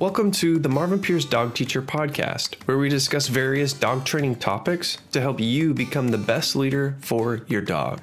Welcome 0.00 0.32
to 0.32 0.58
the 0.58 0.68
Marvin 0.68 1.00
Pierce 1.00 1.24
Dog 1.24 1.54
Teacher 1.54 1.80
Podcast, 1.80 2.56
where 2.64 2.78
we 2.78 2.88
discuss 2.88 3.28
various 3.28 3.72
dog 3.72 4.04
training 4.04 4.34
topics 4.34 4.98
to 5.12 5.20
help 5.20 5.38
you 5.38 5.72
become 5.72 6.08
the 6.08 6.18
best 6.18 6.56
leader 6.56 6.96
for 7.00 7.42
your 7.46 7.60
dog. 7.60 8.00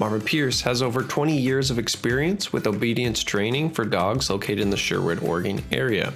Marvin 0.00 0.20
Pierce 0.20 0.62
has 0.62 0.82
over 0.82 1.04
20 1.04 1.38
years 1.38 1.70
of 1.70 1.78
experience 1.78 2.52
with 2.52 2.66
obedience 2.66 3.22
training 3.22 3.70
for 3.70 3.84
dogs 3.84 4.30
located 4.30 4.58
in 4.58 4.70
the 4.70 4.76
Sherwood, 4.76 5.22
Oregon 5.22 5.62
area. 5.70 6.12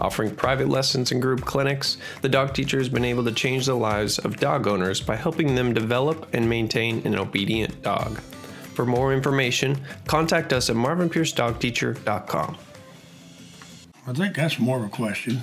Offering 0.00 0.34
private 0.34 0.68
lessons 0.68 1.12
and 1.12 1.22
group 1.22 1.42
clinics, 1.42 1.98
the 2.20 2.28
dog 2.28 2.52
teacher 2.52 2.78
has 2.78 2.88
been 2.88 3.04
able 3.04 3.22
to 3.22 3.32
change 3.32 3.66
the 3.66 3.74
lives 3.74 4.18
of 4.18 4.40
dog 4.40 4.66
owners 4.66 5.00
by 5.00 5.14
helping 5.14 5.54
them 5.54 5.72
develop 5.72 6.26
and 6.34 6.48
maintain 6.48 7.06
an 7.06 7.16
obedient 7.16 7.82
dog. 7.82 8.18
For 8.74 8.84
more 8.84 9.14
information, 9.14 9.80
contact 10.08 10.52
us 10.52 10.68
at 10.70 10.74
marvinpiercedogteacher.com. 10.74 12.58
I 14.06 14.12
think 14.12 14.34
that's 14.34 14.58
more 14.58 14.78
of 14.78 14.84
a 14.84 14.88
question. 14.88 15.42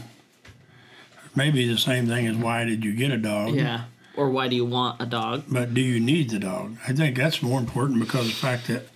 Maybe 1.35 1.67
the 1.67 1.77
same 1.77 2.07
thing 2.07 2.25
as 2.27 2.35
why 2.35 2.63
did 2.65 2.84
you 2.84 2.93
get 2.93 3.11
a 3.11 3.17
dog? 3.17 3.53
Yeah. 3.53 3.84
Or 4.15 4.29
why 4.31 4.48
do 4.48 4.55
you 4.55 4.65
want 4.65 4.99
a 4.99 5.05
dog? 5.05 5.43
But 5.48 5.75
do 5.75 5.81
you 5.81 5.99
need 5.99 6.31
the 6.31 6.39
dog? 6.39 6.77
I 6.88 6.93
think 6.93 7.15
that's 7.15 7.43
more 7.43 7.59
important 7.59 7.99
because 7.99 8.21
of 8.21 8.27
the 8.27 8.34
fact 8.34 8.67
that, 8.67 8.88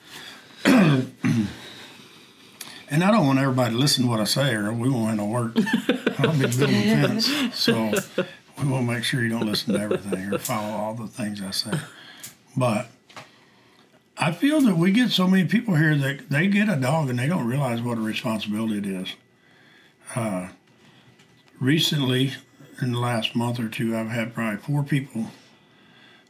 and 2.90 3.04
I 3.04 3.12
don't 3.12 3.28
want 3.28 3.38
everybody 3.38 3.76
to 3.76 3.80
listen 3.80 4.06
to 4.06 4.10
what 4.10 4.20
I 4.20 4.24
say 4.24 4.56
or 4.56 4.74
we 4.74 4.90
won't 4.90 5.10
have 5.10 5.18
no 5.18 5.26
work. 5.26 5.56
I'll 6.18 6.32
be 6.32 6.48
building 6.48 6.76
a 6.76 7.08
fence. 7.08 7.30
So 7.54 7.74
we 8.60 8.68
want 8.68 8.88
to 8.88 8.94
make 8.94 9.04
sure 9.04 9.22
you 9.22 9.30
don't 9.30 9.46
listen 9.46 9.76
to 9.76 9.80
everything 9.80 10.34
or 10.34 10.40
follow 10.40 10.74
all 10.76 10.96
the 10.96 11.08
things 11.08 11.40
I 11.42 11.52
say. 11.52 11.80
But 12.58 12.88
I 14.18 14.32
feel 14.32 14.62
that 14.62 14.76
we 14.78 14.92
get 14.92 15.12
so 15.12 15.28
many 15.28 15.48
people 15.48 15.76
here 15.76 15.96
that 15.96 16.30
they 16.30 16.48
get 16.48 16.68
a 16.68 16.76
dog 16.76 17.10
and 17.10 17.20
they 17.20 17.28
don't 17.28 17.46
realize 17.46 17.82
what 17.82 18.00
a 18.00 18.02
responsibility 18.02 18.80
it 18.80 18.86
is. 18.88 19.10
Uh, 20.16 20.50
recently, 21.60 22.34
in 22.82 22.94
the 22.94 23.00
last 23.00 23.36
month 23.36 23.60
or 23.60 23.68
two, 23.68 23.96
I've 23.96 24.10
had 24.10 24.34
probably 24.34 24.58
four 24.58 24.84
people 24.84 25.28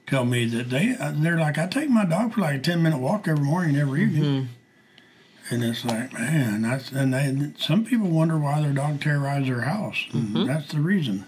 tell 0.06 0.26
me 0.26 0.46
that 0.46 0.70
they 0.70 0.96
uh, 1.00 1.14
they're 1.16 1.40
like, 1.40 1.58
I 1.58 1.68
take 1.68 1.90
my 1.90 2.06
dog 2.06 2.34
for 2.34 2.42
like 2.42 2.56
a 2.56 2.60
ten 2.60 2.84
minute 2.84 3.00
walk 3.00 3.28
every 3.28 3.44
morning, 3.44 3.78
every 3.78 4.04
evening. 4.04 4.24
Mm-hmm. 4.24 5.54
And 5.54 5.64
it's 5.64 5.84
like, 5.84 6.14
man, 6.14 6.62
that's 6.62 6.92
and 6.92 7.14
they 7.14 7.54
some 7.58 7.86
people 7.86 8.10
wonder 8.10 8.38
why 8.38 8.62
their 8.62 8.74
dog 8.74 9.02
terrorizes 9.02 9.48
their 9.48 9.62
house. 9.62 10.06
And 10.14 10.30
mm-hmm. 10.30 10.48
that's 10.48 10.72
the 10.72 10.80
reason. 10.80 11.26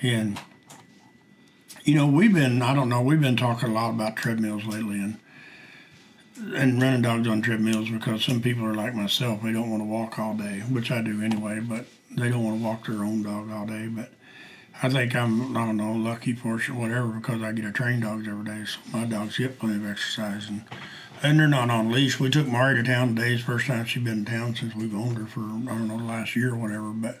And 0.00 0.40
you 1.84 1.94
know, 1.94 2.06
we've 2.06 2.34
been 2.34 2.60
I 2.62 2.74
don't 2.74 2.88
know, 2.88 3.02
we've 3.02 3.20
been 3.20 3.36
talking 3.36 3.70
a 3.70 3.72
lot 3.72 3.90
about 3.90 4.16
treadmills 4.16 4.64
lately 4.66 5.00
and 5.00 5.18
and 6.36 6.80
running 6.80 7.02
dogs 7.02 7.28
on 7.28 7.42
treadmills 7.42 7.90
because 7.90 8.24
some 8.24 8.40
people 8.40 8.64
are 8.64 8.74
like 8.74 8.94
myself, 8.94 9.42
they 9.42 9.52
don't 9.52 9.70
want 9.70 9.82
to 9.82 9.86
walk 9.86 10.18
all 10.18 10.34
day, 10.34 10.60
which 10.70 10.90
I 10.90 11.02
do 11.02 11.22
anyway, 11.22 11.60
but 11.60 11.86
they 12.10 12.28
don't 12.30 12.44
want 12.44 12.58
to 12.58 12.64
walk 12.64 12.86
their 12.86 13.04
own 13.04 13.22
dog 13.22 13.50
all 13.50 13.66
day. 13.66 13.88
But 13.88 14.10
I 14.82 14.88
think 14.88 15.14
I'm, 15.14 15.56
I 15.56 15.66
don't 15.66 15.76
know, 15.76 15.92
lucky 15.92 16.34
for 16.34 16.58
sure, 16.58 16.74
whatever, 16.74 17.08
because 17.08 17.42
I 17.42 17.52
get 17.52 17.62
to 17.62 17.72
train 17.72 18.00
dogs 18.00 18.26
every 18.26 18.44
day. 18.44 18.64
So 18.64 18.80
my 18.92 19.04
dogs 19.04 19.38
get 19.38 19.58
plenty 19.58 19.76
of 19.76 19.90
exercise 19.90 20.48
and 20.48 20.64
and 21.22 21.38
they're 21.38 21.46
not 21.46 21.70
on 21.70 21.92
leash. 21.92 22.18
We 22.18 22.30
took 22.30 22.48
Mari 22.48 22.74
to 22.76 22.82
town 22.82 23.14
today. 23.14 23.34
It's 23.34 23.42
the 23.42 23.52
first 23.52 23.68
time 23.68 23.84
she's 23.84 24.02
been 24.02 24.18
in 24.18 24.24
town 24.24 24.56
since 24.56 24.74
we've 24.74 24.94
owned 24.94 25.18
her 25.18 25.26
for, 25.26 25.40
I 25.40 25.44
don't 25.44 25.86
know, 25.86 25.98
the 25.98 26.04
last 26.04 26.34
year 26.34 26.52
or 26.52 26.56
whatever. 26.56 26.90
But 26.90 27.20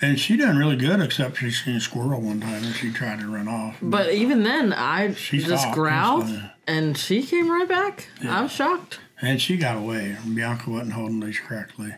and 0.00 0.18
she 0.18 0.36
done 0.36 0.56
really 0.56 0.76
good, 0.76 1.00
except 1.00 1.38
she 1.38 1.50
seen 1.50 1.76
a 1.76 1.80
squirrel 1.80 2.20
one 2.20 2.40
time 2.40 2.62
and 2.64 2.74
she 2.74 2.92
tried 2.92 3.20
to 3.20 3.32
run 3.32 3.48
off. 3.48 3.78
But 3.82 4.12
even 4.12 4.42
then, 4.42 4.72
I 4.72 5.14
She 5.14 5.38
just 5.38 5.70
growled 5.72 6.28
and 6.66 6.96
she 6.96 7.22
came 7.22 7.50
right 7.50 7.68
back. 7.68 8.08
I 8.22 8.42
was 8.42 8.52
shocked. 8.52 9.00
And 9.20 9.40
she 9.40 9.56
got 9.56 9.76
away. 9.76 10.16
Bianca 10.32 10.70
wasn't 10.70 10.92
holding 10.92 11.20
leash 11.20 11.40
correctly. 11.40 11.94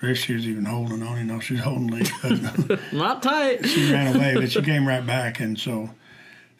If 0.00 0.18
she 0.18 0.34
was 0.34 0.46
even 0.46 0.66
holding 0.66 1.02
on, 1.02 1.18
you 1.18 1.24
know, 1.24 1.40
she's 1.40 1.60
holding 1.60 1.88
leash. 1.88 2.12
Not 2.92 3.22
tight. 3.22 3.66
she 3.66 3.90
ran 3.92 4.14
away, 4.14 4.34
but 4.34 4.52
she 4.52 4.62
came 4.62 4.86
right 4.86 5.04
back. 5.04 5.40
And 5.40 5.58
so 5.58 5.90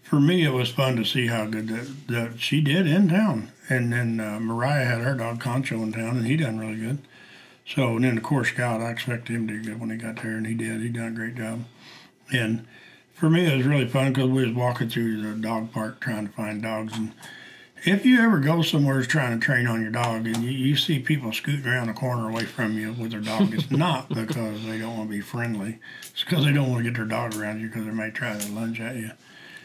for 0.03 0.21
me, 0.21 0.45
it 0.45 0.53
was 0.53 0.71
fun 0.71 0.97
to 0.97 1.05
see 1.05 1.27
how 1.27 1.47
good 1.47 1.69
that, 1.69 2.07
that 2.09 2.41
she 2.41 2.61
did 2.61 2.87
in 2.87 3.09
town. 3.09 3.51
And 3.69 3.93
then 3.93 4.21
uh, 4.21 4.39
Mariah 4.41 4.85
had 4.85 5.01
her 5.01 5.15
dog 5.15 5.41
Concho 5.41 5.83
in 5.83 5.93
town, 5.93 6.17
and 6.17 6.27
he 6.27 6.37
done 6.37 6.59
really 6.59 6.77
good. 6.77 6.99
So, 7.67 7.97
and 7.97 8.05
then 8.05 8.17
of 8.17 8.23
course, 8.23 8.49
Scout, 8.49 8.81
I 8.81 8.91
expected 8.91 9.35
him 9.35 9.49
to 9.49 9.55
do 9.55 9.71
good 9.71 9.81
when 9.81 9.91
he 9.91 9.97
got 9.97 10.23
there, 10.23 10.37
and 10.37 10.47
he 10.47 10.55
did. 10.55 10.81
He 10.81 10.89
done 10.89 11.09
a 11.09 11.11
great 11.11 11.35
job. 11.35 11.65
And 12.33 12.67
for 13.13 13.29
me, 13.29 13.47
it 13.47 13.57
was 13.57 13.67
really 13.67 13.89
fun 13.89 14.13
because 14.13 14.31
we 14.31 14.47
was 14.47 14.55
walking 14.55 14.89
through 14.89 15.23
the 15.23 15.41
dog 15.41 15.73
park 15.73 16.01
trying 16.01 16.29
to 16.29 16.33
find 16.33 16.63
dogs. 16.63 16.97
And 16.97 17.13
if 17.85 18.07
you 18.07 18.21
ever 18.21 18.39
go 18.39 18.63
somewhere 18.63 19.03
trying 19.03 19.39
to 19.39 19.45
train 19.45 19.67
on 19.67 19.83
your 19.83 19.91
dog 19.91 20.27
and 20.27 20.39
you, 20.39 20.51
you 20.51 20.77
see 20.77 20.99
people 20.99 21.33
scooting 21.33 21.67
around 21.67 21.89
the 21.89 21.93
corner 21.93 22.29
away 22.29 22.45
from 22.45 22.79
you 22.79 22.93
with 22.93 23.11
their 23.11 23.21
dog, 23.21 23.53
it's 23.53 23.71
not 23.71 24.09
because 24.15 24.65
they 24.65 24.79
don't 24.79 24.97
want 24.97 25.11
to 25.11 25.17
be 25.17 25.21
friendly. 25.21 25.79
It's 26.03 26.25
because 26.25 26.45
they 26.45 26.53
don't 26.53 26.71
want 26.71 26.85
to 26.85 26.91
get 26.91 26.97
their 26.97 27.07
dog 27.07 27.37
around 27.37 27.61
you 27.61 27.69
because 27.69 27.85
they 27.85 27.91
may 27.91 28.11
try 28.11 28.39
to 28.39 28.53
lunge 28.53 28.81
at 28.81 28.97
you. 28.97 29.11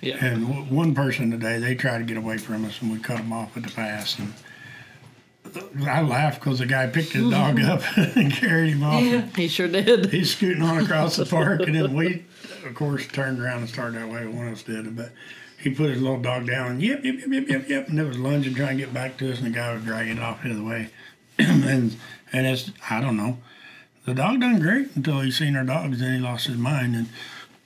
Yeah. 0.02 0.24
And 0.24 0.48
w- 0.48 0.66
one 0.76 0.96
person 0.96 1.30
today, 1.30 1.60
they 1.60 1.76
tried 1.76 2.00
to 2.00 2.04
get 2.04 2.18
away 2.18 2.38
from 2.38 2.66
us, 2.66 2.82
and 2.82 2.92
we 2.92 2.98
cut 3.00 3.18
them 3.18 3.32
off 3.32 3.56
at 3.56 3.64
the 3.64 3.70
pass. 3.70 4.18
And 4.18 4.34
I 5.88 6.02
laughed 6.02 6.40
because 6.40 6.60
the 6.60 6.66
guy 6.66 6.88
picked 6.88 7.14
his 7.14 7.30
dog 7.30 7.60
up 7.62 7.82
and 7.98 8.32
carried 8.32 8.74
him 8.74 8.84
off. 8.84 9.36
He 9.36 9.48
sure 9.48 9.68
did. 9.68 10.12
He's 10.12 10.36
scooting 10.36 10.62
on 10.62 10.84
across 10.84 11.16
the 11.16 11.26
park, 11.26 11.62
and 11.62 11.76
then 11.76 11.94
we, 11.94 12.26
of 12.66 12.76
course, 12.76 13.08
turned 13.08 13.40
around 13.40 13.62
and 13.62 13.70
started 13.70 14.02
that 14.02 14.10
way. 14.10 14.28
One 14.28 14.48
of 14.48 14.54
us 14.54 14.64
did, 14.64 14.96
but 14.96 15.12
he 15.60 15.70
put 15.70 15.90
his 15.90 16.02
little 16.02 16.22
dog 16.22 16.48
down, 16.48 16.72
and 16.72 16.82
yip, 16.82 17.04
yip, 17.04 17.20
yip, 17.20 17.32
yip, 17.32 17.50
yip, 17.50 17.70
yip, 17.70 17.88
and 17.88 18.00
it 18.00 18.08
was 18.08 18.18
lunging, 18.18 18.56
trying 18.56 18.78
to 18.78 18.84
get 18.86 18.94
back 18.94 19.18
to 19.18 19.32
us, 19.32 19.40
and 19.40 19.48
the 19.48 19.52
guy 19.52 19.74
was 19.74 19.84
dragging 19.84 20.18
it 20.18 20.24
off 20.24 20.44
the 20.44 20.52
other 20.52 20.64
way. 20.64 20.90
and 21.40 21.96
and 22.34 22.48
it's 22.48 22.72
I 22.90 23.02
don't 23.02 23.18
know. 23.18 23.38
The 24.06 24.14
dog 24.14 24.40
done 24.40 24.60
great 24.60 24.96
until 24.96 25.22
he 25.22 25.32
seen 25.32 25.56
our 25.56 25.64
dogs, 25.64 26.00
then 26.00 26.16
he 26.16 26.20
lost 26.20 26.48
his 26.48 26.58
mind. 26.58 27.08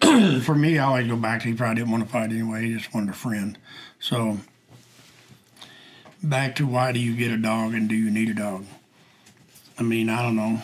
And 0.02 0.44
for 0.44 0.54
me, 0.56 0.78
I 0.78 0.86
always 0.86 1.08
go 1.08 1.16
back 1.16 1.42
to 1.42 1.48
he 1.48 1.54
probably 1.54 1.76
didn't 1.76 1.92
want 1.92 2.04
to 2.04 2.10
fight 2.10 2.32
anyway. 2.32 2.66
He 2.66 2.76
just 2.76 2.94
wanted 2.94 3.12
a 3.12 3.14
friend. 3.14 3.58
So 4.00 4.40
back 6.30 6.56
to 6.56 6.68
why 6.68 6.92
do 6.92 7.00
you 7.00 7.16
get 7.16 7.32
a 7.32 7.38
dog 7.38 7.74
and 7.74 7.88
do 7.88 7.96
you 7.96 8.12
need 8.12 8.30
a 8.30 8.34
dog? 8.34 8.66
I 9.78 9.84
mean, 9.84 10.10
I 10.10 10.22
don't 10.22 10.36
know. 10.36 10.62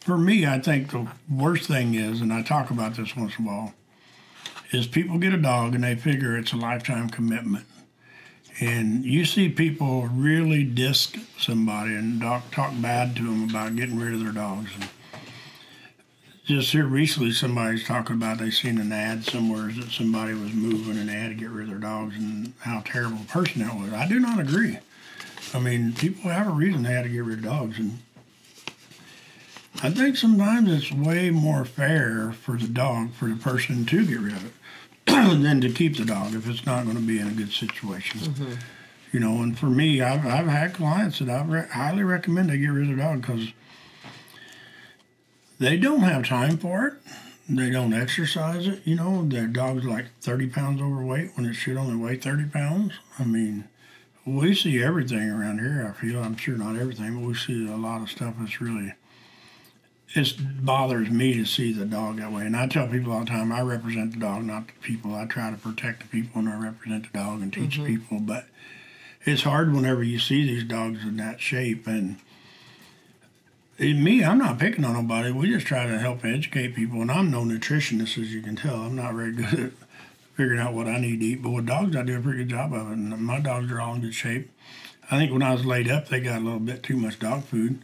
For 0.00 0.18
me, 0.18 0.46
I 0.46 0.58
think 0.58 0.90
the 0.90 1.06
worst 1.30 1.68
thing 1.68 1.94
is, 1.94 2.20
and 2.20 2.32
I 2.32 2.42
talk 2.42 2.70
about 2.70 2.96
this 2.96 3.14
once 3.16 3.38
in 3.38 3.44
a 3.44 3.48
while, 3.48 3.74
is 4.72 4.86
people 4.86 5.18
get 5.18 5.32
a 5.32 5.38
dog 5.38 5.74
and 5.74 5.84
they 5.84 5.94
figure 5.94 6.36
it's 6.36 6.52
a 6.52 6.56
lifetime 6.56 7.08
commitment. 7.08 7.66
And 8.60 9.04
you 9.04 9.24
see 9.24 9.48
people 9.48 10.06
really 10.08 10.64
disc 10.64 11.16
somebody 11.38 11.94
and 11.94 12.20
talk, 12.20 12.44
bad 12.82 13.16
to 13.16 13.22
them 13.22 13.48
about 13.48 13.76
getting 13.76 13.98
rid 13.98 14.12
of 14.12 14.22
their 14.22 14.32
dogs. 14.32 14.70
And 14.74 14.88
just 16.50 16.72
here 16.72 16.84
recently, 16.84 17.30
somebody's 17.30 17.86
talking 17.86 18.16
about 18.16 18.38
they 18.38 18.50
seen 18.50 18.78
an 18.78 18.90
ad 18.90 19.24
somewhere 19.24 19.70
that 19.70 19.92
somebody 19.92 20.34
was 20.34 20.52
moving 20.52 20.98
and 20.98 21.08
they 21.08 21.12
had 21.12 21.28
to 21.28 21.34
get 21.34 21.48
rid 21.48 21.64
of 21.64 21.70
their 21.70 21.78
dogs 21.78 22.16
and 22.16 22.52
how 22.58 22.82
terrible 22.84 23.18
a 23.18 23.32
person 23.32 23.62
that 23.62 23.76
was. 23.76 23.92
I 23.92 24.08
do 24.08 24.18
not 24.18 24.40
agree. 24.40 24.78
I 25.54 25.60
mean, 25.60 25.92
people 25.92 26.28
have 26.28 26.48
a 26.48 26.50
reason 26.50 26.82
they 26.82 26.92
had 26.92 27.04
to 27.04 27.08
get 27.08 27.22
rid 27.22 27.38
of 27.38 27.44
dogs, 27.44 27.78
and 27.78 28.00
I 29.80 29.90
think 29.90 30.16
sometimes 30.16 30.72
it's 30.72 30.90
way 30.90 31.30
more 31.30 31.64
fair 31.64 32.32
for 32.32 32.56
the 32.56 32.66
dog 32.66 33.12
for 33.12 33.28
the 33.28 33.36
person 33.36 33.86
to 33.86 34.06
get 34.06 34.18
rid 34.18 34.32
of 34.32 34.46
it 34.46 34.52
than 35.06 35.60
to 35.60 35.70
keep 35.70 35.98
the 35.98 36.04
dog 36.04 36.34
if 36.34 36.48
it's 36.48 36.66
not 36.66 36.84
going 36.84 36.96
to 36.96 37.02
be 37.02 37.20
in 37.20 37.28
a 37.28 37.32
good 37.32 37.52
situation. 37.52 38.20
Mm-hmm. 38.20 38.54
You 39.12 39.20
know, 39.20 39.40
and 39.40 39.56
for 39.56 39.66
me, 39.66 40.02
I've, 40.02 40.26
I've 40.26 40.48
had 40.48 40.74
clients 40.74 41.20
that 41.20 41.30
I 41.30 41.44
re- 41.44 41.68
highly 41.72 42.02
recommend 42.02 42.50
they 42.50 42.58
get 42.58 42.68
rid 42.68 42.90
of 42.90 42.96
their 42.96 43.06
dog 43.06 43.20
because 43.20 43.52
they 45.60 45.76
don't 45.76 46.00
have 46.00 46.26
time 46.26 46.56
for 46.56 46.86
it. 46.88 46.94
They 47.48 47.70
don't 47.70 47.92
exercise 47.92 48.66
it. 48.66 48.80
You 48.84 48.96
know, 48.96 49.24
their 49.24 49.46
dog's 49.46 49.84
like 49.84 50.06
30 50.22 50.48
pounds 50.48 50.80
overweight 50.80 51.36
when 51.36 51.46
it 51.46 51.54
should 51.54 51.76
only 51.76 51.96
weigh 51.96 52.16
30 52.16 52.46
pounds. 52.46 52.94
I 53.18 53.24
mean, 53.24 53.68
we 54.24 54.54
see 54.54 54.82
everything 54.82 55.30
around 55.30 55.58
here. 55.58 55.86
I 55.86 56.00
feel 56.00 56.22
I'm 56.22 56.36
sure 56.36 56.56
not 56.56 56.76
everything, 56.76 57.14
but 57.20 57.26
we 57.26 57.34
see 57.34 57.68
a 57.68 57.76
lot 57.76 58.02
of 58.02 58.10
stuff 58.10 58.34
that's 58.38 58.60
really. 58.60 58.94
It 60.12 60.64
bothers 60.64 61.08
me 61.08 61.34
to 61.34 61.44
see 61.44 61.72
the 61.72 61.84
dog 61.84 62.16
that 62.16 62.32
way, 62.32 62.44
and 62.44 62.56
I 62.56 62.66
tell 62.66 62.88
people 62.88 63.12
all 63.12 63.20
the 63.20 63.26
time 63.26 63.52
I 63.52 63.60
represent 63.60 64.12
the 64.12 64.18
dog, 64.18 64.42
not 64.42 64.66
the 64.66 64.72
people. 64.82 65.14
I 65.14 65.26
try 65.26 65.50
to 65.50 65.56
protect 65.56 66.00
the 66.00 66.08
people, 66.08 66.40
and 66.40 66.48
I 66.48 66.58
represent 66.58 67.12
the 67.12 67.18
dog 67.18 67.42
and 67.42 67.52
teach 67.52 67.74
mm-hmm. 67.74 67.86
people. 67.86 68.18
But 68.18 68.46
it's 69.24 69.42
hard 69.42 69.72
whenever 69.72 70.02
you 70.02 70.18
see 70.18 70.44
these 70.44 70.64
dogs 70.64 71.04
in 71.04 71.16
that 71.18 71.40
shape, 71.40 71.86
and 71.86 72.16
me, 73.80 74.22
I'm 74.22 74.38
not 74.38 74.58
picking 74.58 74.84
on 74.84 74.92
nobody. 74.92 75.32
We 75.32 75.50
just 75.50 75.66
try 75.66 75.86
to 75.86 75.98
help 75.98 76.24
educate 76.24 76.74
people, 76.74 77.00
and 77.00 77.10
I'm 77.10 77.30
no 77.30 77.42
nutritionist, 77.42 78.18
as 78.20 78.34
you 78.34 78.42
can 78.42 78.56
tell. 78.56 78.76
I'm 78.76 78.96
not 78.96 79.14
very 79.14 79.32
good 79.32 79.58
at 79.58 79.72
figuring 80.34 80.60
out 80.60 80.74
what 80.74 80.86
I 80.86 80.98
need 80.98 81.20
to 81.20 81.26
eat. 81.26 81.42
But 81.42 81.50
with 81.50 81.66
dogs, 81.66 81.96
I 81.96 82.02
do 82.02 82.18
a 82.18 82.20
pretty 82.20 82.40
good 82.40 82.50
job 82.50 82.72
of 82.74 82.90
it. 82.90 82.94
And 82.94 83.18
my 83.18 83.40
dogs 83.40 83.70
are 83.72 83.80
all 83.80 83.94
in 83.94 84.02
good 84.02 84.14
shape. 84.14 84.50
I 85.10 85.18
think 85.18 85.32
when 85.32 85.42
I 85.42 85.52
was 85.52 85.64
laid 85.64 85.90
up, 85.90 86.08
they 86.08 86.20
got 86.20 86.40
a 86.40 86.44
little 86.44 86.60
bit 86.60 86.82
too 86.82 86.96
much 86.96 87.18
dog 87.18 87.44
food, 87.44 87.82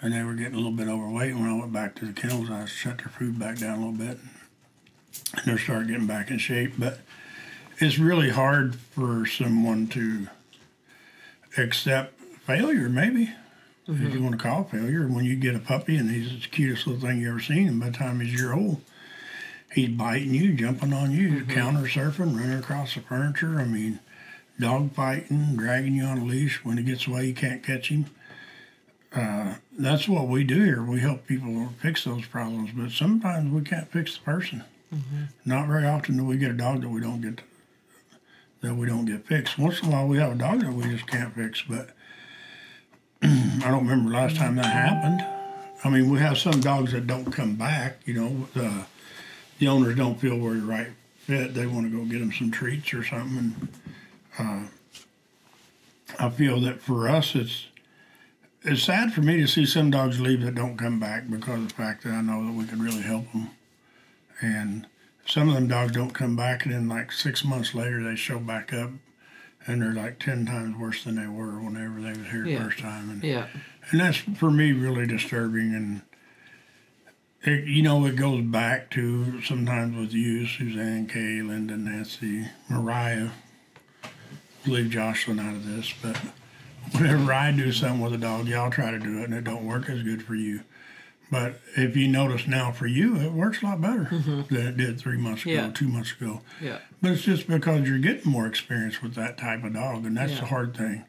and 0.00 0.12
they 0.12 0.22
were 0.22 0.34
getting 0.34 0.54
a 0.54 0.56
little 0.56 0.72
bit 0.72 0.88
overweight. 0.88 1.32
And 1.32 1.40
when 1.40 1.50
I 1.50 1.58
went 1.58 1.72
back 1.72 1.94
to 1.96 2.06
the 2.06 2.12
kennels, 2.12 2.50
I 2.50 2.64
shut 2.64 2.98
their 2.98 3.08
food 3.08 3.38
back 3.38 3.58
down 3.58 3.80
a 3.80 3.86
little 3.86 4.06
bit, 4.06 4.18
and 5.36 5.44
they're 5.44 5.58
starting 5.58 5.88
getting 5.88 6.06
back 6.06 6.30
in 6.30 6.38
shape. 6.38 6.72
But 6.78 7.00
it's 7.78 7.98
really 7.98 8.30
hard 8.30 8.76
for 8.76 9.26
someone 9.26 9.88
to 9.88 10.28
accept 11.58 12.18
failure, 12.46 12.88
maybe. 12.88 13.30
If 13.86 14.00
you 14.00 14.08
mm-hmm. 14.08 14.24
want 14.24 14.38
to 14.38 14.42
call 14.42 14.64
failure, 14.64 15.06
when 15.06 15.26
you 15.26 15.36
get 15.36 15.54
a 15.54 15.58
puppy 15.58 15.96
and 15.96 16.10
he's 16.10 16.42
the 16.42 16.48
cutest 16.48 16.86
little 16.86 17.02
thing 17.02 17.20
you 17.20 17.28
ever 17.28 17.40
seen, 17.40 17.68
and 17.68 17.80
by 17.80 17.90
the 17.90 17.98
time 17.98 18.20
he's 18.20 18.32
a 18.32 18.42
year 18.42 18.54
old, 18.54 18.80
he's 19.74 19.90
biting 19.90 20.34
you, 20.34 20.54
jumping 20.54 20.94
on 20.94 21.10
you, 21.10 21.28
mm-hmm. 21.28 21.50
counter 21.50 21.86
surfing, 21.86 22.34
running 22.36 22.58
across 22.58 22.94
the 22.94 23.00
furniture. 23.00 23.60
I 23.60 23.66
mean, 23.66 24.00
dog 24.58 24.92
fighting, 24.94 25.56
dragging 25.56 25.96
you 25.96 26.04
on 26.04 26.18
a 26.18 26.24
leash. 26.24 26.64
When 26.64 26.78
he 26.78 26.84
gets 26.84 27.06
away, 27.06 27.26
you 27.26 27.34
can't 27.34 27.62
catch 27.62 27.90
him. 27.90 28.06
Uh, 29.14 29.56
that's 29.78 30.08
what 30.08 30.28
we 30.28 30.44
do 30.44 30.64
here. 30.64 30.82
We 30.82 31.00
help 31.00 31.26
people 31.26 31.68
fix 31.80 32.04
those 32.04 32.26
problems, 32.26 32.70
but 32.74 32.90
sometimes 32.90 33.52
we 33.52 33.62
can't 33.62 33.90
fix 33.90 34.16
the 34.16 34.22
person. 34.22 34.64
Mm-hmm. 34.92 35.24
Not 35.44 35.68
very 35.68 35.86
often 35.86 36.16
do 36.16 36.24
we 36.24 36.36
get 36.36 36.50
a 36.50 36.54
dog 36.54 36.80
that 36.80 36.88
we 36.88 37.00
don't 37.00 37.20
get 37.20 37.42
that 38.60 38.74
we 38.76 38.86
don't 38.86 39.04
get 39.04 39.26
fixed. 39.26 39.58
Once 39.58 39.82
in 39.82 39.88
a 39.88 39.92
while, 39.92 40.08
we 40.08 40.16
have 40.16 40.32
a 40.32 40.36
dog 40.36 40.60
that 40.60 40.72
we 40.72 40.84
just 40.84 41.06
can't 41.06 41.34
fix, 41.34 41.62
but 41.62 41.90
I 43.64 43.70
don't 43.70 43.86
remember 43.86 44.10
last 44.10 44.36
time 44.36 44.56
that 44.56 44.66
happened. 44.66 45.24
I 45.82 45.88
mean, 45.88 46.10
we 46.10 46.18
have 46.18 46.36
some 46.36 46.60
dogs 46.60 46.92
that 46.92 47.06
don't 47.06 47.32
come 47.32 47.54
back. 47.54 47.98
You 48.04 48.14
know, 48.14 48.48
the 48.52 48.84
the 49.58 49.68
owners 49.68 49.96
don't 49.96 50.20
feel 50.20 50.36
we're 50.36 50.56
right 50.56 50.88
fit. 51.16 51.54
They 51.54 51.66
want 51.66 51.90
to 51.90 51.96
go 51.96 52.04
get 52.04 52.18
them 52.18 52.32
some 52.32 52.50
treats 52.50 52.92
or 52.92 53.02
something. 53.02 53.68
And 54.38 54.68
uh, 56.18 56.24
I 56.26 56.28
feel 56.28 56.60
that 56.60 56.82
for 56.82 57.08
us, 57.08 57.34
it's 57.34 57.66
it's 58.62 58.82
sad 58.82 59.14
for 59.14 59.22
me 59.22 59.38
to 59.38 59.46
see 59.46 59.64
some 59.64 59.90
dogs 59.90 60.20
leave 60.20 60.42
that 60.42 60.54
don't 60.54 60.76
come 60.76 61.00
back 61.00 61.30
because 61.30 61.60
of 61.60 61.68
the 61.68 61.74
fact 61.74 62.04
that 62.04 62.12
I 62.12 62.20
know 62.20 62.44
that 62.44 62.52
we 62.52 62.64
could 62.66 62.80
really 62.80 63.02
help 63.02 63.32
them. 63.32 63.50
And 64.42 64.86
some 65.26 65.48
of 65.48 65.54
them 65.54 65.68
dogs 65.68 65.92
don't 65.92 66.12
come 66.12 66.36
back, 66.36 66.66
and 66.66 66.74
then 66.74 66.88
like 66.88 67.10
six 67.10 67.42
months 67.42 67.74
later, 67.74 68.02
they 68.02 68.16
show 68.16 68.38
back 68.38 68.74
up, 68.74 68.90
and 69.66 69.80
they're 69.82 69.92
like 69.92 70.18
ten 70.18 70.44
times 70.46 70.76
worse 70.78 71.04
than 71.04 71.16
they 71.16 71.26
were 71.26 71.60
whenever 71.60 72.00
they 72.00 72.10
was 72.18 72.28
here 72.30 72.44
Yeah. 72.46 72.64
first 72.64 72.78
time. 72.80 73.10
And 73.10 73.22
Yeah. 73.24 73.46
and 73.90 74.00
that's 74.00 74.18
for 74.18 74.50
me 74.50 74.72
really 74.72 75.06
disturbing 75.06 75.74
and 75.74 76.02
it, 77.42 77.64
you 77.66 77.82
know 77.82 78.04
it 78.06 78.16
goes 78.16 78.42
back 78.42 78.90
to 78.92 79.42
sometimes 79.42 79.96
with 79.96 80.12
you 80.14 80.46
suzanne 80.46 81.06
kay 81.06 81.42
linda 81.42 81.76
nancy 81.76 82.46
mariah 82.70 83.28
leave 84.66 84.88
jocelyn 84.90 85.38
out 85.38 85.54
of 85.54 85.66
this 85.66 85.92
but 86.02 86.16
whenever 86.92 87.30
i 87.34 87.50
do 87.52 87.70
something 87.70 88.00
with 88.00 88.14
a 88.14 88.18
dog 88.18 88.46
y'all 88.48 88.70
try 88.70 88.90
to 88.90 88.98
do 88.98 89.18
it 89.20 89.24
and 89.24 89.34
it 89.34 89.44
don't 89.44 89.66
work 89.66 89.90
as 89.90 90.02
good 90.02 90.22
for 90.22 90.34
you 90.34 90.60
but 91.30 91.60
if 91.76 91.96
you 91.96 92.06
notice 92.08 92.46
now 92.46 92.70
for 92.70 92.86
you 92.86 93.16
it 93.16 93.32
works 93.32 93.62
a 93.62 93.66
lot 93.66 93.80
better 93.80 94.04
than 94.10 94.66
it 94.66 94.76
did 94.76 94.98
three 95.00 95.16
months 95.16 95.42
ago 95.42 95.52
Yeah. 95.52 95.70
two 95.74 95.88
months 95.88 96.12
ago 96.12 96.42
Yeah. 96.60 96.78
but 97.00 97.12
it's 97.12 97.22
just 97.22 97.46
because 97.48 97.88
you're 97.88 97.98
getting 97.98 98.30
more 98.30 98.46
experience 98.46 99.02
with 99.02 99.14
that 99.14 99.36
type 99.38 99.64
of 99.64 99.72
dog, 99.74 100.04
and 100.06 100.16
that's 100.16 100.32
Yeah. 100.32 100.40
the 100.40 100.46
hard 100.46 100.76
thing. 100.76 101.04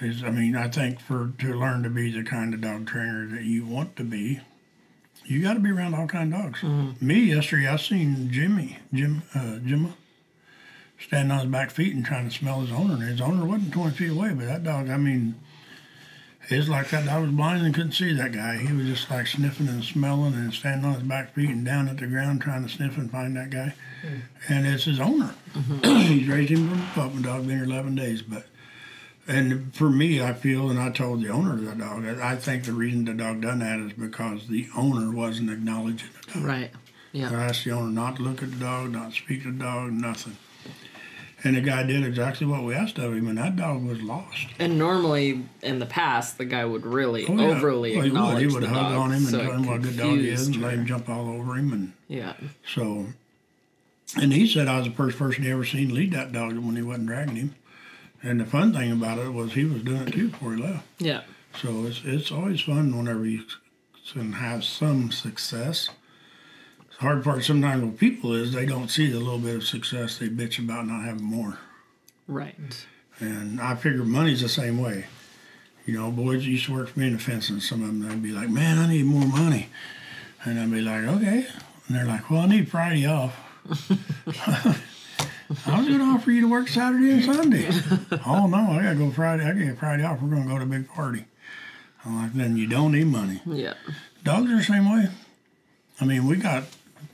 Is 0.00 0.24
I 0.24 0.30
mean, 0.30 0.56
I 0.56 0.68
think 0.68 0.98
for 1.00 1.32
to 1.38 1.54
learn 1.54 1.82
to 1.84 1.90
be 1.90 2.10
the 2.10 2.24
kind 2.24 2.52
of 2.52 2.60
dog 2.60 2.86
trainer 2.86 3.28
that 3.28 3.44
you 3.44 3.64
want 3.64 3.94
to 3.96 4.02
be, 4.04 4.40
you 5.24 5.40
got 5.40 5.54
to 5.54 5.60
be 5.60 5.70
around 5.70 5.94
all 5.94 6.08
kind 6.08 6.34
of 6.34 6.42
dogs. 6.42 6.60
Mm-hmm. 6.62 7.06
Me 7.06 7.20
yesterday, 7.20 7.68
I 7.68 7.76
seen 7.76 8.28
Jimmy, 8.30 8.78
Jim, 8.92 9.22
uh, 9.36 9.60
Jimma, 9.64 9.92
standing 10.98 11.30
on 11.30 11.40
his 11.44 11.48
back 11.50 11.70
feet 11.70 11.94
and 11.94 12.04
trying 12.04 12.28
to 12.28 12.34
smell 12.34 12.60
his 12.62 12.72
owner, 12.72 12.94
and 12.94 13.02
his 13.04 13.20
owner 13.20 13.44
wasn't 13.44 13.72
twenty 13.72 13.94
feet 13.96 14.10
away. 14.10 14.34
But 14.34 14.46
that 14.46 14.64
dog, 14.64 14.90
I 14.90 14.96
mean, 14.96 15.36
it's 16.48 16.68
like 16.68 16.90
that 16.90 17.06
dog 17.06 17.22
was 17.22 17.30
blind 17.30 17.64
and 17.64 17.74
couldn't 17.74 17.92
see 17.92 18.12
that 18.12 18.32
guy. 18.32 18.58
He 18.58 18.72
was 18.72 18.86
just 18.86 19.10
like 19.10 19.26
sniffing 19.26 19.68
and 19.68 19.84
smelling 19.84 20.34
and 20.34 20.52
standing 20.52 20.84
on 20.86 20.94
his 20.94 21.02
back 21.02 21.34
feet 21.34 21.50
and 21.50 21.64
down 21.64 21.88
at 21.88 21.98
the 21.98 22.06
ground 22.06 22.42
trying 22.42 22.62
to 22.64 22.68
sniff 22.68 22.98
and 22.98 23.10
find 23.10 23.36
that 23.36 23.50
guy. 23.50 23.74
Mm-hmm. 24.04 24.52
And 24.52 24.66
it's 24.66 24.84
his 24.84 25.00
owner. 25.00 25.34
Mm-hmm. 25.54 25.96
He's 26.12 26.28
raised 26.28 26.50
him 26.50 26.68
from 26.68 26.80
a 26.80 27.08
puppy 27.08 27.22
dog, 27.22 27.46
been 27.46 27.56
here 27.56 27.64
11 27.64 27.94
days. 27.94 28.22
But 28.22 28.46
and 29.26 29.74
for 29.74 29.88
me, 29.88 30.22
I 30.22 30.34
feel, 30.34 30.70
and 30.70 30.78
I 30.78 30.90
told 30.90 31.22
the 31.22 31.30
owner 31.30 31.54
of 31.54 31.64
the 31.64 31.74
dog, 31.74 32.04
I 32.04 32.32
I 32.32 32.36
think 32.36 32.64
the 32.64 32.72
reason 32.72 33.06
the 33.06 33.14
dog 33.14 33.40
done 33.40 33.60
that 33.60 33.80
is 33.80 33.92
because 33.94 34.48
the 34.48 34.68
owner 34.76 35.10
wasn't 35.10 35.50
acknowledging 35.50 36.08
the 36.20 36.32
dog. 36.32 36.44
Right. 36.44 36.70
Yeah. 37.12 37.30
I 37.30 37.44
asked 37.44 37.64
the 37.64 37.70
owner 37.70 37.90
not 37.90 38.16
to 38.16 38.22
look 38.22 38.42
at 38.42 38.50
the 38.50 38.56
dog, 38.56 38.90
not 38.90 39.12
speak 39.12 39.44
to 39.44 39.52
the 39.52 39.58
dog, 39.58 39.92
nothing. 39.92 40.36
And 41.46 41.56
the 41.56 41.60
guy 41.60 41.82
did 41.82 42.04
exactly 42.06 42.46
what 42.46 42.62
we 42.64 42.74
asked 42.74 42.96
of 42.98 43.12
him, 43.12 43.28
and 43.28 43.36
that 43.36 43.54
dog 43.56 43.84
was 43.84 44.00
lost. 44.00 44.46
And 44.58 44.78
normally 44.78 45.44
in 45.62 45.78
the 45.78 45.84
past, 45.86 46.38
the 46.38 46.46
guy 46.46 46.64
would 46.64 46.86
really 46.86 47.26
Oh, 47.26 47.36
yeah. 47.38 47.48
overly 47.48 47.94
Well, 47.96 48.04
he 48.04 48.10
would. 48.10 48.16
acknowledge 48.16 48.40
He 48.40 48.46
would 48.46 48.62
the 48.62 48.68
hug 48.68 48.92
dog, 48.92 48.92
on 48.98 49.10
him 49.10 49.16
and 49.18 49.26
so 49.26 49.38
tell 49.42 49.52
him 49.52 49.66
what 49.66 49.76
a 49.76 49.78
good 49.80 49.96
dog 49.98 50.18
he 50.18 50.28
is, 50.30 50.46
and 50.46 50.62
let 50.62 50.72
him 50.72 50.86
jump 50.86 51.08
all 51.10 51.28
over 51.28 51.54
him. 51.56 51.72
And 51.74 51.92
Yeah. 52.08 52.32
so, 52.66 53.08
and 54.16 54.32
he 54.32 54.46
said 54.46 54.68
I 54.68 54.78
was 54.78 54.86
the 54.88 54.94
first 54.94 55.18
person 55.18 55.44
he 55.44 55.50
ever 55.50 55.66
seen 55.66 55.94
lead 55.94 56.12
that 56.12 56.32
dog 56.32 56.56
when 56.56 56.76
he 56.76 56.82
wasn't 56.82 57.08
dragging 57.08 57.36
him. 57.36 57.54
And 58.22 58.40
the 58.40 58.46
fun 58.46 58.72
thing 58.72 58.90
about 58.90 59.18
it 59.18 59.34
was 59.34 59.52
he 59.52 59.66
was 59.66 59.82
doing 59.82 60.08
it 60.08 60.12
too 60.14 60.28
before 60.30 60.54
he 60.54 60.62
left. 60.62 60.86
Yeah. 60.98 61.22
So 61.60 61.84
it's 61.84 62.00
it's 62.06 62.32
always 62.32 62.62
fun 62.62 62.96
whenever 62.96 63.26
you 63.26 63.42
can 64.10 64.32
have 64.32 64.64
some 64.64 65.10
success. 65.12 65.90
The 66.96 67.00
hard 67.00 67.24
part 67.24 67.44
sometimes 67.44 67.82
with 67.82 67.98
people 67.98 68.34
is 68.34 68.52
they 68.52 68.66
don't 68.66 68.88
see 68.88 69.10
the 69.10 69.18
little 69.18 69.38
bit 69.38 69.56
of 69.56 69.64
success 69.64 70.18
they 70.18 70.28
bitch 70.28 70.58
about 70.58 70.86
not 70.86 71.04
having 71.04 71.24
more. 71.24 71.58
Right. 72.28 72.86
And 73.20 73.60
I 73.60 73.74
figure 73.74 74.04
money's 74.04 74.40
the 74.40 74.48
same 74.48 74.80
way. 74.80 75.06
You 75.86 75.94
know, 75.94 76.10
boys 76.10 76.46
used 76.46 76.66
to 76.66 76.72
work 76.72 76.88
for 76.88 77.00
me 77.00 77.08
in 77.08 77.12
the 77.14 77.18
fence, 77.18 77.50
and 77.50 77.62
Some 77.62 77.82
of 77.82 77.88
them 77.88 78.08
they'd 78.08 78.22
be 78.22 78.32
like, 78.32 78.48
"Man, 78.48 78.78
I 78.78 78.88
need 78.88 79.04
more 79.04 79.26
money," 79.26 79.68
and 80.44 80.58
I'd 80.58 80.70
be 80.70 80.80
like, 80.80 81.04
"Okay." 81.04 81.46
And 81.86 81.96
they're 81.96 82.06
like, 82.06 82.30
"Well, 82.30 82.40
I 82.40 82.46
need 82.46 82.70
Friday 82.70 83.06
off." 83.06 83.36
I 85.66 85.78
was 85.78 85.86
going 85.86 85.98
to 85.98 86.04
offer 86.06 86.30
you 86.30 86.40
to 86.42 86.48
work 86.48 86.68
Saturday 86.68 87.10
and 87.10 87.24
Sunday. 87.24 87.68
oh 88.26 88.46
no, 88.46 88.56
I 88.56 88.82
got 88.82 88.92
to 88.92 88.96
go 88.96 89.10
Friday. 89.10 89.44
I 89.44 89.50
can 89.50 89.66
get 89.66 89.78
Friday 89.78 90.04
off. 90.04 90.22
We're 90.22 90.30
going 90.30 90.44
to 90.44 90.48
go 90.48 90.58
to 90.58 90.64
a 90.64 90.66
big 90.66 90.88
party. 90.88 91.26
I'm 92.04 92.22
like, 92.22 92.32
then 92.32 92.56
you 92.56 92.66
don't 92.66 92.92
need 92.92 93.06
money. 93.06 93.40
Yeah. 93.46 93.74
Dogs 94.22 94.50
are 94.50 94.56
the 94.56 94.62
same 94.62 94.90
way. 94.90 95.08
I 96.00 96.04
mean, 96.04 96.26
we 96.26 96.36
got 96.36 96.64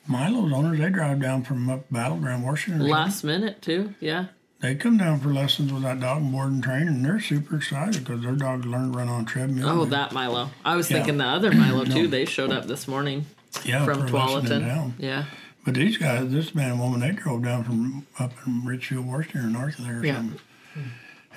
Milo's 0.07 0.53
owners. 0.53 0.79
They 0.79 0.89
drive 0.91 1.21
down 1.21 1.43
from 1.43 1.69
up 1.71 1.85
Battleground, 1.91 2.45
Washington. 2.45 2.87
Last 2.87 3.25
minute 3.25 3.61
too. 3.63 3.95
Yeah. 4.01 4.27
They 4.61 4.75
come 4.75 4.99
down 4.99 5.21
for 5.21 5.33
lessons 5.33 5.73
with 5.73 5.83
that 5.85 6.01
dog 6.01 6.21
and 6.21 6.33
board 6.33 6.53
and 6.53 6.63
train, 6.63 6.87
and 6.87 7.03
they're 7.05 7.19
super 7.21 7.57
excited 7.57 8.05
because 8.05 8.21
their 8.23 8.35
dog 8.37 8.67
learned 8.67 8.93
to 8.93 8.99
run 8.99 9.09
on 9.09 9.25
treadmill. 9.25 9.69
Oh, 9.69 9.83
and- 9.85 9.93
that 9.93 10.13
Milo. 10.13 10.51
I 10.65 10.77
was 10.77 10.91
Yeah. 10.91 10.99
thinking 10.99 11.17
the 11.19 11.25
other 11.27 11.51
Milo 11.53 11.85
too. 11.87 12.09
They 12.09 12.27
showed 12.27 12.53
up 12.53 12.67
this 12.67 12.87
morning 12.87 13.25
yeah, 13.65 13.85
from 13.87 14.07
Tualatin. 14.07 14.93
Yeah. 14.99 15.25
But 15.65 15.75
these 15.75 15.97
guys, 15.97 16.31
this 16.31 16.55
man 16.55 16.73
and 16.73 16.81
woman, 16.81 17.01
they 17.01 17.13
drove 17.13 17.43
down 17.43 17.65
from 17.65 18.07
up 18.19 18.33
in 18.47 18.65
Ridgefield, 18.65 19.07
Washington, 19.07 19.47
or 19.47 19.51
north 19.61 19.79
of 19.79 19.87
there 19.87 20.01
or 20.01 20.05
Yeah. 20.07 20.17
something. 20.17 20.41
Hmm. 20.75 20.81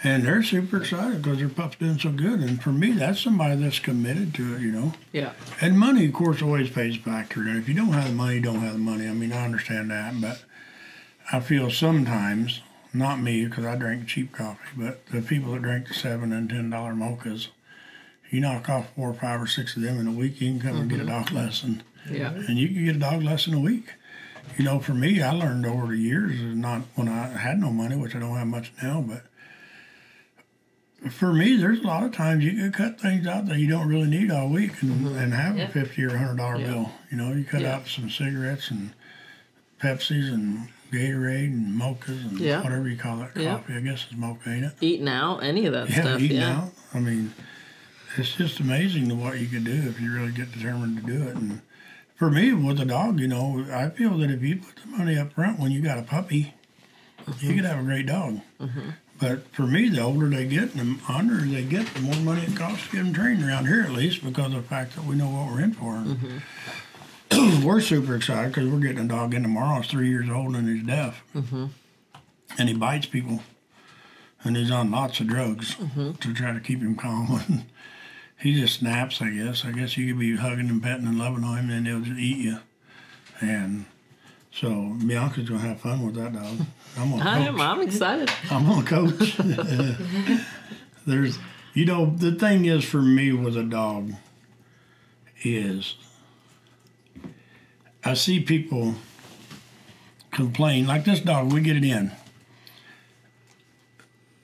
And 0.06 0.24
they're 0.24 0.44
super 0.44 0.78
excited 0.78 1.22
because 1.22 1.40
their 1.40 1.48
pup's 1.48 1.78
doing 1.78 1.98
so 1.98 2.12
good. 2.12 2.42
And 2.42 2.62
for 2.62 2.74
me, 2.74 2.92
that's 2.92 3.22
somebody 3.22 3.56
that's 3.56 3.80
committed 3.80 4.34
to 4.36 4.56
it, 4.56 4.62
you 4.62 4.72
know. 4.72 4.94
Yeah. 5.14 5.32
And 5.62 5.80
money, 5.80 6.06
of 6.08 6.14
course, 6.14 6.42
always 6.42 6.70
pays 6.70 6.98
a 6.98 7.00
factor. 7.00 7.42
And 7.42 7.58
if 7.58 7.70
you 7.70 7.74
don't 7.74 7.94
have 7.94 8.10
the 8.10 8.14
money, 8.14 8.36
you 8.36 8.42
don't 8.42 8.60
have 8.60 8.74
the 8.74 8.80
money. 8.80 9.08
I 9.08 9.14
mean, 9.14 9.32
I 9.32 9.46
understand 9.46 9.92
that, 9.92 10.20
but 10.20 10.44
I 11.32 11.40
feel 11.40 11.72
sometimes, 11.72 12.62
not 12.94 13.22
me, 13.22 13.46
because 13.46 13.64
I 13.66 13.76
drink 13.76 14.08
cheap 14.08 14.34
coffee, 14.34 14.60
but 14.76 15.06
the 15.08 15.22
people 15.22 15.54
that 15.54 15.62
drink 15.62 15.88
the 15.88 15.94
seven 15.94 16.34
and 16.34 16.50
ten 16.50 16.70
dollar 16.70 16.94
mochas, 16.94 17.48
you 18.30 18.42
knock 18.42 18.68
off 18.70 18.88
four 18.96 19.12
or 19.12 19.14
five 19.14 19.42
or 19.42 19.48
six 19.48 19.78
of 19.78 19.84
them 19.84 20.00
in 20.00 20.08
a 20.08 20.12
week, 20.12 20.42
you 20.42 20.52
can 20.52 20.60
come 20.60 20.82
and 20.82 20.90
get 20.90 21.00
a 21.00 21.04
mm-hmm. 21.04 21.12
dog 21.12 21.32
lesson, 21.32 21.84
Yeah. 22.12 22.34
and 22.34 22.58
you 22.58 22.68
can 22.68 22.84
get 22.84 22.96
a 22.98 23.00
dog 23.00 23.24
lesson 23.24 23.54
a 23.54 23.60
week. 23.60 23.94
You 24.58 24.66
know, 24.66 24.80
for 24.80 24.94
me, 24.94 25.22
I 25.22 25.32
learned 25.32 25.66
over 25.66 25.88
the 25.88 25.98
years, 25.98 26.38
not 26.42 26.82
when 26.96 27.08
I 27.08 27.28
had 27.28 27.60
no 27.60 27.72
money, 27.72 27.96
which 27.96 28.16
I 28.16 28.20
don't 28.20 28.36
have 28.36 28.48
much 28.48 28.74
now, 28.82 29.00
but 29.00 29.24
for 31.12 31.34
me, 31.34 31.56
there's 31.58 31.80
a 31.80 31.88
lot 31.88 32.04
of 32.04 32.12
times 32.14 32.44
you 32.44 32.52
can 32.52 32.72
cut 32.72 33.00
things 33.00 33.28
out 33.28 33.46
that 33.48 33.58
you 33.60 33.68
don't 33.68 33.88
really 33.88 34.10
need 34.10 34.32
all 34.32 34.50
week 34.50 34.82
and, 34.82 34.92
mm-hmm. 35.06 35.18
and 35.18 35.34
have 35.34 35.58
Yeah. 35.58 35.66
a 35.66 35.70
fifty 35.70 36.04
or 36.04 36.18
hundred 36.18 36.38
dollar 36.38 36.58
Yeah. 36.60 36.68
bill. 36.68 36.92
You 37.12 37.18
know, 37.18 37.34
you 37.34 37.44
cut 37.44 37.62
Yeah. 37.62 37.76
out 37.76 37.88
some 37.88 38.10
cigarettes 38.10 38.72
and 38.72 38.92
Pepsis 39.82 40.34
and 40.34 40.70
Gatorade 40.92 41.48
and 41.48 41.80
mochas 41.80 42.30
and 42.30 42.40
Yeah. 42.40 42.62
whatever 42.62 42.88
you 42.88 42.96
call 42.96 43.18
that 43.18 43.34
coffee. 43.36 43.74
I 43.76 43.80
guess 43.82 44.06
it's 44.10 44.18
mocha, 44.18 44.50
ain't 44.50 44.66
it? 44.66 44.74
Eating 44.80 45.08
out, 45.10 45.40
any 45.40 45.66
of 45.66 45.74
that 45.74 45.90
Yeah, 45.90 46.02
stuff. 46.02 46.22
eating 46.22 46.38
yeah. 46.38 46.58
out. 46.58 46.74
I 46.94 47.00
mean, 47.00 47.34
it's 48.18 48.36
just 48.36 48.60
amazing 48.60 49.20
what 49.20 49.40
you 49.40 49.48
could 49.48 49.64
do 49.64 49.90
if 49.90 50.00
you 50.00 50.14
really 50.14 50.32
get 50.32 50.52
determined 50.52 50.98
to 50.98 51.04
do 51.04 51.24
it. 51.24 51.36
And 51.36 51.62
for 52.16 52.30
me, 52.30 52.54
with 52.54 52.80
a 52.80 52.86
dog, 52.86 53.20
you 53.20 53.28
know, 53.28 53.66
I 53.72 53.90
feel 53.90 54.18
that 54.20 54.30
if 54.30 54.42
you 54.42 54.58
put 54.58 54.76
the 54.78 54.98
money 54.98 55.18
up 55.18 55.34
front 55.34 55.60
when 55.60 55.72
you 55.72 55.82
got 55.82 55.98
a 55.98 56.04
puppy, 56.04 56.54
you 57.28 57.34
mm-hmm. 57.34 57.56
could 57.56 57.66
have 57.66 57.80
a 57.80 57.84
great 57.84 58.06
dog. 58.06 58.42
Mm-hmm. 58.60 58.90
But 59.24 59.48
for 59.54 59.62
me, 59.62 59.88
the 59.88 60.02
older 60.02 60.28
they 60.28 60.46
get 60.46 60.76
and 60.76 61.00
the 61.00 61.04
honor 61.08 61.40
they 61.46 61.64
get, 61.64 61.88
the 61.94 62.02
more 62.02 62.16
money 62.16 62.42
it 62.42 62.58
costs 62.58 62.88
to 62.88 62.98
get 62.98 63.04
them 63.04 63.14
trained 63.14 63.42
around 63.42 63.68
here, 63.68 63.82
at 63.82 63.92
least, 63.92 64.22
because 64.22 64.48
of 64.48 64.52
the 64.52 64.62
fact 64.64 64.96
that 64.96 65.06
we 65.06 65.16
know 65.16 65.30
what 65.30 65.50
we're 65.50 65.62
in 65.62 65.72
for. 65.72 65.94
Mm-hmm. 65.94 66.38
And 67.32 67.64
we're 67.66 67.80
super 67.80 68.18
excited 68.18 68.54
because 68.54 68.70
we're 68.70 68.82
getting 68.82 69.06
a 69.06 69.08
dog 69.08 69.34
in 69.34 69.44
tomorrow. 69.44 69.80
He's 69.80 69.90
three 69.90 70.10
years 70.10 70.30
old 70.30 70.58
and 70.58 70.68
he's 70.68 70.86
deaf. 70.86 71.24
Mm-hmm. 71.34 71.68
And 72.58 72.70
he 72.70 72.76
bites 72.76 73.06
people. 73.06 73.40
And 74.44 74.58
he's 74.58 74.72
on 74.72 74.92
lots 74.92 75.22
of 75.22 75.28
drugs 75.28 75.76
mm-hmm. 75.76 76.12
to 76.12 76.34
try 76.34 76.52
to 76.52 76.60
keep 76.60 76.82
him 76.82 76.98
calm. 76.98 77.64
he 78.42 78.60
just 78.60 78.80
snaps, 78.80 79.22
I 79.22 79.30
guess. 79.30 79.64
I 79.64 79.72
guess 79.72 79.96
you 79.96 80.08
could 80.08 80.20
be 80.20 80.36
hugging 80.36 80.70
and 80.70 80.84
petting 80.84 81.08
and 81.08 81.18
loving 81.18 81.46
on 81.46 81.60
him, 81.60 81.70
and 81.70 81.88
he'll 81.88 82.02
just 82.02 82.20
eat 82.20 82.40
you. 82.40 82.60
And 83.40 83.86
so 84.56 84.70
Bianca's 85.06 85.50
gonna 85.50 85.62
have 85.62 85.80
fun 85.80 86.06
with 86.06 86.16
that 86.16 86.34
dog. 86.34 86.58
I'm 86.98 87.12
gonna 87.12 87.24
I 87.30 87.38
coach. 87.40 87.48
am. 87.48 87.62
I'm 87.62 87.82
excited. 87.82 88.30
I'm 88.52 88.66
gonna 88.66 88.86
coach. 88.86 89.38
There's 91.08 91.38
You 91.74 91.86
know, 91.86 92.14
the 92.16 92.34
thing 92.34 92.66
is 92.66 92.84
for 92.86 93.02
me 93.02 93.32
with 93.34 93.58
a 93.58 93.64
dog 93.64 94.14
is 95.44 95.96
I 98.06 98.14
see 98.14 98.40
people 98.42 98.96
complain, 100.32 100.88
like 100.88 101.06
this 101.06 101.20
dog, 101.20 101.52
we 101.54 101.62
get 101.62 101.78
it 101.78 101.84
in. 101.84 102.12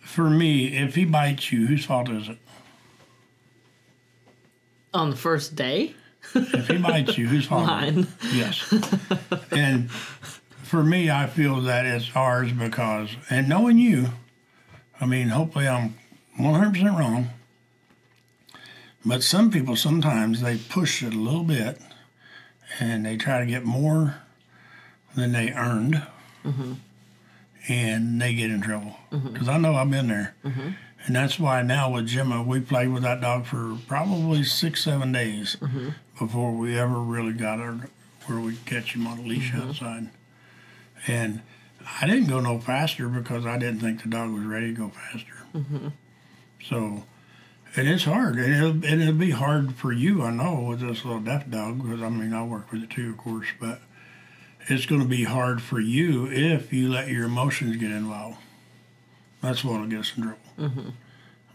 For 0.01 0.29
me, 0.29 0.75
if 0.77 0.95
he 0.95 1.05
bites 1.05 1.51
you, 1.51 1.67
whose 1.67 1.85
fault 1.85 2.09
is 2.09 2.29
it? 2.29 2.37
On 4.93 5.09
the 5.11 5.15
first 5.15 5.55
day? 5.55 5.93
If 6.35 6.67
he 6.67 6.77
bites 6.77 7.17
you, 7.17 7.27
whose 7.27 7.45
fault? 7.45 7.65
Mine. 7.65 8.07
Yes. 8.33 8.71
and 9.51 9.89
for 10.69 10.83
me, 10.83 11.09
I 11.09 11.25
feel 11.25 11.61
that 11.61 11.85
it's 11.85 12.15
ours 12.15 12.51
because, 12.51 13.09
and 13.29 13.49
knowing 13.49 13.79
you, 13.79 14.09
I 15.01 15.05
mean, 15.05 15.29
hopefully 15.29 15.67
I'm 15.67 15.95
100% 16.39 16.97
wrong, 16.97 17.29
but 19.03 19.23
some 19.23 19.49
people 19.49 19.75
sometimes 19.75 20.41
they 20.41 20.57
push 20.57 21.01
it 21.01 21.13
a 21.13 21.17
little 21.17 21.43
bit 21.43 21.81
and 22.79 23.05
they 23.05 23.17
try 23.17 23.39
to 23.39 23.45
get 23.45 23.65
more 23.65 24.17
than 25.15 25.31
they 25.31 25.51
earned 25.51 26.05
mm-hmm. 26.45 26.73
and 27.67 28.21
they 28.21 28.33
get 28.33 28.51
in 28.51 28.61
trouble. 28.61 28.95
Mm-hmm. 29.11 29.33
Because 29.33 29.47
I 29.49 29.57
know 29.57 29.73
I've 29.73 29.89
been 29.89 30.07
there. 30.07 30.35
Mm-hmm. 30.45 30.69
And 31.05 31.15
that's 31.15 31.39
why 31.39 31.61
now 31.61 31.91
with 31.91 32.07
Gemma, 32.07 32.43
we 32.43 32.59
played 32.59 32.89
with 32.89 33.03
that 33.03 33.21
dog 33.21 33.45
for 33.45 33.77
probably 33.88 34.43
six, 34.43 34.83
seven 34.83 35.11
days 35.11 35.57
before 36.19 36.51
we 36.51 36.77
ever 36.77 36.99
really 36.99 37.33
got 37.33 37.59
her 37.59 37.89
where 38.25 38.39
we 38.39 38.55
could 38.55 38.65
catch 38.65 38.93
him 38.93 39.07
on 39.07 39.19
a 39.19 39.21
leash 39.23 39.51
mm-hmm. 39.51 39.69
outside. 39.69 40.09
And 41.07 41.41
I 42.01 42.05
didn't 42.05 42.27
go 42.27 42.39
no 42.39 42.59
faster 42.59 43.07
because 43.07 43.45
I 43.45 43.57
didn't 43.57 43.79
think 43.79 44.03
the 44.03 44.09
dog 44.09 44.31
was 44.31 44.43
ready 44.43 44.67
to 44.67 44.73
go 44.73 44.89
faster. 44.89 45.38
Mm-hmm. 45.55 45.88
So, 46.63 47.05
and 47.75 47.88
it's 47.88 48.03
hard. 48.03 48.35
And 48.35 48.53
it'll, 48.53 48.91
and 48.91 49.01
it'll 49.01 49.13
be 49.13 49.31
hard 49.31 49.75
for 49.75 49.91
you, 49.91 50.21
I 50.21 50.31
know, 50.31 50.61
with 50.61 50.81
this 50.81 51.05
little 51.05 51.21
deaf 51.21 51.49
dog 51.49 51.81
because 51.81 52.01
I 52.01 52.09
mean, 52.09 52.33
I 52.33 52.43
work 52.43 52.71
with 52.71 52.83
it 52.83 52.89
too, 52.89 53.11
of 53.11 53.17
course, 53.17 53.47
but 53.59 53.81
it's 54.67 54.85
going 54.85 55.01
to 55.01 55.07
be 55.07 55.23
hard 55.23 55.61
for 55.61 55.79
you 55.79 56.27
if 56.29 56.71
you 56.73 56.89
let 56.89 57.07
your 57.07 57.25
emotions 57.25 57.77
get 57.77 57.91
involved. 57.91 58.38
That's 59.41 59.63
what'll 59.63 59.88
get 59.88 59.99
us 59.99 60.13
in 60.15 60.23
trouble. 60.23 60.39
Mm-hmm. 60.59 60.89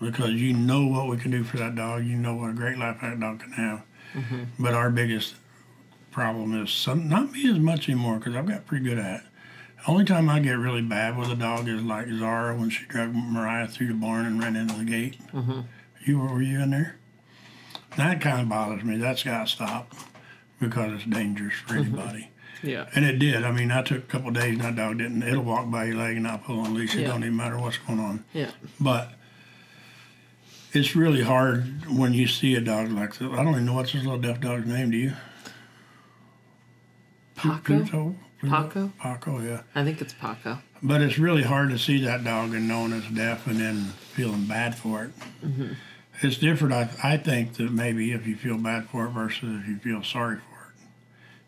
Because 0.01 0.33
you 0.33 0.55
know 0.55 0.87
what 0.87 1.09
we 1.09 1.17
can 1.19 1.31
do 1.31 1.45
for 1.45 1.59
that 1.59 1.77
dog. 1.77 2.05
You 2.05 2.17
know 2.17 2.35
what 2.35 2.51
a 2.51 2.55
great 2.55 2.79
life 2.79 2.99
that 3.03 3.21
dog 3.21 3.41
can 3.41 3.53
have. 3.53 3.83
But 4.59 4.75
our 4.75 4.91
biggest 4.91 5.35
problem 6.11 6.61
is 6.63 6.71
some, 6.71 7.09
not 7.09 7.33
me 7.33 7.51
as 7.51 7.59
much 7.59 7.89
anymore 7.89 8.19
because 8.19 8.37
I've 8.37 8.47
got 8.47 8.67
pretty 8.67 8.85
good 8.85 8.99
at 8.99 9.21
it. 9.21 9.27
Only 9.87 10.05
time 10.05 10.31
I 10.31 10.41
get 10.41 10.53
really 10.53 10.81
bad 10.81 11.19
with 11.19 11.31
a 11.31 11.35
dog 11.35 11.69
is 11.69 11.83
like 11.83 12.09
Zara 12.09 12.57
when 12.57 12.71
she 12.71 12.87
dragged 12.87 13.15
Mariah 13.15 13.69
through 13.69 13.89
the 13.89 13.95
barn 13.95 14.25
and 14.25 14.43
ran 14.43 14.57
into 14.57 14.75
the 14.75 14.85
gate. 14.85 15.19
Mm-hmm. 15.33 15.61
You 16.07 16.19
were, 16.19 16.41
you 16.41 16.61
in 16.61 16.71
there? 16.71 16.97
That 17.97 18.21
kind 18.21 18.41
of 18.41 18.49
bothers 18.49 18.83
me. 18.83 18.97
That's 18.97 19.23
got 19.23 19.47
to 19.47 19.53
stop 19.53 19.93
because 20.59 20.95
it's 20.95 21.05
dangerous 21.05 21.55
for 21.55 21.75
mm-hmm. 21.75 21.99
anybody. 21.99 22.31
Yeah. 22.63 22.89
And 22.95 23.05
it 23.05 23.19
did. 23.19 23.45
I 23.45 23.53
mean, 23.53 23.71
I 23.71 23.83
took 23.83 23.99
a 23.99 24.07
couple 24.07 24.29
of 24.29 24.35
days 24.35 24.55
and 24.55 24.63
that 24.63 24.77
dog 24.77 24.99
didn't. 24.99 25.23
It'll 25.23 25.45
walk 25.45 25.71
by 25.71 25.85
your 25.85 25.97
leg 25.97 26.15
and 26.15 26.23
not 26.23 26.45
pull 26.45 26.61
on 26.61 26.75
leash. 26.75 26.97
It 26.97 27.05
don't 27.05 27.23
even 27.23 27.37
matter 27.37 27.59
what's 27.59 27.77
going 27.79 28.01
on. 28.01 28.25
Yeah. 28.33 28.51
But 28.81 29.13
it's 30.75 30.97
really 30.97 31.23
hard 31.23 31.87
when 31.89 32.13
you 32.13 32.27
see 32.27 32.55
a 32.57 32.61
dog 32.61 32.91
like 32.91 33.15
that. 33.17 33.31
I 33.31 33.45
don't 33.45 33.53
even 33.53 33.67
know 33.67 33.75
what's 33.75 33.93
this 33.93 34.03
little 34.03 34.19
deaf 34.19 34.41
dog's 34.41 34.67
name. 34.67 34.91
Do 34.91 34.97
you? 34.97 35.13
Paco? 37.37 37.61
Pluto? 37.63 38.15
Paco? 38.43 38.93
Paco, 38.99 39.41
yeah. 39.41 39.63
I 39.75 39.85
think 39.85 40.01
it's 40.01 40.13
Paco. 40.13 40.59
But 40.83 41.01
it's 41.01 41.19
really 41.19 41.43
hard 41.43 41.71
to 41.71 41.79
see 41.79 42.05
that 42.05 42.25
dog 42.25 42.53
and 42.53 42.69
knowing 42.69 42.93
it's 42.93 43.09
deaf 43.09 43.47
and 43.47 43.59
then 43.59 43.85
feeling 44.13 44.47
bad 44.47 44.75
for 44.75 45.05
it. 45.05 45.11
Mm-hmm. 45.45 45.73
It's 46.21 46.39
different, 46.39 46.75
I, 46.75 46.91
I 47.03 47.17
think, 47.17 47.55
that 47.55 47.73
maybe 47.73 48.13
if 48.13 48.27
you 48.27 48.37
feel 48.37 48.59
bad 48.59 48.89
for 48.89 49.07
it 49.07 49.11
versus 49.11 49.61
if 49.63 49.69
you 49.69 49.79
feel 49.79 50.03
sorry 50.03 50.37
for 50.37 50.69
it. 50.69 50.85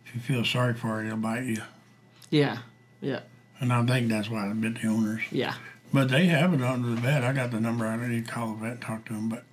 If 0.06 0.14
you 0.14 0.20
feel 0.20 0.44
sorry 0.44 0.74
for 0.74 1.02
it, 1.02 1.06
it'll 1.06 1.18
bite 1.18 1.44
you. 1.44 1.62
Yeah. 2.30 2.58
Yeah. 3.00 3.20
And 3.60 3.72
I 3.72 3.84
think 3.84 4.08
that's 4.08 4.30
why 4.30 4.48
they 4.48 4.54
bit 4.54 4.80
the 4.80 4.88
owners. 4.88 5.22
Yeah. 5.30 5.54
But 5.96 6.10
they 6.10 6.26
have 6.26 6.52
it 6.52 6.60
under 6.60 6.90
the 6.90 6.96
vet. 6.96 7.24
I 7.24 7.32
got 7.32 7.52
the 7.52 7.58
number. 7.58 7.86
I 7.86 7.96
need 8.06 8.26
to 8.26 8.30
call 8.30 8.48
the 8.48 8.56
vet 8.56 8.72
and 8.72 8.82
talk 8.82 9.06
to 9.06 9.14
them. 9.14 9.30
But 9.30 9.44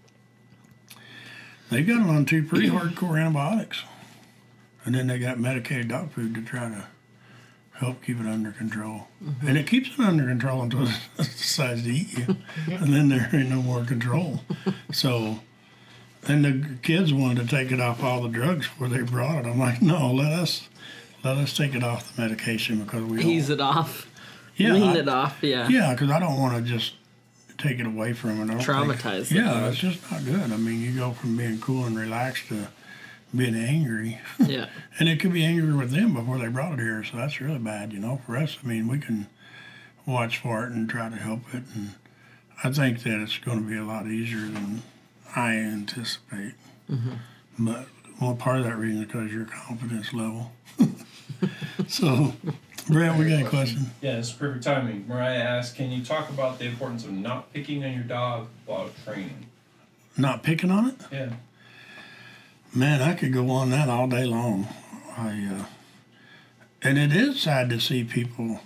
they 1.71 1.83
got 1.83 2.01
it 2.01 2.09
on 2.09 2.25
two 2.25 2.43
pretty 2.43 2.67
hardcore 2.69 3.17
antibiotics. 3.17 3.81
And 4.83 4.93
then 4.93 5.07
they 5.07 5.19
got 5.19 5.39
medicated 5.39 5.87
dog 5.87 6.11
food 6.11 6.35
to 6.35 6.41
try 6.41 6.67
to 6.67 6.87
help 7.75 8.03
keep 8.03 8.19
it 8.19 8.25
under 8.25 8.51
control. 8.51 9.07
Mm-hmm. 9.23 9.47
And 9.47 9.57
it 9.57 9.67
keeps 9.67 9.97
it 9.97 10.01
under 10.01 10.25
control 10.25 10.63
until 10.63 10.83
it 10.83 10.99
decides 11.15 11.83
to 11.83 11.89
eat 11.89 12.11
you. 12.17 12.35
and 12.67 12.93
then 12.93 13.07
there 13.07 13.29
ain't 13.31 13.49
no 13.49 13.61
more 13.61 13.85
control. 13.85 14.41
so, 14.91 15.39
and 16.27 16.43
the 16.43 16.77
kids 16.81 17.13
wanted 17.13 17.47
to 17.47 17.55
take 17.55 17.71
it 17.71 17.79
off 17.79 18.03
all 18.03 18.21
the 18.21 18.27
drugs 18.27 18.67
before 18.67 18.89
they 18.89 19.01
brought 19.01 19.45
it. 19.45 19.47
I'm 19.47 19.59
like, 19.59 19.81
no, 19.81 20.11
let 20.11 20.33
us. 20.33 20.67
Let 21.23 21.37
us 21.37 21.55
take 21.55 21.73
it 21.73 21.85
off 21.85 22.13
the 22.13 22.21
medication 22.21 22.83
because 22.83 23.03
we. 23.03 23.23
Ease 23.23 23.49
it 23.49 23.61
off. 23.61 24.09
Yeah, 24.55 24.73
Wean 24.73 24.83
I- 24.83 24.97
it 24.97 25.07
off. 25.09 25.37
Yeah. 25.41 25.67
yeah, 25.69 25.93
because 25.93 26.11
I 26.11 26.19
don't 26.19 26.39
want 26.39 26.55
to 26.55 26.61
just 26.69 26.93
take 27.57 27.79
it 27.79 27.85
away 27.85 28.13
from 28.13 28.31
it. 28.41 28.43
I 28.43 28.47
don't 28.47 28.47
think- 28.57 28.61
Traumatize 29.01 29.29
the 29.29 29.35
Yeah, 29.35 29.67
it's 29.67 29.77
just 29.77 30.11
not 30.11 30.23
good. 30.25 30.51
I 30.51 30.57
mean, 30.57 30.81
you 30.81 30.91
go 30.91 31.11
from 31.11 31.37
being 31.37 31.59
cool 31.59 31.85
and 31.85 31.97
relaxed 31.97 32.47
to 32.49 32.67
being 33.35 33.55
angry, 33.55 34.19
Yeah. 34.39 34.67
and 34.99 35.09
it 35.09 35.19
could 35.19 35.33
be 35.33 35.43
angry 35.43 35.73
with 35.73 35.91
them 35.91 36.13
before 36.13 36.37
they 36.39 36.47
brought 36.47 36.73
it 36.73 36.79
here. 36.79 37.03
So 37.03 37.17
that's 37.17 37.39
really 37.41 37.57
bad, 37.59 37.91
you 37.93 37.99
know. 37.99 38.21
For 38.25 38.37
us, 38.37 38.57
I 38.63 38.67
mean, 38.67 38.87
we 38.87 38.99
can 38.99 39.27
watch 40.05 40.37
for 40.39 40.65
it 40.65 40.71
and 40.71 40.89
try 40.89 41.09
to 41.09 41.15
help 41.15 41.41
it, 41.53 41.63
and 41.73 41.95
I 42.63 42.71
think 42.71 43.01
that 43.03 43.21
it's 43.21 43.37
going 43.39 43.63
to 43.63 43.67
be 43.67 43.77
a 43.77 43.83
lot 43.85 44.05
easier 44.07 44.41
than 44.47 44.83
I 45.35 45.53
anticipate. 45.55 46.53
Mm-hmm. 46.91 47.13
But 47.59 47.87
well, 48.21 48.35
part 48.35 48.59
of 48.59 48.65
that 48.65 48.77
reason 48.77 49.01
is 49.01 49.07
because 49.07 49.31
your 49.31 49.45
confidence 49.45 50.13
level. 50.13 50.51
so, 51.87 52.33
Brett, 52.87 53.17
we 53.17 53.29
got 53.29 53.41
a 53.41 53.49
question. 53.49 53.91
Yeah, 54.01 54.17
it's 54.17 54.31
perfect 54.31 54.63
timing. 54.63 55.07
Mariah 55.07 55.37
asks, 55.37 55.75
"Can 55.75 55.91
you 55.91 56.03
talk 56.03 56.29
about 56.29 56.59
the 56.59 56.65
importance 56.65 57.05
of 57.05 57.11
not 57.11 57.53
picking 57.53 57.83
on 57.83 57.93
your 57.93 58.03
dog 58.03 58.47
while 58.65 58.89
training?" 59.05 59.47
Not 60.17 60.43
picking 60.43 60.69
on 60.69 60.89
it. 60.89 60.95
Yeah. 61.11 61.29
Man, 62.73 63.01
I 63.01 63.13
could 63.13 63.33
go 63.33 63.49
on 63.51 63.69
that 63.69 63.89
all 63.89 64.07
day 64.07 64.25
long. 64.25 64.67
I 65.17 65.49
uh, 65.61 65.65
and 66.81 66.97
it 66.97 67.15
is 67.15 67.39
sad 67.39 67.69
to 67.69 67.79
see 67.79 68.03
people. 68.03 68.59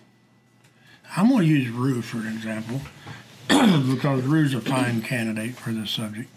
I'm 1.15 1.29
going 1.29 1.43
to 1.43 1.47
use 1.47 1.69
Rue 1.69 2.01
for 2.01 2.17
an 2.17 2.27
example 2.27 2.81
because 3.47 4.23
Rue's 4.23 4.53
a 4.53 4.61
fine 4.61 5.01
candidate 5.01 5.55
for 5.55 5.71
this 5.71 5.91
subject. 5.91 6.29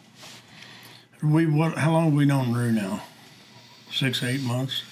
We 1.23 1.47
what? 1.47 1.79
How 1.79 1.93
long 1.93 2.05
have 2.07 2.15
we 2.15 2.25
known 2.27 2.53
Rue 2.53 2.73
now? 2.73 3.03
Six, 3.91 4.23
eight 4.23 4.43
months. 4.43 4.83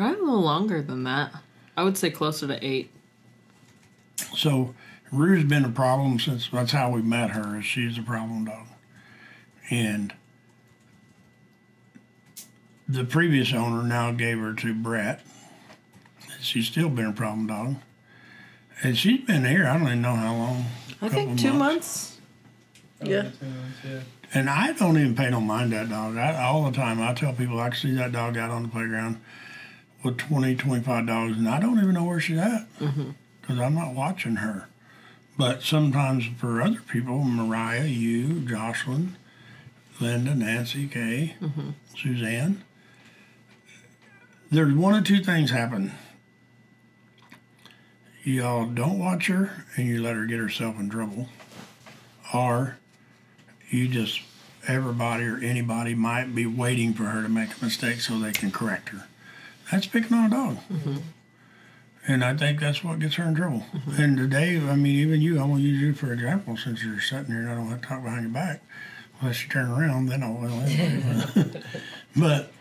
Probably 0.00 0.18
a 0.18 0.24
little 0.24 0.40
longer 0.40 0.80
than 0.80 1.04
that. 1.04 1.30
I 1.76 1.84
would 1.84 1.98
say 1.98 2.08
closer 2.08 2.46
to 2.46 2.66
eight. 2.66 2.90
So 4.34 4.74
Rue's 5.12 5.44
been 5.44 5.62
a 5.66 5.70
problem 5.70 6.18
since 6.18 6.48
that's 6.48 6.72
how 6.72 6.88
we 6.88 7.02
met 7.02 7.32
her. 7.32 7.58
Is 7.58 7.66
she's 7.66 7.98
a 7.98 8.02
problem 8.02 8.46
dog, 8.46 8.66
and 9.68 10.14
the 12.88 13.04
previous 13.04 13.52
owner 13.52 13.82
now 13.82 14.10
gave 14.10 14.38
her 14.38 14.54
to 14.54 14.72
Brett. 14.72 15.20
She's 16.40 16.66
still 16.66 16.88
been 16.88 17.04
a 17.04 17.12
problem 17.12 17.46
dog, 17.46 17.76
and 18.82 18.96
she's 18.96 19.20
been 19.26 19.44
here. 19.44 19.66
I 19.66 19.74
don't 19.74 19.86
even 19.86 20.00
know 20.00 20.14
how 20.14 20.34
long. 20.34 20.64
I 21.02 21.10
think 21.10 21.38
two 21.38 21.52
months. 21.52 22.18
Yeah. 23.02 23.28
yeah. 23.84 24.00
And 24.32 24.48
I 24.48 24.72
don't 24.72 24.96
even 24.96 25.14
pay 25.14 25.28
no 25.28 25.42
mind 25.42 25.72
that 25.72 25.90
dog. 25.90 26.16
I, 26.16 26.42
all 26.42 26.64
the 26.64 26.74
time, 26.74 27.02
I 27.02 27.12
tell 27.12 27.34
people 27.34 27.60
I 27.60 27.68
can 27.68 27.78
see 27.78 27.94
that 27.96 28.12
dog 28.12 28.38
out 28.38 28.50
on 28.50 28.62
the 28.62 28.68
playground 28.70 29.20
with 30.02 30.18
20, 30.18 30.56
25 30.56 31.06
dogs, 31.06 31.36
and 31.36 31.48
I 31.48 31.60
don't 31.60 31.78
even 31.78 31.94
know 31.94 32.04
where 32.04 32.20
she's 32.20 32.38
at 32.38 32.66
mm-hmm. 32.78 33.10
because 33.40 33.58
I'm 33.58 33.74
not 33.74 33.94
watching 33.94 34.36
her. 34.36 34.68
But 35.36 35.62
sometimes 35.62 36.26
for 36.38 36.60
other 36.60 36.80
people, 36.80 37.18
Mariah, 37.24 37.86
you, 37.86 38.40
Jocelyn, 38.40 39.16
Linda, 40.00 40.34
Nancy, 40.34 40.86
Kay, 40.86 41.36
mm-hmm. 41.40 41.70
Suzanne, 41.96 42.62
there's 44.50 44.74
one 44.74 44.94
or 44.94 45.02
two 45.02 45.22
things 45.22 45.50
happen. 45.50 45.92
Y'all 48.22 48.66
don't 48.66 48.98
watch 48.98 49.28
her 49.28 49.64
and 49.76 49.86
you 49.86 50.02
let 50.02 50.14
her 50.14 50.26
get 50.26 50.38
herself 50.38 50.78
in 50.78 50.90
trouble, 50.90 51.28
or 52.34 52.76
you 53.70 53.88
just 53.88 54.20
everybody 54.68 55.24
or 55.24 55.38
anybody 55.38 55.94
might 55.94 56.34
be 56.34 56.44
waiting 56.44 56.92
for 56.92 57.04
her 57.04 57.22
to 57.22 57.28
make 57.28 57.50
a 57.60 57.64
mistake 57.64 58.00
so 58.00 58.18
they 58.18 58.32
can 58.32 58.50
correct 58.50 58.90
her. 58.90 59.06
That's 59.70 59.86
picking 59.86 60.16
on 60.16 60.26
a 60.26 60.30
dog. 60.30 60.56
Mm-hmm. 60.72 60.96
And 62.08 62.24
I 62.24 62.36
think 62.36 62.60
that's 62.60 62.82
what 62.82 62.98
gets 62.98 63.16
her 63.16 63.24
in 63.24 63.34
trouble. 63.34 63.64
Mm-hmm. 63.72 64.02
And 64.02 64.16
today, 64.16 64.56
I 64.56 64.74
mean, 64.74 64.96
even 64.96 65.20
you, 65.20 65.40
I'm 65.40 65.50
going 65.50 65.62
to 65.62 65.68
use 65.68 65.80
you 65.80 65.94
for 65.94 66.12
example 66.12 66.56
since 66.56 66.82
you're 66.82 67.00
sitting 67.00 67.26
here 67.26 67.40
and 67.40 67.50
I 67.50 67.54
don't 67.54 67.68
have 67.68 67.82
to 67.82 67.86
talk 67.86 68.02
behind 68.02 68.22
your 68.22 68.30
back. 68.30 68.62
Unless 69.20 69.42
you 69.42 69.50
turn 69.50 69.70
around, 69.70 70.06
then 70.06 70.22
I 70.22 70.30
anyway. 70.30 71.62
but 72.16 72.52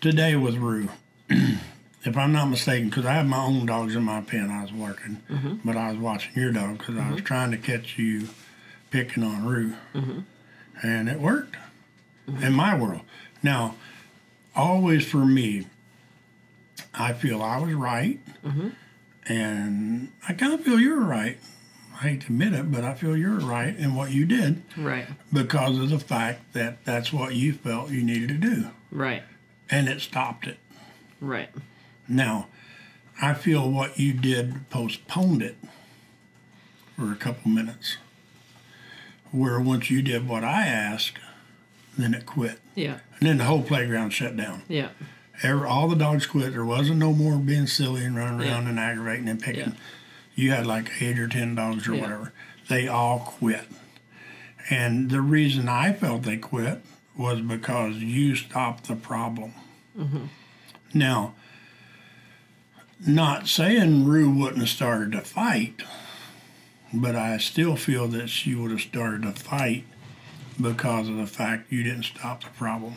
today 0.00 0.36
with 0.36 0.54
Rue, 0.54 0.88
if 1.28 2.16
I'm 2.16 2.32
not 2.32 2.46
mistaken, 2.46 2.90
because 2.90 3.06
I 3.06 3.14
have 3.14 3.26
my 3.26 3.44
own 3.44 3.66
dogs 3.66 3.96
in 3.96 4.04
my 4.04 4.20
pen, 4.20 4.50
I 4.50 4.62
was 4.62 4.72
working, 4.72 5.20
mm-hmm. 5.28 5.54
but 5.64 5.76
I 5.76 5.90
was 5.90 5.98
watching 5.98 6.32
your 6.36 6.52
dog 6.52 6.78
because 6.78 6.96
I 6.96 7.10
was 7.10 7.22
trying 7.22 7.50
to 7.50 7.56
catch 7.56 7.98
you 7.98 8.28
picking 8.92 9.24
on 9.24 9.44
Rue, 9.44 9.74
and 10.80 11.08
it 11.08 11.18
worked 11.18 11.56
in 12.40 12.52
my 12.52 12.78
world. 12.78 13.02
Now, 13.42 13.74
always 14.54 15.04
for 15.04 15.24
me, 15.24 15.66
I 16.94 17.12
feel 17.12 17.42
I 17.42 17.58
was 17.58 17.72
right, 17.74 18.18
mm-hmm. 18.44 18.68
and 19.26 20.12
I 20.28 20.32
kind 20.32 20.52
of 20.52 20.60
feel 20.62 20.78
you're 20.80 21.00
right. 21.00 21.38
I 21.94 22.04
hate 22.04 22.20
to 22.22 22.26
admit 22.28 22.52
it, 22.54 22.72
but 22.72 22.82
I 22.84 22.94
feel 22.94 23.16
you're 23.16 23.38
right 23.40 23.76
in 23.76 23.94
what 23.94 24.10
you 24.10 24.24
did 24.24 24.62
Right. 24.76 25.06
because 25.32 25.78
of 25.78 25.90
the 25.90 25.98
fact 26.00 26.52
that 26.54 26.84
that's 26.84 27.12
what 27.12 27.34
you 27.34 27.52
felt 27.52 27.90
you 27.90 28.02
needed 28.02 28.28
to 28.28 28.34
do, 28.38 28.66
Right. 28.90 29.22
and 29.70 29.86
it 29.88 30.00
stopped 30.00 30.46
it. 30.46 30.58
Right. 31.20 31.50
Now, 32.08 32.48
I 33.20 33.34
feel 33.34 33.70
what 33.70 33.98
you 33.98 34.14
did 34.14 34.68
postponed 34.70 35.42
it 35.42 35.56
for 36.96 37.12
a 37.12 37.16
couple 37.16 37.50
minutes. 37.50 37.98
Where 39.30 39.60
once 39.60 39.90
you 39.90 40.02
did 40.02 40.26
what 40.26 40.42
I 40.42 40.66
asked, 40.66 41.18
then 41.96 42.14
it 42.14 42.26
quit. 42.26 42.58
Yeah. 42.74 42.98
And 43.20 43.28
then 43.28 43.38
the 43.38 43.44
whole 43.44 43.62
playground 43.62 44.10
shut 44.10 44.36
down. 44.36 44.62
Yeah. 44.68 44.88
Every, 45.42 45.66
all 45.66 45.88
the 45.88 45.96
dogs 45.96 46.26
quit. 46.26 46.52
There 46.52 46.64
wasn't 46.64 46.98
no 46.98 47.12
more 47.12 47.36
being 47.38 47.66
silly 47.66 48.04
and 48.04 48.16
running 48.16 48.40
around 48.40 48.64
Yeah. 48.64 48.68
and 48.70 48.78
aggravating 48.78 49.28
and 49.28 49.40
picking. 49.40 49.70
Yeah. 49.70 49.74
You 50.34 50.50
had 50.52 50.66
like 50.66 50.90
eight 51.00 51.18
or 51.18 51.28
ten 51.28 51.54
dogs 51.54 51.88
or 51.88 51.94
Yeah. 51.94 52.02
whatever. 52.02 52.32
They 52.68 52.88
all 52.88 53.20
quit. 53.20 53.66
And 54.68 55.10
the 55.10 55.20
reason 55.20 55.68
I 55.68 55.92
felt 55.92 56.22
they 56.22 56.36
quit 56.36 56.82
was 57.16 57.40
because 57.40 57.96
you 57.96 58.36
stopped 58.36 58.86
the 58.88 58.96
problem. 58.96 59.52
Mm-hmm. 59.98 60.26
Now, 60.94 61.34
not 63.04 63.48
saying 63.48 64.04
Rue 64.04 64.30
wouldn't 64.30 64.58
have 64.60 64.68
started 64.68 65.12
to 65.12 65.20
fight, 65.22 65.82
but 66.92 67.16
I 67.16 67.38
still 67.38 67.76
feel 67.76 68.06
that 68.08 68.28
she 68.28 68.54
would 68.54 68.70
have 68.70 68.80
started 68.80 69.22
to 69.22 69.32
fight 69.32 69.84
because 70.60 71.08
of 71.08 71.16
the 71.16 71.26
fact 71.26 71.72
you 71.72 71.82
didn't 71.82 72.04
stop 72.04 72.42
the 72.44 72.50
problem. 72.50 72.94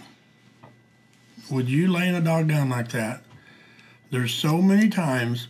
Would 1.51 1.69
you 1.69 1.87
laying 1.91 2.15
a 2.15 2.21
dog 2.21 2.47
down 2.47 2.69
like 2.69 2.89
that? 2.91 3.23
There's 4.11 4.33
so 4.33 4.61
many 4.61 4.89
times 4.89 5.47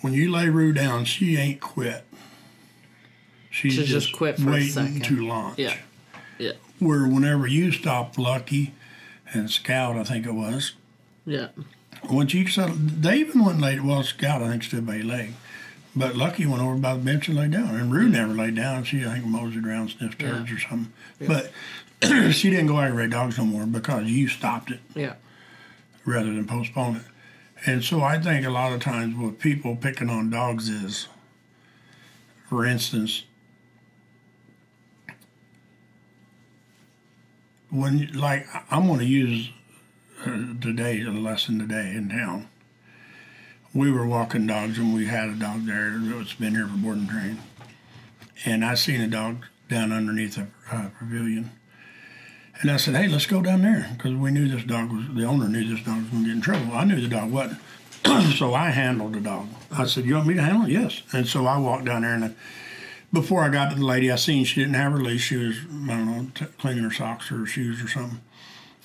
when 0.00 0.12
you 0.14 0.30
lay 0.32 0.48
Rue 0.48 0.72
down, 0.72 1.04
she 1.04 1.36
ain't 1.36 1.60
quit. 1.60 2.04
She's 3.50 3.74
She 3.74 3.84
just 3.84 4.12
quit 4.12 4.36
for 4.38 4.48
a 4.48 4.52
waiting 4.52 5.00
to 5.02 5.26
launch. 5.26 5.58
Yeah. 5.58 5.76
Yeah. 6.38 6.52
Where 6.78 7.06
whenever 7.06 7.46
you 7.46 7.70
stopped 7.72 8.18
Lucky 8.18 8.74
and 9.32 9.50
Scout, 9.50 9.96
I 9.96 10.04
think 10.04 10.26
it 10.26 10.32
was, 10.34 10.72
Yeah. 11.26 11.48
once 12.08 12.32
you 12.32 12.46
settled, 12.48 13.02
they 13.02 13.18
even 13.18 13.44
went 13.44 13.60
late. 13.60 13.82
Well, 13.82 14.02
Scout, 14.02 14.42
I 14.42 14.48
think, 14.48 14.62
stood 14.62 14.86
by 14.86 14.98
leg. 14.98 15.34
But 15.94 16.16
Lucky 16.16 16.46
went 16.46 16.62
over 16.62 16.76
by 16.76 16.94
the 16.94 17.00
bench 17.00 17.26
and 17.28 17.36
laid 17.36 17.50
down. 17.50 17.74
And 17.74 17.92
Rue 17.92 18.08
never 18.08 18.32
laid 18.32 18.54
down. 18.54 18.84
She, 18.84 19.04
I 19.04 19.14
think, 19.14 19.24
moseyed 19.26 19.66
around, 19.66 19.90
sniffed 19.90 20.22
Yeah. 20.22 20.30
turds 20.30 20.52
or 20.52 20.58
something. 20.60 20.92
But 21.26 21.52
she 22.32 22.50
didn't 22.50 22.66
go 22.66 22.80
aggravate 22.80 23.10
dogs 23.10 23.36
no 23.38 23.44
more 23.44 23.66
because 23.66 24.06
you 24.08 24.28
stopped 24.28 24.70
it 24.70 24.80
Yeah. 24.94 25.14
rather 26.04 26.32
than 26.32 26.46
postpone 26.46 26.96
it. 26.96 27.02
And 27.66 27.84
so 27.84 28.02
I 28.02 28.18
think 28.18 28.46
a 28.46 28.50
lot 28.50 28.72
of 28.72 28.80
times 28.80 29.14
what 29.16 29.38
people 29.38 29.76
picking 29.76 30.08
on 30.08 30.30
dogs 30.30 30.68
is, 30.70 31.08
for 32.48 32.64
instance, 32.64 33.24
when 37.70 38.10
like 38.14 38.46
I'm 38.70 38.86
going 38.86 38.98
to 39.00 39.04
use 39.04 39.50
uh, 40.24 40.54
today 40.60 41.02
a 41.02 41.10
lesson 41.10 41.58
today 41.58 41.92
in 41.94 42.08
town. 42.08 42.48
We 43.72 43.92
were 43.92 44.06
walking 44.06 44.46
dogs 44.48 44.78
and 44.78 44.92
we 44.92 45.06
had 45.06 45.28
a 45.28 45.34
dog 45.34 45.64
there 45.66 45.96
that's 45.96 46.34
been 46.34 46.54
here 46.56 46.66
for 46.66 46.76
boarding 46.76 47.06
train, 47.06 47.38
and 48.44 48.64
I 48.64 48.74
seen 48.74 49.00
a 49.00 49.06
dog 49.06 49.46
down 49.68 49.92
underneath 49.92 50.36
a 50.38 50.48
uh, 50.72 50.88
pavilion. 50.98 51.52
And 52.60 52.70
I 52.70 52.76
said, 52.76 52.94
"Hey, 52.94 53.08
let's 53.08 53.26
go 53.26 53.40
down 53.40 53.62
there," 53.62 53.88
because 53.96 54.14
we 54.14 54.30
knew 54.30 54.46
this 54.46 54.64
dog 54.64 54.92
was 54.92 55.08
the 55.14 55.24
owner 55.24 55.48
knew 55.48 55.64
this 55.64 55.84
dog 55.84 56.02
was 56.02 56.10
going 56.10 56.24
to 56.24 56.28
get 56.28 56.36
in 56.36 56.40
trouble. 56.42 56.72
I 56.74 56.84
knew 56.84 57.00
the 57.00 57.08
dog 57.08 57.30
wasn't, 57.30 57.60
so 58.36 58.52
I 58.54 58.70
handled 58.70 59.14
the 59.14 59.20
dog. 59.20 59.48
I 59.70 59.86
said, 59.86 60.04
"You 60.04 60.16
want 60.16 60.26
me 60.26 60.34
to 60.34 60.42
handle 60.42 60.66
it?" 60.66 60.72
Yes. 60.72 61.02
And 61.12 61.26
so 61.26 61.46
I 61.46 61.58
walked 61.58 61.86
down 61.86 62.02
there, 62.02 62.14
and 62.14 62.24
I, 62.26 62.30
before 63.12 63.42
I 63.42 63.48
got 63.48 63.70
to 63.70 63.76
the 63.76 63.84
lady, 63.84 64.10
I 64.10 64.16
seen 64.16 64.44
she 64.44 64.60
didn't 64.60 64.74
have 64.74 64.92
her 64.92 65.00
leash. 65.00 65.22
She 65.22 65.36
was, 65.36 65.56
I 65.58 65.86
don't 65.86 66.06
know, 66.06 66.26
t- 66.34 66.44
cleaning 66.58 66.84
her 66.84 66.90
socks 66.90 67.32
or 67.32 67.38
her 67.38 67.46
shoes 67.46 67.82
or 67.82 67.88
something. 67.88 68.20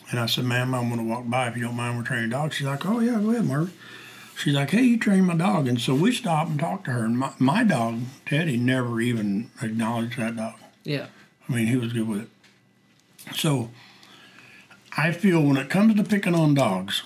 And 0.10 0.20
I 0.22 0.26
said, 0.26 0.46
"Ma'am, 0.46 0.74
I'm 0.74 0.88
going 0.88 1.06
to 1.06 1.14
walk 1.14 1.30
by 1.30 1.48
if 1.50 1.58
you 1.58 1.64
don't 1.64 1.76
mind. 1.76 1.98
We're 1.98 2.04
training 2.04 2.30
dogs." 2.30 2.56
She's 2.56 2.68
like, 2.68 2.86
"Oh 2.86 3.00
yeah, 3.00 3.20
go 3.20 3.32
ahead, 3.32 3.46
Marv." 3.46 3.74
She's 4.38 4.54
like, 4.54 4.70
"Hey, 4.70 4.84
you 4.84 4.98
train 4.98 5.26
my 5.26 5.36
dog," 5.36 5.68
and 5.68 5.82
so 5.82 5.94
we 5.94 6.14
stopped 6.14 6.52
and 6.52 6.60
talked 6.60 6.86
to 6.86 6.92
her. 6.92 7.04
And 7.04 7.18
my, 7.20 7.34
my 7.40 7.66
dog, 7.66 8.02
Teddy, 8.26 8.56
never 8.56 9.02
even 9.02 9.50
acknowledged 9.62 10.18
that 10.18 10.38
dog. 10.38 10.56
Yeah. 10.84 11.08
I 11.50 11.54
mean, 11.54 11.68
he 11.68 11.76
was 11.76 11.92
good 11.92 12.08
with 12.08 12.22
it. 12.22 12.30
So 13.34 13.70
I 14.98 15.12
feel 15.12 15.42
when 15.42 15.58
it 15.58 15.70
comes 15.70 15.96
to 15.96 16.04
picking 16.04 16.36
on 16.36 16.54
dogs, 16.54 17.04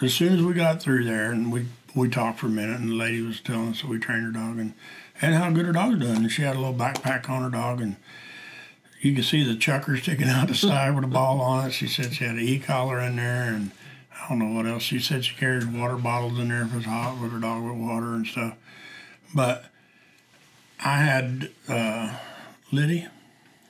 as 0.00 0.14
soon 0.14 0.34
as 0.34 0.42
we 0.42 0.54
got 0.54 0.82
through 0.82 1.04
there 1.04 1.30
and 1.30 1.52
we 1.52 1.66
we 1.94 2.08
talked 2.08 2.40
for 2.40 2.46
a 2.46 2.50
minute, 2.50 2.80
and 2.80 2.90
the 2.90 2.94
lady 2.94 3.20
was 3.20 3.40
telling 3.40 3.68
us 3.68 3.80
that 3.82 3.88
we 3.88 3.98
trained 3.98 4.24
her 4.24 4.32
dog 4.32 4.58
and 4.58 4.74
and 5.20 5.34
how 5.34 5.50
good 5.50 5.66
her 5.66 5.72
dog's 5.72 5.98
doing. 5.98 6.16
And 6.16 6.30
she 6.30 6.42
had 6.42 6.56
a 6.56 6.58
little 6.58 6.74
backpack 6.74 7.28
on 7.28 7.42
her 7.42 7.50
dog, 7.50 7.80
and 7.80 7.96
you 9.00 9.14
could 9.14 9.24
see 9.24 9.44
the 9.44 9.56
chucker 9.56 9.96
sticking 9.96 10.28
out 10.28 10.48
the 10.48 10.54
side 10.54 10.94
with 10.94 11.04
a 11.04 11.08
ball 11.08 11.40
on 11.40 11.68
it. 11.68 11.72
She 11.72 11.86
said 11.86 12.14
she 12.14 12.24
had 12.24 12.36
an 12.36 12.40
e 12.40 12.58
collar 12.58 13.00
in 13.00 13.16
there, 13.16 13.44
and 13.54 13.70
I 14.12 14.28
don't 14.28 14.38
know 14.38 14.56
what 14.56 14.66
else. 14.66 14.82
She 14.82 14.98
said 14.98 15.24
she 15.24 15.36
carried 15.36 15.72
water 15.72 15.96
bottles 15.96 16.38
in 16.38 16.48
there 16.48 16.62
if 16.62 16.72
it 16.72 16.76
was 16.76 16.84
hot 16.86 17.20
with 17.20 17.32
her 17.32 17.38
dog 17.38 17.62
with 17.62 17.76
water 17.76 18.14
and 18.14 18.26
stuff. 18.26 18.54
But 19.34 19.66
I 20.84 20.98
had 20.98 21.50
uh, 21.68 22.16
Liddy. 22.72 23.06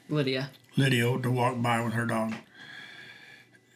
Lydia. 0.09 0.51
Lydia 0.77 1.19
to 1.21 1.31
walk 1.31 1.61
by 1.61 1.81
with 1.83 1.95
her 1.95 2.07
dog. 2.07 2.35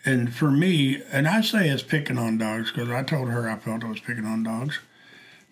And 0.05 0.35
for 0.35 0.51
me, 0.51 1.03
and 1.13 1.29
I 1.29 1.41
say 1.41 1.69
it's 1.69 1.83
picking 1.83 2.19
on 2.19 2.39
dogs 2.39 2.71
because 2.71 2.89
I 2.89 3.03
told 3.03 3.29
her 3.29 3.49
I 3.49 3.59
felt 3.59 3.85
I 3.85 3.89
was 3.89 4.01
picking 4.01 4.25
on 4.25 4.43
dogs. 4.43 4.79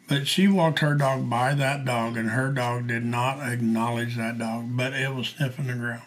But 0.08 0.28
she 0.28 0.46
walked 0.46 0.78
her 0.78 0.94
dog 0.94 1.28
by 1.28 1.54
that 1.54 1.84
dog, 1.84 2.16
and 2.16 2.30
her 2.30 2.52
dog 2.52 2.86
did 2.86 3.04
not 3.04 3.40
acknowledge 3.40 4.16
that 4.16 4.38
dog, 4.38 4.76
but 4.76 4.92
it 4.92 5.12
was 5.12 5.28
sniffing 5.28 5.66
the 5.66 5.74
ground. 5.74 6.02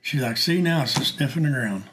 She's 0.00 0.22
like, 0.22 0.38
See, 0.38 0.62
now 0.62 0.82
it's 0.82 0.92
sniffing 0.92 1.42
the 1.42 1.50
ground. 1.50 1.84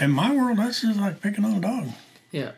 In 0.00 0.10
my 0.10 0.34
world, 0.34 0.58
that's 0.58 0.82
just 0.82 0.98
like 0.98 1.20
picking 1.20 1.44
on 1.44 1.54
a 1.56 1.60
dog. 1.60 1.88
Yeah. 2.32 2.52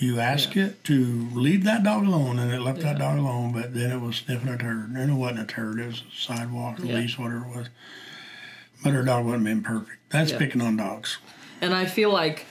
You 0.00 0.20
ask 0.20 0.56
it 0.56 0.84
to 0.84 1.28
leave 1.32 1.64
that 1.64 1.82
dog 1.82 2.06
alone, 2.06 2.38
and 2.38 2.52
it 2.52 2.60
left 2.60 2.80
that 2.82 2.98
dog 3.00 3.18
alone, 3.18 3.52
but 3.52 3.74
then 3.74 3.90
it 3.90 4.00
was 4.00 4.16
sniffing 4.16 4.48
a 4.48 4.56
turd. 4.56 4.90
And 4.90 5.10
it 5.10 5.14
wasn't 5.14 5.40
a 5.40 5.44
turd, 5.44 5.80
it 5.80 5.86
was 5.86 6.02
a 6.02 6.16
sidewalk, 6.16 6.78
a 6.78 6.86
Yeah. 6.86 6.94
leash, 6.98 7.18
whatever 7.18 7.44
it 7.46 7.56
was. 7.56 7.66
But 8.84 8.92
her 8.92 9.02
dog 9.02 9.24
wasn't 9.26 9.44
being 9.46 9.62
perfect. 9.62 9.98
That's 10.10 10.30
Yeah. 10.30 10.38
picking 10.38 10.60
on 10.60 10.76
dogs. 10.76 11.18
And 11.60 11.74
I 11.74 11.84
feel 11.84 12.12
like 12.12 12.46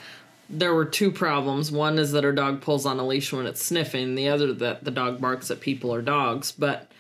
there 0.50 0.74
were 0.74 0.84
two 0.84 1.10
problems. 1.10 1.72
One 1.72 1.98
is 1.98 2.12
that 2.12 2.26
her 2.26 2.34
dog 2.34 2.60
pulls 2.60 2.86
on 2.86 3.00
a 3.00 3.08
leash 3.08 3.32
when 3.32 3.46
it's 3.46 3.64
sniffing, 3.64 4.16
the 4.16 4.28
other 4.28 4.52
that 4.54 4.84
the 4.84 4.92
dog 4.92 5.22
barks 5.22 5.50
at 5.50 5.62
people 5.62 5.94
or 5.94 6.02
dogs. 6.02 6.52
But 6.52 6.92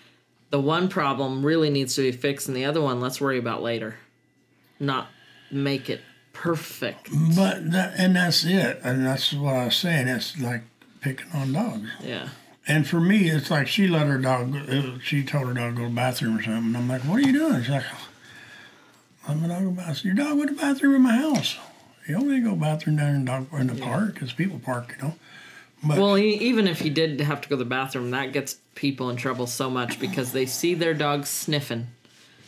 the 0.49 0.61
one 0.61 0.87
problem 0.87 1.45
really 1.45 1.69
needs 1.69 1.95
to 1.95 2.01
be 2.03 2.13
fixed, 2.13 2.47
and 2.47 2.55
the 2.55 2.63
other 2.63 2.81
one 2.81 3.01
let's 3.01 3.19
worry 3.19 3.37
about 3.37 3.61
later. 3.61 3.95
Not 4.79 5.09
make 5.51 5.89
it 5.89 6.01
perfect. 6.37 7.09
But 7.35 7.71
that, 7.71 7.95
and 7.97 8.15
that's 8.15 8.45
it. 8.45 8.79
And 8.83 9.05
that's 9.05 9.33
what 9.33 9.55
I 9.55 9.65
was 9.65 9.75
saying. 9.75 10.07
It's 10.07 10.39
like 10.39 10.61
picking 11.01 11.31
on 11.33 11.53
dogs. 11.53 11.89
Yeah. 12.01 12.29
And 12.67 12.87
for 12.87 12.99
me, 12.99 13.29
it's 13.29 13.49
like 13.49 13.67
she 13.67 13.87
let 13.87 14.07
her 14.07 14.17
dog, 14.17 14.55
uh, 14.55 14.99
she 15.01 15.23
told 15.23 15.47
her 15.47 15.53
dog 15.53 15.75
to 15.75 15.77
go 15.77 15.83
to 15.83 15.89
the 15.89 15.95
bathroom 15.95 16.37
or 16.37 16.43
something. 16.43 16.75
And 16.75 16.77
I'm 16.77 16.87
like, 16.87 17.01
what 17.01 17.19
are 17.19 17.27
you 17.27 17.33
doing? 17.33 17.61
She's 17.61 17.69
like, 17.69 17.85
I'm 19.27 19.43
a 19.43 19.47
dog 19.47 19.59
to 19.59 19.65
the 19.65 19.71
bathroom. 19.71 20.15
Your 20.15 20.25
dog 20.25 20.37
went 20.37 20.49
to 20.49 20.55
the 20.55 20.61
bathroom 20.61 20.95
in 20.95 21.01
my 21.01 21.15
house. 21.15 21.57
You 22.07 22.15
don't 22.15 22.27
need 22.29 22.37
to 22.37 22.41
go 22.41 22.49
to 22.51 22.55
the 22.55 22.61
bathroom 22.61 22.97
down 22.97 23.15
in, 23.15 23.25
dog, 23.25 23.47
in 23.53 23.67
the 23.67 23.75
park 23.75 24.13
because 24.13 24.33
people 24.33 24.59
park, 24.59 24.95
you 24.97 25.07
know. 25.07 25.15
But 25.83 25.97
Well, 25.99 26.15
he, 26.15 26.33
even 26.35 26.67
if 26.67 26.79
he 26.79 26.89
did 26.89 27.19
have 27.21 27.41
to 27.41 27.49
go 27.49 27.55
to 27.55 27.63
the 27.63 27.69
bathroom, 27.69 28.11
that 28.11 28.33
gets 28.33 28.57
people 28.75 29.09
in 29.09 29.15
trouble 29.15 29.47
so 29.47 29.69
much 29.69 29.99
because 29.99 30.31
they 30.31 30.45
see 30.45 30.73
their 30.73 30.93
dog 30.93 31.25
sniffing. 31.25 31.87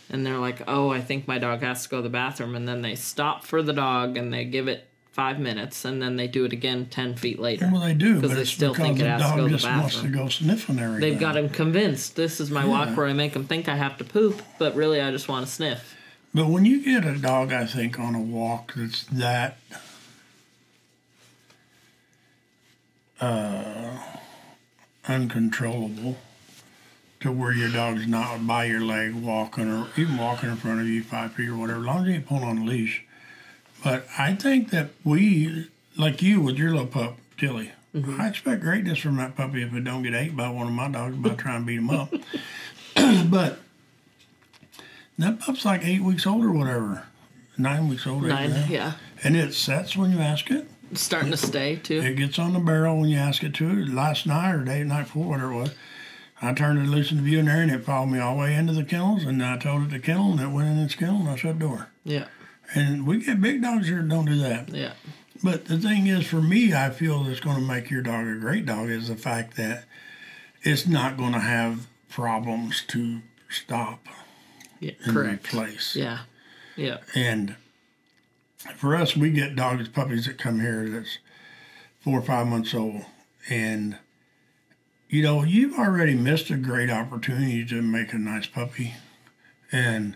And 0.09 0.25
they're 0.25 0.39
like, 0.39 0.63
oh, 0.67 0.89
I 0.89 1.01
think 1.01 1.27
my 1.27 1.37
dog 1.37 1.61
has 1.61 1.83
to 1.83 1.89
go 1.89 1.97
to 1.97 2.03
the 2.03 2.09
bathroom. 2.09 2.55
And 2.55 2.67
then 2.67 2.81
they 2.81 2.95
stop 2.95 3.43
for 3.45 3.61
the 3.61 3.73
dog 3.73 4.17
and 4.17 4.33
they 4.33 4.43
give 4.45 4.67
it 4.67 4.85
five 5.11 5.39
minutes 5.39 5.83
and 5.85 6.01
then 6.01 6.15
they 6.15 6.27
do 6.27 6.45
it 6.45 6.53
again 6.53 6.85
10 6.85 7.15
feet 7.15 7.39
later. 7.39 7.69
well, 7.71 7.81
they 7.81 7.93
do 7.93 8.15
because 8.21 8.35
they 8.35 8.45
still 8.45 8.71
because 8.71 8.87
think 8.87 8.99
it 9.01 9.05
has 9.05 9.21
to 9.21 9.37
go 9.37 9.37
to 9.37 9.43
the 9.43 9.49
just 9.49 9.65
wants 9.65 9.95
to 9.95 10.03
bathroom. 10.03 10.23
go 10.23 10.29
sniffing 10.29 10.79
everything. 10.79 11.01
They've 11.01 11.19
got 11.19 11.35
him 11.35 11.49
convinced 11.49 12.15
this 12.15 12.39
is 12.39 12.49
my 12.49 12.65
walk 12.65 12.95
where 12.95 13.05
I 13.07 13.13
make 13.13 13.33
him 13.35 13.43
think 13.45 13.67
I 13.67 13.75
have 13.75 13.97
to 13.97 14.03
poop, 14.03 14.41
but 14.57 14.75
really 14.75 15.01
I 15.01 15.11
just 15.11 15.27
want 15.27 15.45
to 15.45 15.51
sniff. 15.51 15.95
But 16.33 16.47
when 16.47 16.63
you 16.65 16.83
get 16.83 17.05
a 17.05 17.17
dog, 17.17 17.51
I 17.51 17.65
think, 17.65 17.99
on 17.99 18.13
a 18.15 18.21
walk 18.21 18.73
that's 18.75 19.03
that 19.05 19.57
uh, 23.19 23.97
uncontrollable 25.07 26.17
to 27.21 27.31
where 27.31 27.51
your 27.51 27.69
dog's 27.69 28.07
not 28.07 28.45
by 28.47 28.65
your 28.65 28.81
leg 28.81 29.13
walking 29.13 29.69
or 29.69 29.87
even 29.97 30.17
walking 30.17 30.49
in 30.49 30.55
front 30.55 30.79
of 30.79 30.87
you 30.87 31.03
five 31.03 31.33
feet 31.33 31.49
or 31.49 31.57
whatever, 31.57 31.79
as 31.79 31.85
long 31.85 32.01
as 32.01 32.07
you 32.07 32.13
ain't 32.15 32.27
pulling 32.27 32.43
on 32.43 32.57
a 32.59 32.63
leash. 32.63 33.03
But 33.83 34.05
I 34.17 34.35
think 34.35 34.71
that 34.71 34.89
we, 35.03 35.67
like 35.97 36.21
you 36.21 36.41
with 36.41 36.57
your 36.57 36.71
little 36.71 36.87
pup, 36.87 37.17
Tilly, 37.37 37.71
mm-hmm. 37.95 38.19
I 38.19 38.27
expect 38.27 38.61
greatness 38.61 38.99
from 38.99 39.17
that 39.17 39.35
puppy 39.35 39.63
if 39.63 39.73
it 39.73 39.83
don't 39.83 40.03
get 40.03 40.13
ate 40.13 40.35
by 40.35 40.49
one 40.49 40.67
of 40.67 40.73
my 40.73 40.89
dogs 40.89 41.15
by 41.17 41.29
trying 41.31 41.61
to 41.61 41.65
beat 41.65 41.79
him 41.79 41.89
up. 41.89 42.13
but 43.29 43.59
that 45.17 45.39
pup's 45.39 45.65
like 45.65 45.83
eight 45.83 46.01
weeks 46.01 46.25
old 46.25 46.43
or 46.43 46.51
whatever, 46.51 47.05
nine 47.57 47.89
weeks 47.89 48.07
old. 48.07 48.23
Nine, 48.23 48.65
yeah. 48.69 48.93
And 49.23 49.35
it 49.35 49.53
sets 49.53 49.97
when 49.97 50.11
you 50.11 50.19
ask 50.19 50.49
it. 50.49 50.67
Starting 50.93 51.31
to 51.31 51.37
stay 51.37 51.75
too. 51.75 51.99
It 51.99 52.15
gets 52.15 52.39
on 52.39 52.53
the 52.53 52.59
barrel 52.59 52.99
when 52.99 53.09
you 53.09 53.17
ask 53.17 53.43
it 53.43 53.53
to. 53.55 53.85
Last 53.85 54.25
night 54.25 54.55
or 54.55 54.63
day 54.63 54.83
night 54.83 55.03
before, 55.03 55.27
whatever 55.27 55.51
it 55.51 55.55
was, 55.55 55.75
I 56.41 56.53
turned 56.53 56.79
it 56.79 56.89
loose 56.89 57.11
in 57.11 57.17
the 57.17 57.23
view 57.23 57.39
in 57.39 57.45
there, 57.45 57.61
and 57.61 57.71
it 57.71 57.83
followed 57.83 58.07
me 58.07 58.19
all 58.19 58.35
the 58.35 58.41
way 58.41 58.55
into 58.55 58.73
the 58.73 58.83
kennels. 58.83 59.23
And 59.25 59.43
I 59.43 59.57
told 59.57 59.83
it 59.83 59.89
to 59.91 59.99
kennel, 59.99 60.31
and 60.31 60.39
it 60.41 60.47
went 60.47 60.69
in 60.69 60.77
its 60.79 60.95
kennel, 60.95 61.17
and 61.21 61.29
I 61.29 61.35
shut 61.35 61.59
the 61.59 61.65
door. 61.65 61.87
Yeah. 62.03 62.25
And 62.75 63.05
we 63.05 63.23
get 63.23 63.41
big 63.41 63.61
dogs 63.61 63.87
here 63.87 64.01
that 64.01 64.07
don't 64.09 64.25
do 64.25 64.37
that. 64.39 64.69
Yeah. 64.69 64.93
But 65.43 65.65
the 65.65 65.77
thing 65.77 66.07
is, 66.07 66.25
for 66.27 66.41
me, 66.41 66.73
I 66.73 66.89
feel 66.91 67.23
that's 67.23 67.39
going 67.39 67.55
to 67.57 67.61
make 67.61 67.89
your 67.89 68.01
dog 68.01 68.27
a 68.27 68.35
great 68.35 68.65
dog 68.65 68.89
is 68.89 69.07
the 69.07 69.15
fact 69.15 69.55
that 69.57 69.85
it's 70.63 70.85
not 70.87 71.17
going 71.17 71.33
to 71.33 71.39
have 71.39 71.87
problems 72.09 72.83
to 72.89 73.21
stop 73.49 74.05
Yeah. 74.79 74.91
and 75.03 75.13
Correct. 75.13 75.53
replace. 75.53 75.95
Yeah. 75.95 76.19
Yeah. 76.75 76.97
And 77.15 77.55
for 78.75 78.95
us, 78.95 79.15
we 79.15 79.29
get 79.31 79.55
dogs, 79.55 79.87
puppies 79.89 80.25
that 80.25 80.37
come 80.37 80.59
here 80.59 80.87
that's 80.89 81.17
four 82.01 82.19
or 82.19 82.21
five 82.21 82.47
months 82.47 82.73
old. 82.73 83.03
And, 83.49 83.97
you 85.09 85.23
know, 85.23 85.43
you've 85.43 85.77
already 85.77 86.13
missed 86.13 86.51
a 86.51 86.55
great 86.55 86.89
opportunity 86.89 87.65
to 87.65 87.81
make 87.81 88.13
a 88.13 88.17
nice 88.17 88.45
puppy. 88.45 88.93
And 89.71 90.15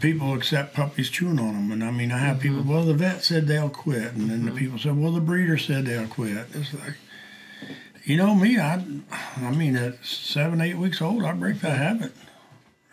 people 0.00 0.34
accept 0.34 0.74
puppies 0.74 1.08
chewing 1.08 1.38
on 1.38 1.54
them. 1.54 1.72
And 1.72 1.82
I 1.82 1.90
mean, 1.90 2.12
I 2.12 2.18
have 2.18 2.40
people, 2.40 2.58
mm-hmm. 2.58 2.70
well, 2.70 2.84
the 2.84 2.94
vet 2.94 3.24
said 3.24 3.46
they'll 3.46 3.70
quit. 3.70 4.12
And 4.12 4.30
then 4.30 4.44
the 4.44 4.50
mm-hmm. 4.50 4.58
people 4.58 4.78
said, 4.78 4.98
well, 4.98 5.12
the 5.12 5.20
breeder 5.20 5.56
said 5.56 5.86
they'll 5.86 6.06
quit. 6.06 6.46
It's 6.52 6.74
like, 6.74 6.96
you 8.04 8.16
know 8.16 8.34
me, 8.34 8.58
I, 8.58 8.84
I 9.36 9.50
mean, 9.52 9.76
at 9.76 10.04
seven, 10.04 10.60
eight 10.60 10.76
weeks 10.76 11.00
old, 11.00 11.24
I 11.24 11.32
break 11.32 11.60
that 11.60 11.78
habit. 11.78 12.12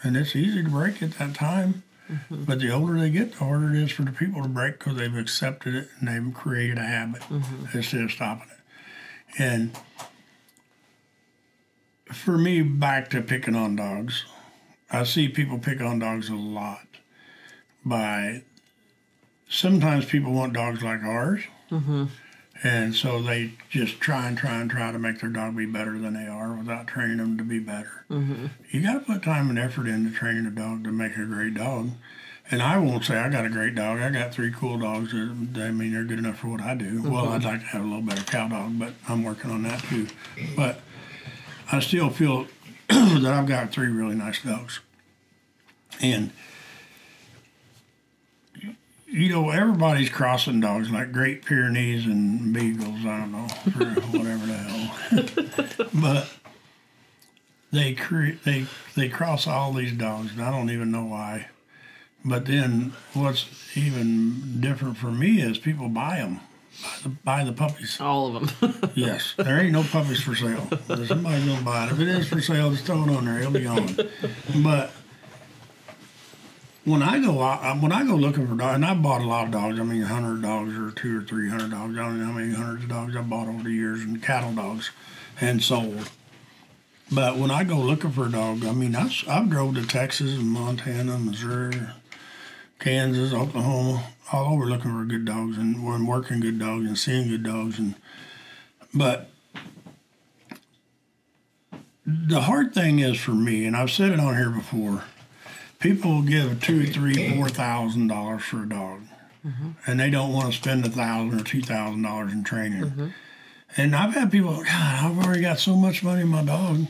And 0.03 0.15
it's 0.15 0.35
easy 0.35 0.63
to 0.63 0.69
break 0.69 1.01
at 1.03 1.17
that 1.17 1.33
time. 1.33 1.83
Mm-hmm. 2.09 2.43
But 2.45 2.59
the 2.59 2.71
older 2.71 2.97
they 2.97 3.09
get, 3.09 3.33
the 3.33 3.39
harder 3.39 3.73
it 3.73 3.83
is 3.83 3.91
for 3.91 4.03
the 4.03 4.11
people 4.11 4.41
to 4.41 4.47
break 4.47 4.79
because 4.79 4.95
they've 4.95 5.15
accepted 5.15 5.75
it 5.75 5.89
and 5.99 6.07
they've 6.07 6.33
created 6.33 6.77
a 6.77 6.83
habit 6.83 7.23
instead 7.73 8.01
of 8.01 8.11
stopping 8.11 8.49
it. 8.49 9.41
And 9.41 9.77
for 12.11 12.37
me, 12.37 12.61
back 12.61 13.09
to 13.11 13.21
picking 13.21 13.55
on 13.55 13.75
dogs, 13.75 14.25
I 14.91 15.03
see 15.03 15.27
people 15.27 15.59
pick 15.59 15.81
on 15.81 15.99
dogs 15.99 16.29
a 16.29 16.35
lot. 16.35 16.85
By 17.85 18.43
sometimes 19.47 20.05
people 20.05 20.33
want 20.33 20.53
dogs 20.53 20.83
like 20.83 21.01
ours, 21.01 21.41
mm-hmm. 21.71 22.05
and 22.61 22.93
so 22.93 23.21
they 23.21 23.53
just 23.69 23.99
try 23.99 24.27
and 24.27 24.37
try 24.37 24.55
and 24.55 24.69
try 24.69 24.91
to 24.91 24.99
make 24.99 25.21
their 25.21 25.29
dog 25.29 25.55
be 25.55 25.65
better 25.65 25.97
than 25.97 26.13
they 26.13 26.27
are 26.27 26.53
without 26.53 26.87
training 26.87 27.17
them 27.17 27.37
to 27.37 27.43
be 27.43 27.59
better. 27.59 28.05
Mm-hmm. 28.11 28.47
You 28.71 28.81
got 28.81 28.93
to 28.93 28.99
put 28.99 29.23
time 29.23 29.49
and 29.49 29.57
effort 29.57 29.87
into 29.87 30.11
training 30.11 30.45
a 30.45 30.51
dog 30.51 30.83
to 30.83 30.91
make 30.91 31.15
a 31.15 31.25
great 31.25 31.53
dog. 31.53 31.91
And 32.51 32.63
I 32.63 32.79
won't 32.79 33.05
say 33.05 33.15
I 33.15 33.29
got 33.29 33.45
a 33.45 33.49
great 33.49 33.75
dog. 33.75 33.99
I 33.99 34.09
got 34.09 34.33
three 34.33 34.51
cool 34.51 34.79
dogs. 34.79 35.11
That, 35.11 35.67
I 35.67 35.71
mean, 35.71 35.93
they're 35.93 36.03
good 36.03 36.17
enough 36.17 36.39
for 36.39 36.47
what 36.47 36.61
I 36.61 36.73
do. 36.73 36.99
Mm-hmm. 36.99 37.11
Well, 37.11 37.29
I'd 37.29 37.43
like 37.43 37.61
to 37.61 37.67
have 37.67 37.81
a 37.81 37.85
little 37.85 38.01
better 38.01 38.23
cow 38.23 38.47
dog, 38.47 38.79
but 38.79 38.93
I'm 39.07 39.23
working 39.23 39.51
on 39.51 39.63
that 39.63 39.81
too. 39.83 40.07
But 40.55 40.81
I 41.71 41.79
still 41.79 42.09
feel 42.09 42.47
that 42.89 43.33
I've 43.33 43.47
got 43.47 43.71
three 43.71 43.89
really 43.89 44.15
nice 44.15 44.41
dogs. 44.41 44.79
And 46.01 46.31
you 49.11 49.29
know, 49.29 49.49
everybody's 49.49 50.09
crossing 50.09 50.59
dogs 50.59 50.91
like 50.91 51.11
Great 51.11 51.43
Pyrenees 51.43 52.05
and 52.05 52.53
Beagles. 52.53 53.05
I 53.05 53.19
don't 53.19 53.31
know, 53.31 53.47
whatever 54.17 54.45
the 54.45 54.53
hell. 54.53 55.89
but 55.93 56.29
they 57.71 57.93
cre- 57.93 58.37
they 58.45 58.65
they 58.95 59.09
cross 59.09 59.47
all 59.47 59.73
these 59.73 59.93
dogs, 59.93 60.33
and 60.33 60.41
I 60.41 60.51
don't 60.51 60.69
even 60.69 60.91
know 60.91 61.05
why. 61.05 61.47
But 62.23 62.45
then, 62.45 62.93
what's 63.13 63.47
even 63.75 64.59
different 64.59 64.97
for 64.97 65.11
me 65.11 65.41
is 65.41 65.57
people 65.57 65.89
buy 65.89 66.17
them, 66.17 66.41
buy 66.81 66.97
the, 67.03 67.09
buy 67.09 67.43
the 67.43 67.53
puppies. 67.53 67.99
All 67.99 68.35
of 68.35 68.59
them. 68.59 68.91
Yes, 68.95 69.33
there 69.37 69.59
ain't 69.59 69.71
no 69.71 69.83
puppies 69.83 70.21
for 70.21 70.35
sale. 70.35 70.67
Somebody's 70.87 71.45
gonna 71.45 71.61
buy 71.63 71.85
it. 71.85 71.91
If 71.93 71.99
it 71.99 72.07
is 72.07 72.27
for 72.27 72.41
sale, 72.41 72.71
just 72.71 72.85
throw 72.85 73.03
it 73.03 73.09
on 73.09 73.25
there. 73.25 73.39
It'll 73.39 73.51
be 73.51 73.65
on. 73.65 73.95
But 74.61 74.91
when 76.85 77.01
I 77.03 77.19
go 77.19 77.41
out, 77.41 77.81
when 77.81 77.91
I 77.91 78.03
go 78.05 78.15
looking 78.15 78.47
for 78.47 78.55
dogs, 78.55 78.75
and 78.75 78.85
I 78.85 78.93
bought 78.93 79.21
a 79.21 79.25
lot 79.25 79.45
of 79.45 79.51
dogs. 79.51 79.79
I 79.79 79.83
mean, 79.83 80.01
hundred 80.01 80.41
dogs 80.41 80.77
or 80.77 80.91
two 80.91 81.19
or 81.19 81.21
three 81.23 81.49
hundred 81.49 81.71
dogs. 81.71 81.97
I 81.97 82.01
don't 82.03 82.19
know 82.19 82.25
how 82.25 82.31
many 82.31 82.53
hundreds 82.53 82.83
of 82.83 82.89
dogs 82.89 83.15
I 83.15 83.21
bought 83.21 83.47
over 83.47 83.63
the 83.63 83.71
years, 83.71 84.01
and 84.01 84.21
cattle 84.21 84.53
dogs, 84.53 84.91
and 85.39 85.61
sold. 85.63 86.09
But 87.11 87.37
when 87.37 87.51
I 87.51 87.63
go 87.63 87.77
looking 87.77 88.11
for 88.11 88.27
a 88.27 88.31
dog, 88.31 88.65
I 88.65 88.71
mean, 88.71 88.95
I've, 88.95 89.11
I've 89.27 89.49
drove 89.49 89.75
to 89.75 89.85
Texas 89.85 90.37
and 90.37 90.47
Montana, 90.47 91.17
Missouri, 91.17 91.79
Kansas, 92.79 93.33
Oklahoma, 93.33 94.03
all 94.31 94.53
over 94.53 94.65
looking 94.65 94.91
for 94.91 95.05
good 95.05 95.25
dogs 95.25 95.57
and 95.57 96.07
working 96.07 96.39
good 96.39 96.59
dogs 96.59 96.85
and 96.85 96.97
seeing 96.97 97.27
good 97.27 97.43
dogs 97.43 97.79
and 97.79 97.95
but 98.93 99.29
the 102.27 102.41
hard 102.41 102.73
thing 102.73 102.99
is 102.99 103.19
for 103.19 103.31
me, 103.31 103.65
and 103.65 103.75
I've 103.75 103.91
said 103.91 104.11
it 104.11 104.19
on 104.19 104.35
here 104.35 104.49
before, 104.49 105.03
people 105.79 106.11
will 106.15 106.21
give 106.21 106.61
two, 106.61 106.87
three, 106.87 107.35
four 107.35 107.49
thousand 107.49 108.07
dollars 108.07 108.43
for 108.43 108.63
a 108.63 108.69
dog, 108.69 109.01
mm-hmm. 109.45 109.71
and 109.85 109.99
they 109.99 110.09
don't 110.09 110.33
want 110.33 110.47
to 110.47 110.57
spend 110.57 110.85
a 110.85 110.89
thousand 110.89 111.39
or 111.39 111.43
two 111.43 111.61
thousand 111.61 112.01
dollars 112.01 112.31
in 112.31 112.43
training. 112.43 112.83
Mm-hmm. 112.83 113.07
And 113.77 113.95
I've 113.95 114.13
had 114.13 114.31
people, 114.31 114.55
God, 114.55 114.65
I've 114.67 115.25
already 115.25 115.41
got 115.41 115.59
so 115.59 115.75
much 115.75 116.03
money 116.03 116.21
in 116.21 116.29
my 116.29 116.43
dog. 116.43 116.87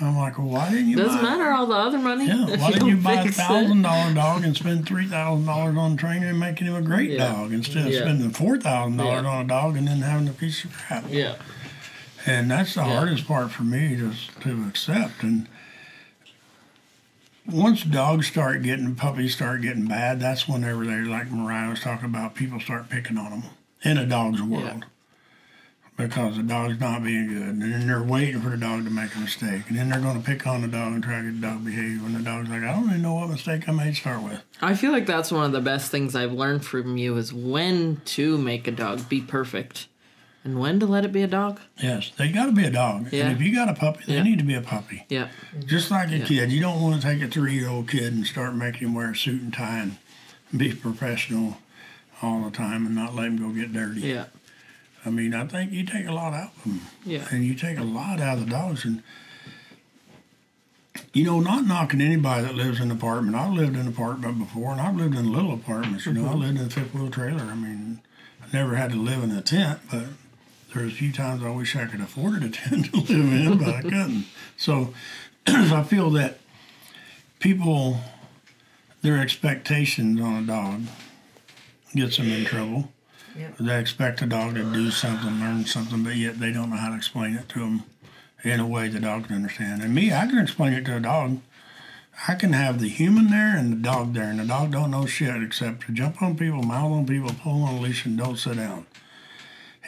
I'm 0.00 0.16
like, 0.16 0.38
well, 0.38 0.48
why 0.48 0.70
didn't 0.70 0.88
you? 0.88 0.96
Doesn't 0.96 1.22
buy, 1.22 1.36
matter 1.36 1.50
all 1.52 1.66
the 1.66 1.74
other 1.74 1.98
money. 1.98 2.26
Yeah, 2.26 2.56
why 2.56 2.72
didn't 2.72 2.88
you 2.88 2.96
buy 2.96 3.14
a 3.22 3.30
thousand 3.30 3.82
dollar 3.82 4.12
dog 4.12 4.44
and 4.44 4.56
spend 4.56 4.86
three 4.88 5.06
thousand 5.06 5.46
dollars 5.46 5.76
on 5.76 5.96
training 5.96 6.24
and 6.28 6.40
making 6.40 6.66
him 6.66 6.74
a 6.74 6.82
great 6.82 7.10
Yeah. 7.10 7.32
dog 7.32 7.52
instead 7.52 7.86
of 7.86 7.92
Yeah. 7.92 8.00
spending 8.00 8.30
four 8.30 8.58
thousand 8.58 8.96
dollars 8.96 9.24
on 9.24 9.44
a 9.44 9.48
dog 9.48 9.76
and 9.76 9.86
then 9.86 9.98
having 10.00 10.26
a 10.28 10.32
piece 10.32 10.64
of 10.64 10.72
crap? 10.72 11.04
Yeah. 11.08 11.36
And 12.26 12.50
that's 12.50 12.74
the 12.74 12.80
Yeah. 12.82 12.96
hardest 12.96 13.26
part 13.28 13.52
for 13.52 13.62
me 13.62 13.94
just 13.96 14.40
to 14.40 14.64
accept. 14.68 15.22
And 15.22 15.46
once 17.46 17.84
dogs 17.84 18.26
start 18.26 18.62
getting, 18.62 18.94
puppies 18.94 19.34
start 19.34 19.60
getting 19.62 19.86
bad, 19.86 20.18
that's 20.18 20.48
whenever 20.48 20.84
they, 20.86 21.02
like 21.02 21.30
Mariah 21.30 21.70
was 21.70 21.80
talking 21.80 22.06
about, 22.06 22.34
people 22.34 22.58
start 22.58 22.88
picking 22.88 23.18
on 23.18 23.30
them 23.30 23.42
in 23.82 23.98
a 23.98 24.06
dog's 24.06 24.42
world. 24.42 24.86
Because 25.96 26.36
the 26.36 26.42
dog's 26.42 26.80
not 26.80 27.04
being 27.04 27.28
good. 27.28 27.42
And 27.42 27.62
then 27.62 27.86
they're 27.86 28.02
waiting 28.02 28.40
for 28.40 28.48
the 28.50 28.56
dog 28.56 28.84
to 28.84 28.90
make 28.90 29.14
a 29.14 29.20
mistake. 29.20 29.62
And 29.68 29.78
then 29.78 29.88
they're 29.90 30.00
going 30.00 30.20
to 30.20 30.26
pick 30.26 30.44
on 30.44 30.62
the 30.62 30.66
dog 30.68 30.92
and 30.92 31.02
try 31.04 31.18
to 31.18 31.30
get 31.30 31.40
the 31.40 31.46
dog 31.46 31.64
behave. 31.64 32.04
And 32.04 32.16
the 32.16 32.20
dog's 32.20 32.48
like, 32.48 32.62
I 32.64 32.72
don't 32.72 32.88
even 32.88 33.02
know 33.02 33.14
what 33.14 33.28
mistake 33.28 33.68
I 33.68 33.72
made 33.72 33.94
to 33.94 34.00
start 34.00 34.22
with. 34.22 34.42
I 34.60 34.74
feel 34.74 34.90
like 34.90 35.06
that's 35.06 35.30
one 35.30 35.44
of 35.44 35.52
the 35.52 35.60
best 35.60 35.92
things 35.92 36.16
I've 36.16 36.32
learned 36.32 36.64
from 36.64 36.96
you 36.96 37.16
is 37.16 37.32
when 37.32 38.00
to 38.06 38.36
make 38.38 38.66
a 38.66 38.72
dog 38.72 39.08
be 39.08 39.20
perfect 39.20 39.86
and 40.42 40.58
when 40.58 40.80
to 40.80 40.86
let 40.86 41.04
it 41.04 41.12
be 41.12 41.22
a 41.22 41.28
dog. 41.28 41.60
Yes, 41.80 42.10
they 42.18 42.28
got 42.32 42.46
to 42.46 42.52
be 42.52 42.64
a 42.64 42.70
dog. 42.70 43.12
Yeah. 43.12 43.26
And 43.28 43.36
if 43.36 43.40
you 43.46 43.54
got 43.54 43.68
a 43.68 43.74
puppy, 43.74 44.02
they 44.08 44.14
Yeah. 44.14 44.24
need 44.24 44.38
to 44.40 44.44
be 44.44 44.54
a 44.54 44.60
puppy. 44.62 45.04
Yeah. 45.08 45.28
Just 45.64 45.92
like 45.92 46.10
a 46.10 46.18
kid, 46.18 46.50
you 46.50 46.60
don't 46.60 46.82
want 46.82 47.00
to 47.00 47.06
take 47.06 47.22
a 47.22 47.28
three-year-old 47.28 47.88
kid 47.88 48.12
and 48.12 48.26
start 48.26 48.56
making 48.56 48.88
him 48.88 48.94
wear 48.94 49.12
a 49.12 49.16
suit 49.16 49.40
and 49.40 49.54
tie 49.54 49.78
and 49.78 49.96
be 50.54 50.72
professional 50.74 51.58
all 52.20 52.42
the 52.42 52.50
time 52.50 52.84
and 52.84 52.96
not 52.96 53.14
let 53.14 53.26
him 53.26 53.36
go 53.38 53.50
get 53.50 53.72
dirty. 53.72 54.00
Yeah. 54.00 54.24
I 55.06 55.10
mean, 55.10 55.34
I 55.34 55.46
think 55.46 55.72
you 55.72 55.84
take 55.84 56.06
a 56.06 56.12
lot 56.12 56.32
out 56.32 56.52
of 56.56 56.64
them, 56.64 56.80
Yeah. 57.04 57.26
and 57.30 57.44
you 57.44 57.54
take 57.54 57.78
a 57.78 57.84
lot 57.84 58.20
out 58.20 58.38
of 58.38 58.44
the 58.44 58.50
dogs. 58.50 58.84
And 58.84 59.02
you 61.12 61.24
know, 61.24 61.40
not 61.40 61.66
knocking 61.66 62.00
anybody 62.00 62.42
that 62.42 62.54
lives 62.54 62.78
in 62.78 62.90
an 62.90 62.96
apartment. 62.96 63.36
I've 63.36 63.52
lived 63.52 63.74
in 63.74 63.82
an 63.82 63.88
apartment 63.88 64.38
before, 64.38 64.72
and 64.72 64.80
I've 64.80 64.96
lived 64.96 65.16
in 65.16 65.32
little 65.32 65.52
apartments. 65.52 66.06
You 66.06 66.12
know, 66.12 66.24
I 66.24 66.28
mm-hmm. 66.30 66.40
lived 66.40 66.58
in 66.58 66.66
a 66.66 66.70
fifth-wheel 66.70 67.10
trailer. 67.10 67.42
I 67.42 67.54
mean, 67.54 68.00
I 68.42 68.56
never 68.56 68.74
had 68.76 68.90
to 68.90 68.96
live 68.96 69.22
in 69.22 69.30
a 69.30 69.40
tent, 69.40 69.80
but 69.90 70.04
there's 70.72 70.92
a 70.92 70.94
few 70.94 71.12
times 71.12 71.42
I 71.42 71.50
wish 71.50 71.76
I 71.76 71.86
could 71.86 72.00
afford 72.00 72.42
a 72.42 72.48
tent 72.50 72.92
to 72.92 72.96
live 72.96 73.10
in, 73.10 73.58
but 73.58 73.68
I 73.68 73.82
couldn't. 73.82 74.26
So 74.56 74.92
I 75.46 75.82
feel 75.84 76.10
that 76.10 76.38
people, 77.38 77.98
their 79.02 79.18
expectations 79.18 80.20
on 80.20 80.44
a 80.44 80.46
dog 80.46 80.82
gets 81.94 82.16
them 82.16 82.30
in 82.30 82.44
trouble. 82.44 82.92
They 83.58 83.80
expect 83.80 84.20
the 84.20 84.26
dog 84.26 84.54
to 84.54 84.62
do 84.62 84.90
something, 84.90 85.40
learn 85.40 85.64
something, 85.66 86.04
but 86.04 86.16
yet 86.16 86.38
they 86.38 86.52
don't 86.52 86.70
know 86.70 86.76
how 86.76 86.90
to 86.90 86.96
explain 86.96 87.34
it 87.34 87.48
to 87.50 87.60
them 87.60 87.82
in 88.42 88.60
a 88.60 88.66
way 88.66 88.88
the 88.88 89.00
dog 89.00 89.26
can 89.26 89.36
understand. 89.36 89.82
And 89.82 89.94
me, 89.94 90.12
I 90.12 90.26
can 90.26 90.38
explain 90.38 90.72
it 90.72 90.84
to 90.84 90.96
a 90.96 91.00
dog. 91.00 91.40
I 92.28 92.34
can 92.36 92.52
have 92.52 92.80
the 92.80 92.88
human 92.88 93.30
there 93.30 93.56
and 93.56 93.72
the 93.72 93.76
dog 93.76 94.14
there, 94.14 94.30
and 94.30 94.38
the 94.38 94.44
dog 94.44 94.70
don't 94.70 94.90
know 94.90 95.06
shit 95.06 95.42
except 95.42 95.86
to 95.86 95.92
jump 95.92 96.22
on 96.22 96.36
people, 96.36 96.62
mouth 96.62 96.92
on 96.92 97.06
people, 97.06 97.30
pull 97.42 97.64
on 97.64 97.74
a 97.74 97.80
leash, 97.80 98.04
and 98.04 98.16
don't 98.16 98.36
sit 98.36 98.56
down. 98.56 98.86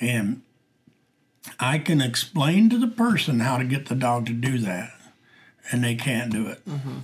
And 0.00 0.42
I 1.60 1.78
can 1.78 2.00
explain 2.00 2.68
to 2.70 2.78
the 2.78 2.88
person 2.88 3.40
how 3.40 3.58
to 3.58 3.64
get 3.64 3.86
the 3.86 3.94
dog 3.94 4.26
to 4.26 4.32
do 4.32 4.58
that, 4.58 4.90
and 5.70 5.84
they 5.84 5.94
can't 5.94 6.32
do 6.32 6.48
it. 6.48 6.64
Mm-hmm. 6.66 6.98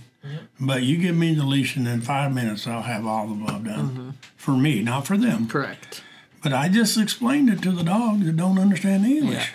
But 0.61 0.83
you 0.83 0.99
give 0.99 1.17
me 1.17 1.35
the 1.35 1.45
leash, 1.45 1.77
and 1.77 1.87
in 1.87 2.01
five 2.01 2.33
minutes, 2.35 2.67
I'll 2.67 2.83
have 2.83 3.07
all 3.07 3.29
the 3.29 3.45
above 3.45 3.65
done. 3.65 3.89
Mm-hmm. 3.89 4.11
For 4.37 4.53
me, 4.53 4.83
not 4.83 5.07
for 5.07 5.17
them. 5.17 5.49
Correct. 5.49 6.03
But 6.43 6.53
I 6.53 6.69
just 6.69 6.99
explained 6.99 7.49
it 7.51 7.63
to 7.63 7.73
the 7.73 7.85
dog 7.85 8.25
that 8.25 8.37
don't 8.37 8.59
understand 8.59 9.05
English. 9.05 9.53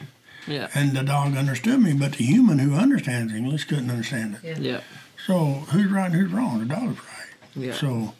Yeah. 0.47 0.69
And 0.73 0.95
the 0.95 1.03
dog 1.03 1.35
understood 1.35 1.81
me, 1.81 1.93
but 1.93 2.13
the 2.13 2.23
human 2.23 2.59
who 2.59 2.73
understands 2.73 3.33
English 3.33 3.65
couldn't 3.65 3.89
understand 3.89 4.39
it. 4.41 4.57
Yeah. 4.59 4.81
So 5.25 5.65
who's 5.71 5.91
right 5.91 6.05
and 6.05 6.15
who's 6.15 6.31
wrong? 6.31 6.59
The 6.59 6.65
dog's 6.65 6.99
right. 6.99 7.33
Yeah. 7.55 7.73
So 7.73 8.13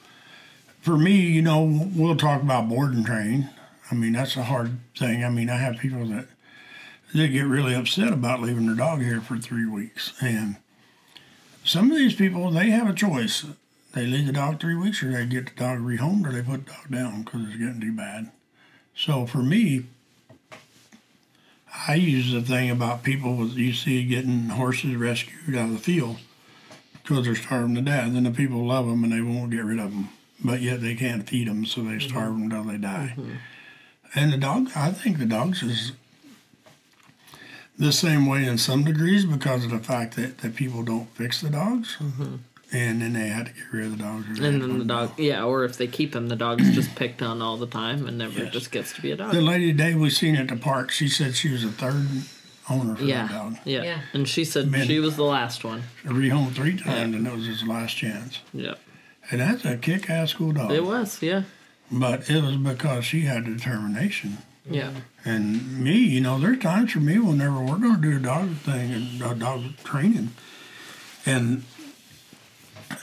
for 0.82 0.98
me, 0.98 1.16
you 1.16 1.42
know, 1.42 1.90
we'll 1.96 2.18
talk 2.18 2.42
about 2.42 2.68
board 2.68 2.94
and 2.94 3.06
train. 3.06 3.50
I 3.90 3.96
mean, 3.96 4.14
that's 4.14 4.36
a 4.36 4.44
hard 4.44 4.80
thing. 4.98 5.24
I 5.24 5.30
mean, 5.30 5.50
I 5.50 5.58
have 5.58 5.78
people 5.78 6.06
that 6.08 6.28
they 7.14 7.30
get 7.30 7.46
really 7.46 7.74
upset 7.74 8.12
about 8.12 8.42
leaving 8.42 8.66
their 8.68 8.76
dog 8.76 9.02
here 9.02 9.22
for 9.22 9.38
three 9.38 9.66
weeks, 9.66 10.12
and 10.22 10.58
some 11.64 11.90
of 11.90 11.98
these 11.98 12.16
people 12.16 12.52
they 12.52 12.70
have 12.70 12.90
a 12.90 12.94
choice. 12.94 13.46
They 13.94 14.06
leave 14.06 14.28
the 14.28 14.34
dog 14.34 14.60
three 14.60 14.76
weeks, 14.76 15.02
or 15.02 15.12
they 15.12 15.26
get 15.26 15.46
the 15.46 15.56
dog 15.56 15.80
rehomed, 15.80 16.28
or 16.28 16.34
they 16.34 16.42
put 16.42 16.66
the 16.66 16.74
dog 16.74 16.92
down 16.92 17.24
because 17.24 17.48
it's 17.48 17.58
getting 17.58 17.80
too 17.80 17.94
bad. 17.96 18.32
So 18.98 19.28
for 19.28 19.38
me, 19.38 19.84
I 21.88 21.94
use 21.96 22.34
the 22.34 22.42
thing 22.42 22.72
about 22.72 23.04
people 23.04 23.36
with 23.36 23.54
you 23.54 23.72
see 23.72 24.04
getting 24.04 24.50
horses 24.50 24.96
rescued 24.96 25.56
out 25.56 25.70
of 25.70 25.74
the 25.74 25.78
field 25.78 26.18
because 26.94 27.26
they're 27.26 27.36
starving 27.36 27.76
to 27.76 27.82
death, 27.82 28.08
and 28.08 28.26
the 28.26 28.32
people 28.32 28.66
love 28.66 28.88
them 28.88 29.04
and 29.04 29.14
they 29.14 29.22
won't 29.22 29.52
get 29.52 29.64
rid 29.64 29.80
of 29.80 29.92
them, 29.92 30.10
but 30.44 30.62
yet 30.62 30.82
they 30.82 30.96
can't 30.96 31.30
feed 31.30 31.48
them, 31.48 31.66
so 31.66 31.82
they 31.82 31.92
mm-hmm. 31.92 32.10
starve 32.10 32.34
them 32.34 32.44
until 32.44 32.64
they 32.64 32.78
die. 32.78 33.14
Mm-hmm. 33.16 33.36
And 34.16 34.34
the 34.34 34.38
dog, 34.38 34.70
I 34.76 34.92
think 34.92 35.20
the 35.20 35.26
dogs 35.26 35.62
is 35.62 35.92
the 37.78 37.92
same 37.92 38.26
way 38.26 38.46
in 38.46 38.58
some 38.58 38.84
degrees 38.84 39.26
because 39.26 39.64
of 39.64 39.70
the 39.70 39.80
fact 39.80 40.16
that, 40.16 40.40
that 40.40 40.56
people 40.56 40.82
don't 40.82 41.10
fix 41.16 41.40
the 41.40 41.52
dogs, 41.52 41.98
mm-hmm. 42.00 42.38
And 42.72 43.02
then 43.02 43.14
they 43.14 43.28
had 43.30 43.46
to 43.48 43.52
get 43.54 43.64
rid 43.72 43.86
of 43.86 43.92
the 43.98 44.04
dogs. 44.04 44.26
or 44.30 44.34
they 44.34 44.46
had 44.46 44.54
And 44.56 44.62
then 44.64 44.80
the 44.80 44.86
dog, 44.86 45.16
down. 45.16 45.26
yeah, 45.26 45.44
or 45.44 45.64
if 45.64 45.78
they 45.78 45.88
keep 45.88 46.16
him, 46.16 46.28
the 46.28 46.36
dog's 46.36 46.70
just 46.72 46.96
picked 46.96 47.22
on 47.22 47.42
all 47.42 47.56
the 47.58 47.68
time 47.68 48.06
and 48.08 48.18
never 48.18 48.44
Yes. 48.44 48.54
just 48.54 48.72
gets 48.72 48.94
to 48.94 49.02
be 49.02 49.12
a 49.12 49.16
dog. 49.16 49.32
The 49.32 49.42
lady 49.42 49.72
today 49.72 49.96
we 49.96 50.10
seen 50.10 50.36
at 50.36 50.48
the 50.50 50.58
park, 50.58 50.92
she 50.92 51.08
said 51.08 51.36
she 51.36 51.50
was 51.50 51.64
the 51.64 51.72
third 51.72 52.06
owner 52.70 52.96
for 52.96 53.04
that 53.04 53.08
Yeah, 53.10 53.28
dog. 53.30 53.58
yeah, 53.64 53.84
Yeah. 53.84 54.00
And 54.14 54.28
she 54.28 54.44
said 54.44 54.70
Man. 54.70 54.86
she 54.86 55.00
was 55.00 55.16
the 55.16 55.24
last 55.24 55.64
one. 55.64 55.84
Rehomed 56.04 56.54
three 56.56 56.76
times, 56.76 57.16
and 57.16 57.26
it 57.26 57.34
was 57.34 57.46
his 57.46 57.64
last 57.64 57.96
chance. 57.96 58.40
Yeah, 58.54 58.74
And 59.32 59.40
that's 59.40 59.64
a 59.64 59.78
kick-ass 59.78 60.32
school 60.32 60.52
dog. 60.52 60.72
it 60.72 60.84
was. 60.86 61.22
Yeah, 61.22 61.44
But 61.90 62.30
it 62.30 62.44
was 62.44 62.58
because 62.58 63.06
she 63.06 63.22
had 63.22 63.46
determination. 63.46 64.40
yeah, 64.70 64.90
And 65.24 65.80
me, 65.80 65.94
you 65.98 66.20
know, 66.20 66.38
there's 66.38 66.60
times 66.60 66.92
for 66.92 67.00
me 67.00 67.18
whenever 67.20 67.62
we're 67.62 67.78
going 67.78 68.02
to 68.02 68.02
do 68.02 68.18
a 68.18 68.20
dog 68.20 68.58
thing 68.58 68.92
and 68.92 69.24
uh, 69.24 69.34
dog 69.34 69.78
training, 69.86 70.32
and 71.26 71.64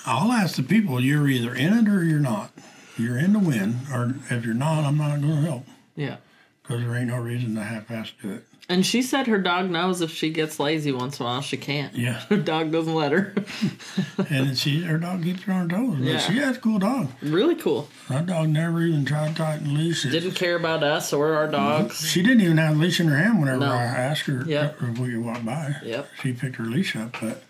I'll 0.06 0.32
ask 0.32 0.56
the 0.56 0.62
people, 0.62 1.00
you're 1.00 1.28
either 1.28 1.54
in 1.54 1.72
it 1.72 1.88
or 1.88 2.04
you're 2.04 2.20
not. 2.20 2.50
You're 2.96 3.18
in 3.18 3.32
to 3.32 3.38
win, 3.40 3.80
or 3.92 4.14
if 4.30 4.44
you're 4.44 4.54
not, 4.54 4.84
I'm 4.84 4.96
not 4.98 5.20
going 5.20 5.22
to 5.22 5.40
help 5.42 5.66
yeah. 5.96 6.16
because 6.62 6.80
there 6.82 6.94
ain't 6.94 7.08
no 7.08 7.18
reason 7.18 7.54
to 7.56 7.62
half-ass 7.64 8.12
do 8.22 8.32
it. 8.34 8.44
And 8.68 8.86
she 8.86 9.02
said 9.02 9.26
her 9.26 9.36
dog 9.38 9.68
knows 9.68 10.00
if 10.00 10.10
she 10.10 10.30
gets 10.30 10.58
lazy 10.58 10.90
once 10.92 11.18
in 11.20 11.26
a 11.26 11.28
while, 11.28 11.40
she 11.42 11.56
can't. 11.58 11.94
Yeah, 11.94 12.12
Her 12.30 12.36
dog 12.38 12.70
doesn't 12.72 12.94
let 12.94 13.12
her. 13.12 13.34
and 14.30 14.56
she, 14.56 14.80
her 14.84 14.96
dog 14.96 15.22
keeps 15.24 15.42
her 15.42 15.52
on 15.52 15.68
her 15.68 15.76
toes. 15.76 15.96
But 15.98 16.04
Yeah. 16.06 16.18
she 16.18 16.34
has 16.38 16.56
a 16.56 16.60
cool 16.60 16.78
dog. 16.78 17.08
really 17.20 17.56
cool. 17.56 17.88
That 18.08 18.24
dog 18.26 18.48
never 18.48 18.80
even 18.80 19.04
tried 19.04 19.30
to 19.30 19.34
tighten 19.34 19.74
leashes. 19.74 20.12
Didn't 20.12 20.30
care 20.36 20.56
about 20.56 20.82
us 20.82 21.12
or 21.12 21.34
our 21.34 21.46
dogs. 21.50 22.08
She 22.08 22.22
didn't 22.22 22.40
even 22.42 22.56
have 22.58 22.76
a 22.76 22.78
leash 22.78 23.00
in 23.00 23.08
her 23.08 23.18
hand 23.18 23.40
whenever 23.40 23.58
No. 23.60 23.66
I 23.72 23.82
asked 23.82 24.22
her 24.26 24.44
Yep. 24.46 24.78
if 24.82 24.98
we 24.98 25.10
could 25.10 25.24
walk 25.24 25.44
by. 25.44 25.76
Yep. 25.84 26.08
She 26.22 26.32
picked 26.32 26.56
her 26.56 26.64
leash 26.64 26.96
up. 26.96 27.16
But 27.20 27.42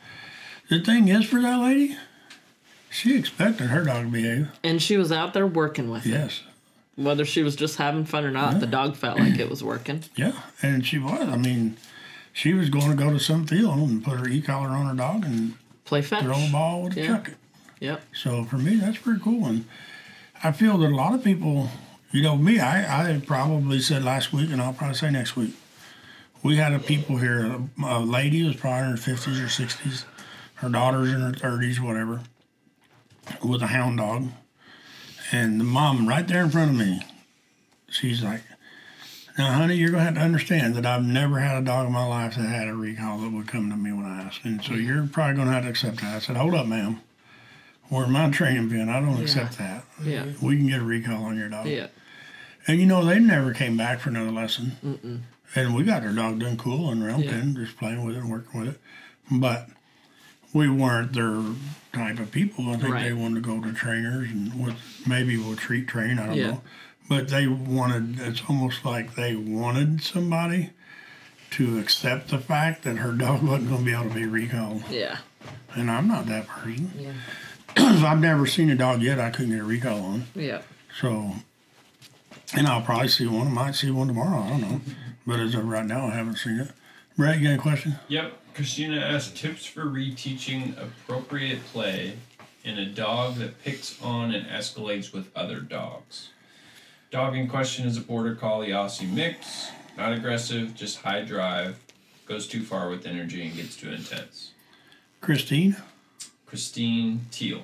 the 0.71 0.81
thing 0.81 1.07
is, 1.09 1.27
for 1.27 1.41
that 1.43 1.61
lady, 1.61 1.97
she 2.95 3.17
expected 3.19 3.67
her 3.67 3.85
dog 3.85 4.05
to 4.07 4.11
behave. 4.11 4.49
And 4.63 4.81
she 4.81 4.97
was 4.97 5.11
out 5.11 5.35
there 5.35 5.47
working 5.47 5.91
with 5.91 6.07
it. 6.07 6.11
Yes. 6.11 6.43
Whether 6.97 7.25
she 7.25 7.43
was 7.43 7.57
just 7.57 7.77
having 7.77 8.05
fun 8.05 8.25
or 8.25 8.31
not, 8.31 8.61
the 8.61 8.67
dog 8.69 8.95
felt 8.97 9.19
like 9.19 9.39
it 9.39 9.51
was 9.51 9.63
working. 9.65 10.05
Yeah. 10.17 10.33
And 10.63 10.87
she 10.87 10.99
was. 10.99 11.29
I 11.29 11.37
mean, 11.37 11.77
she 12.33 12.55
was 12.55 12.71
going 12.71 12.91
to 12.91 12.97
go 12.97 13.11
to 13.11 13.19
some 13.19 13.47
field 13.47 13.77
and 13.89 14.05
put 14.05 14.19
her 14.21 14.29
e-collar 14.29 14.69
on 14.69 14.87
her 14.87 14.95
dog 14.95 15.25
and 15.25 15.55
Play 15.85 16.03
fetch. 16.03 16.23
throw 16.23 16.37
a 16.39 16.51
ball 16.53 16.85
with 16.85 16.97
a 16.97 17.01
Yeah. 17.01 17.07
Chuckit. 17.09 17.35
Yep. 17.81 18.03
So 18.15 18.45
for 18.45 18.57
me, 18.59 18.77
that's 18.77 18.99
pretty 18.99 19.21
cool. 19.21 19.45
And 19.47 19.65
I 20.45 20.53
feel 20.53 20.79
that 20.79 20.87
a 20.91 20.95
lot 20.95 21.15
of 21.15 21.25
people, 21.25 21.69
you 22.13 22.23
know, 22.23 22.37
me, 22.37 22.61
I, 22.61 23.11
I 23.15 23.21
probably 23.21 23.81
said 23.81 24.05
last 24.05 24.33
week, 24.33 24.51
and 24.53 24.63
I'll 24.63 24.73
probably 24.73 24.95
say 24.97 25.11
next 25.11 25.35
week. 25.37 25.55
We 26.45 26.57
had 26.57 26.73
a 26.73 26.79
people 26.79 27.17
here, 27.17 27.45
a, 27.45 27.85
a 27.85 27.99
lady 28.01 28.45
was 28.45 28.55
probably 28.57 28.91
in 28.91 28.97
her 28.97 28.97
50s 28.97 29.43
or 29.43 29.49
60s, 29.49 30.05
her 30.57 30.69
daughter's 30.69 31.09
in 31.13 31.21
her 31.23 31.33
30s, 31.33 31.81
whatever, 31.81 32.21
with 33.43 33.63
a 33.63 33.69
hound 33.69 33.99
dog. 33.99 34.29
And 35.33 35.61
the 35.61 35.65
mom 35.65 36.09
right 36.09 36.27
there 36.27 36.43
in 36.45 36.51
front 36.51 36.71
of 36.73 36.77
me, 36.77 37.01
she's 37.89 38.23
like, 38.23 38.43
now, 39.37 39.53
honey, 39.53 39.75
you're 39.75 39.91
going 39.91 40.01
to 40.01 40.05
have 40.05 40.15
to 40.15 40.21
understand 40.21 40.77
that 40.77 40.87
I've 40.87 41.05
never 41.05 41.41
had 41.41 41.61
a 41.61 41.65
dog 41.65 41.87
in 41.89 41.93
my 41.93 42.07
life 42.07 42.37
that 42.37 42.43
had 42.43 42.69
a 42.69 42.75
recall 42.75 43.19
that 43.19 43.33
would 43.33 43.49
come 43.49 43.69
to 43.71 43.77
me 43.77 43.91
when 43.91 44.05
I 44.07 44.23
asked. 44.23 44.45
And 44.45 44.63
so 44.63 44.75
you're 44.75 45.09
probably 45.09 45.35
going 45.35 45.49
to 45.49 45.55
have 45.55 45.65
to 45.65 45.71
accept 45.71 46.01
that. 46.03 46.15
I 46.15 46.19
said, 46.21 46.37
hold 46.37 46.55
up, 46.55 46.67
ma'am. 46.67 47.01
We're 47.91 48.07
my 48.07 48.31
training 48.31 48.71
pin. 48.71 48.89
I 48.89 49.01
don't 49.01 49.21
accept 49.21 49.59
that. 49.59 49.85
Yeah. 50.03 50.27
We 50.41 50.57
can 50.57 50.69
get 50.69 50.81
a 50.81 50.85
recall 50.85 51.25
on 51.25 51.37
your 51.37 51.49
dog. 51.49 51.67
Yeah. 51.67 51.89
And 52.67 52.79
you 52.79 52.87
know, 52.87 53.05
they 53.05 53.19
never 53.19 53.53
came 53.53 53.77
back 53.77 53.99
for 54.01 54.09
another 54.09 54.31
lesson. 54.31 55.25
And 55.57 55.75
we 55.75 55.83
got 55.85 56.03
our 56.03 56.13
dog 56.13 56.39
done 56.39 56.57
cool 56.57 56.91
and 56.91 57.03
around 57.03 57.25
Yeah. 57.25 57.33
pen, 57.33 57.55
just 57.57 57.77
playing 57.77 58.05
with 58.05 58.15
it 58.17 58.21
and 58.21 58.31
working 58.31 58.61
with 58.61 58.69
it. 58.71 58.81
But 59.31 59.69
we 60.55 60.69
weren't 60.71 61.13
their 61.13 61.43
type 61.93 62.19
of 62.19 62.31
people. 62.31 62.71
I 62.71 62.77
think 62.77 62.95
Right. 62.95 63.03
they 63.05 63.13
wanted 63.13 63.43
to 63.45 63.49
go 63.49 63.61
to 63.61 63.73
trainers 63.75 64.31
and 64.31 64.65
with 64.65 64.75
maybe 65.07 65.37
we'll 65.37 65.57
treat 65.57 65.87
train, 65.89 66.19
I 66.19 66.27
don't 66.27 66.37
Yeah. 66.37 66.47
know. 66.47 66.63
But 67.09 67.29
they 67.29 67.47
wanted 67.47 68.19
it's 68.21 68.41
almost 68.49 68.85
like 68.85 69.15
they 69.15 69.37
wanted 69.37 70.03
somebody 70.03 70.71
to 71.51 71.79
accept 71.79 72.29
the 72.29 72.39
fact 72.39 72.83
that 72.85 72.97
her 72.99 73.13
dog 73.25 73.43
wasn't 73.43 73.69
gonna 73.69 73.85
be 73.85 73.93
able 73.93 74.09
to 74.09 74.15
be 74.15 74.25
recalled. 74.27 74.85
Yeah. 74.91 75.19
And 75.75 75.91
I'm 75.91 76.09
not 76.09 76.27
that 76.27 76.47
person. 76.49 76.91
Yeah. 76.99 77.13
I've 78.07 78.21
never 78.21 78.47
seen 78.47 78.71
a 78.71 78.75
dog 78.77 79.03
yet 79.03 79.19
I 79.21 79.31
couldn't 79.31 79.51
get 79.53 79.61
a 79.61 79.65
recall 79.65 80.01
on. 80.05 80.25
Yeah. 80.35 80.63
So, 81.01 81.35
and 82.55 82.67
I'll 82.69 82.83
probably 82.83 83.09
see 83.09 83.27
one. 83.27 83.49
I 83.49 83.51
might 83.51 83.75
see 83.75 83.91
one 83.91 84.07
tomorrow. 84.07 84.41
I 84.43 84.49
don't 84.51 84.61
know. 84.61 84.81
But 85.27 85.41
as 85.41 85.55
of 85.57 85.65
right 85.67 85.85
now, 85.85 86.07
I 86.07 86.11
haven't 86.15 86.37
seen 86.39 86.61
it. 86.61 86.71
Brett, 87.17 87.39
you 87.41 87.49
got 87.49 87.55
a 87.59 87.63
question? 87.63 87.97
Yep. 88.09 88.33
Christina 88.55 89.01
asked 89.01 89.37
tips 89.37 89.67
for 89.67 89.85
reteaching 89.85 90.81
appropriate 90.81 91.65
play 91.67 92.15
in 92.63 92.79
a 92.79 92.87
dog 92.87 93.35
that 93.37 93.63
picks 93.65 94.01
on 94.01 94.33
and 94.33 94.47
escalates 94.47 95.13
with 95.13 95.29
other 95.37 95.59
dogs. 95.59 96.31
Dog 97.11 97.37
in 97.37 97.49
question 97.49 97.85
is 97.85 97.97
a 97.97 98.01
border 98.01 98.37
collie 98.37 98.69
Aussie 98.69 99.11
mix. 99.11 99.71
Not 99.97 100.13
aggressive, 100.13 100.75
just 100.75 100.99
high 100.99 101.23
drive. 101.23 101.81
Goes 102.27 102.47
too 102.47 102.63
far 102.63 102.89
with 102.89 103.07
energy 103.07 103.45
and 103.45 103.57
gets 103.57 103.77
too 103.77 103.91
intense. 103.91 104.53
Christine? 105.21 105.77
Christine 106.47 107.27
Teal. 107.33 107.63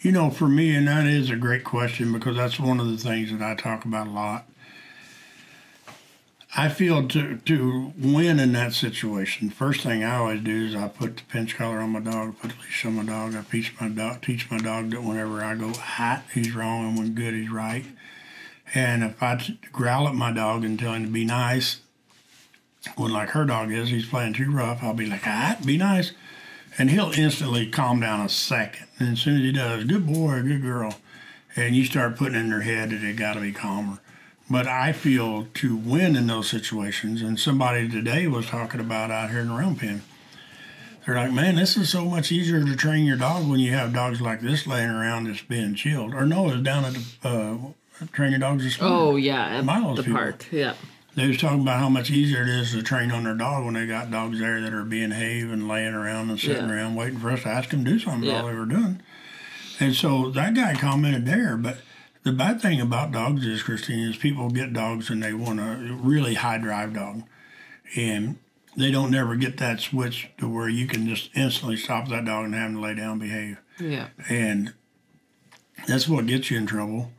You 0.00 0.12
know, 0.12 0.30
for 0.30 0.48
me, 0.48 0.76
and 0.76 0.86
that 0.86 1.06
is 1.06 1.28
a 1.28 1.36
great 1.36 1.64
question 1.64 2.12
because 2.12 2.36
that's 2.36 2.60
one 2.60 2.78
of 2.78 2.88
the 2.88 2.96
things 2.96 3.32
that 3.32 3.42
I 3.42 3.56
talk 3.56 3.84
about 3.84 4.06
a 4.06 4.10
lot. 4.10 4.47
I 6.58 6.68
feel 6.68 7.06
to 7.06 7.36
to 7.36 7.92
win 7.96 8.40
in 8.40 8.50
that 8.54 8.72
situation. 8.72 9.48
First 9.48 9.82
thing 9.82 10.02
I 10.02 10.16
always 10.16 10.42
do 10.42 10.66
is 10.66 10.74
I 10.74 10.88
put 10.88 11.18
the 11.18 11.22
pinch 11.28 11.54
collar 11.54 11.78
on 11.78 11.90
my 11.90 12.00
dog, 12.00 12.36
put 12.40 12.50
the 12.50 12.56
leash 12.56 12.84
on 12.84 12.96
my 12.96 13.04
dog. 13.04 13.36
I 13.36 13.42
teach 13.42 13.80
my 13.80 13.88
dog 13.88 14.22
teach 14.22 14.50
my 14.50 14.58
dog 14.58 14.90
that 14.90 15.04
whenever 15.04 15.44
I 15.44 15.54
go 15.54 15.72
hot, 15.72 16.24
he's 16.34 16.52
wrong, 16.52 16.88
and 16.88 16.98
when 16.98 17.14
good, 17.14 17.34
he's 17.34 17.48
right. 17.48 17.84
And 18.74 19.04
if 19.04 19.22
I 19.22 19.36
t- 19.36 19.60
growl 19.70 20.08
at 20.08 20.16
my 20.16 20.32
dog 20.32 20.64
and 20.64 20.76
tell 20.76 20.94
him 20.94 21.04
to 21.04 21.10
be 21.12 21.24
nice, 21.24 21.78
when 22.96 23.12
like 23.12 23.28
her 23.30 23.44
dog 23.44 23.70
is, 23.70 23.90
he's 23.90 24.08
playing 24.08 24.32
too 24.32 24.50
rough, 24.50 24.82
I'll 24.82 24.94
be 24.94 25.06
like, 25.06 25.28
ah, 25.28 25.56
be 25.64 25.76
nice. 25.76 26.10
And 26.76 26.90
he'll 26.90 27.12
instantly 27.12 27.70
calm 27.70 28.00
down 28.00 28.20
a 28.20 28.28
second. 28.28 28.88
And 28.98 29.10
as 29.10 29.20
soon 29.20 29.36
as 29.36 29.42
he 29.42 29.52
does, 29.52 29.84
good 29.84 30.08
boy, 30.08 30.42
good 30.42 30.62
girl. 30.62 30.96
And 31.54 31.76
you 31.76 31.84
start 31.84 32.16
putting 32.16 32.34
in 32.34 32.50
their 32.50 32.62
head 32.62 32.90
that 32.90 32.96
they 32.96 33.12
got 33.12 33.34
to 33.34 33.40
be 33.40 33.52
calmer. 33.52 34.00
But 34.50 34.66
I 34.66 34.92
feel 34.92 35.46
to 35.54 35.76
win 35.76 36.16
in 36.16 36.26
those 36.26 36.48
situations, 36.48 37.20
and 37.20 37.38
somebody 37.38 37.88
today 37.88 38.26
was 38.28 38.46
talking 38.46 38.80
about 38.80 39.10
out 39.10 39.30
here 39.30 39.40
in 39.40 39.48
the 39.48 39.54
round 39.54 39.78
pen. 39.78 40.02
They're 41.04 41.16
like, 41.16 41.32
man, 41.32 41.56
this 41.56 41.76
is 41.76 41.88
so 41.90 42.04
much 42.04 42.32
easier 42.32 42.62
to 42.64 42.76
train 42.76 43.04
your 43.04 43.16
dog 43.16 43.48
when 43.48 43.60
you 43.60 43.72
have 43.72 43.92
dogs 43.94 44.20
like 44.20 44.40
this 44.40 44.66
laying 44.66 44.90
around 44.90 45.26
just 45.26 45.48
being 45.48 45.74
chilled. 45.74 46.14
Or 46.14 46.24
no, 46.26 46.48
it 46.48 46.52
was 46.56 46.62
down 46.62 46.84
at 46.84 46.94
the 46.94 47.28
uh, 47.28 48.06
train 48.12 48.30
your 48.30 48.40
dogs 48.40 48.64
this 48.64 48.80
morning. 48.80 48.98
Oh 48.98 49.16
yeah, 49.16 49.58
at 49.58 49.64
Milo's 49.64 49.96
the 49.98 50.02
people. 50.02 50.18
park. 50.18 50.46
Yeah. 50.50 50.74
They 51.14 51.26
was 51.26 51.38
talking 51.38 51.62
about 51.62 51.80
how 51.80 51.88
much 51.88 52.10
easier 52.10 52.42
it 52.42 52.48
is 52.48 52.72
to 52.72 52.82
train 52.82 53.10
on 53.10 53.24
their 53.24 53.34
dog 53.34 53.64
when 53.64 53.74
they 53.74 53.86
got 53.86 54.10
dogs 54.10 54.38
there 54.38 54.60
that 54.60 54.72
are 54.72 54.84
being 54.84 55.10
have 55.10 55.50
and 55.50 55.66
laying 55.66 55.94
around 55.94 56.30
and 56.30 56.38
sitting 56.38 56.68
Yeah. 56.68 56.74
around 56.74 56.94
waiting 56.94 57.18
for 57.18 57.30
us 57.30 57.42
to 57.42 57.48
ask 57.48 57.70
them 57.70 57.84
to 57.84 57.90
do 57.92 57.98
something. 57.98 58.30
All 58.30 58.46
they 58.46 58.54
were 58.54 58.66
doing. 58.66 59.00
And 59.80 59.94
so 59.94 60.30
that 60.30 60.54
guy 60.54 60.74
commented 60.74 61.26
there, 61.26 61.56
but 61.56 61.78
the 62.28 62.36
bad 62.36 62.60
thing 62.60 62.78
about 62.78 63.10
dogs 63.10 63.46
is, 63.46 63.62
Christine, 63.62 64.00
is 64.10 64.18
people 64.18 64.50
get 64.50 64.74
dogs 64.74 65.08
and 65.08 65.22
they 65.22 65.32
want 65.32 65.60
a 65.60 65.94
really 65.94 66.34
high 66.34 66.58
drive 66.58 66.92
dog, 66.92 67.22
and 67.96 68.38
they 68.76 68.90
don't 68.90 69.10
never 69.10 69.34
get 69.34 69.56
that 69.56 69.80
switch 69.80 70.28
to 70.36 70.46
where 70.46 70.68
you 70.68 70.86
can 70.86 71.08
just 71.08 71.30
instantly 71.34 71.78
stop 71.78 72.08
that 72.08 72.26
dog 72.26 72.44
and 72.44 72.54
have 72.54 72.72
them 72.72 72.82
lay 72.82 72.94
down, 72.94 73.12
and 73.12 73.20
behave 73.20 73.58
Yeah. 73.80 74.08
and 74.28 74.74
that's 75.86 76.06
what 76.06 76.26
gets 76.26 76.50
you 76.50 76.58
in 76.58 76.66
trouble. 76.66 77.12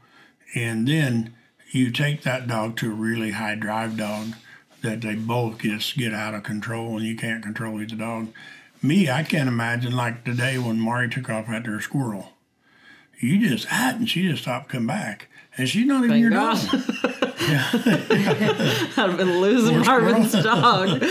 And 0.53 0.87
then 0.87 1.33
you 1.71 1.89
take 1.89 2.21
that 2.21 2.47
dog 2.47 2.77
to 2.77 2.91
a 2.91 2.93
really 2.95 3.31
high 3.31 3.55
drive 3.55 3.97
dog 3.97 4.33
that 4.81 5.01
they 5.01 5.15
both 5.15 5.57
just 5.59 5.97
get 5.97 6.13
out 6.13 6.35
of 6.35 6.43
control 6.43 6.97
and 6.97 7.05
you 7.05 7.15
can't 7.15 7.41
control 7.43 7.81
either 7.81 7.95
dog. 7.95 8.27
Me, 8.81 9.09
I 9.09 9.23
can't 9.23 9.49
imagine 9.49 9.95
like 9.95 10.23
today 10.23 10.59
when 10.59 10.79
Mari 10.79 11.09
took 11.09 11.29
off 11.31 11.49
after 11.49 11.75
a 11.75 11.81
squirrel. 11.81 12.33
You 13.19 13.49
just 13.49 13.67
ah, 13.71 13.91
and 13.95 14.09
she 14.09 14.27
just 14.27 14.43
stopped 14.43 14.69
coming 14.69 14.87
back. 14.87 15.27
And 15.57 15.67
she's 15.67 15.85
not 15.85 16.05
even 16.05 16.09
Thank 16.11 16.21
your 16.21 16.29
God. 16.31 16.57
dog. 16.57 16.81
I've 18.97 19.17
been 19.17 19.41
losing 19.41 19.79
Marvin's 19.79 20.31
dog. 20.31 20.99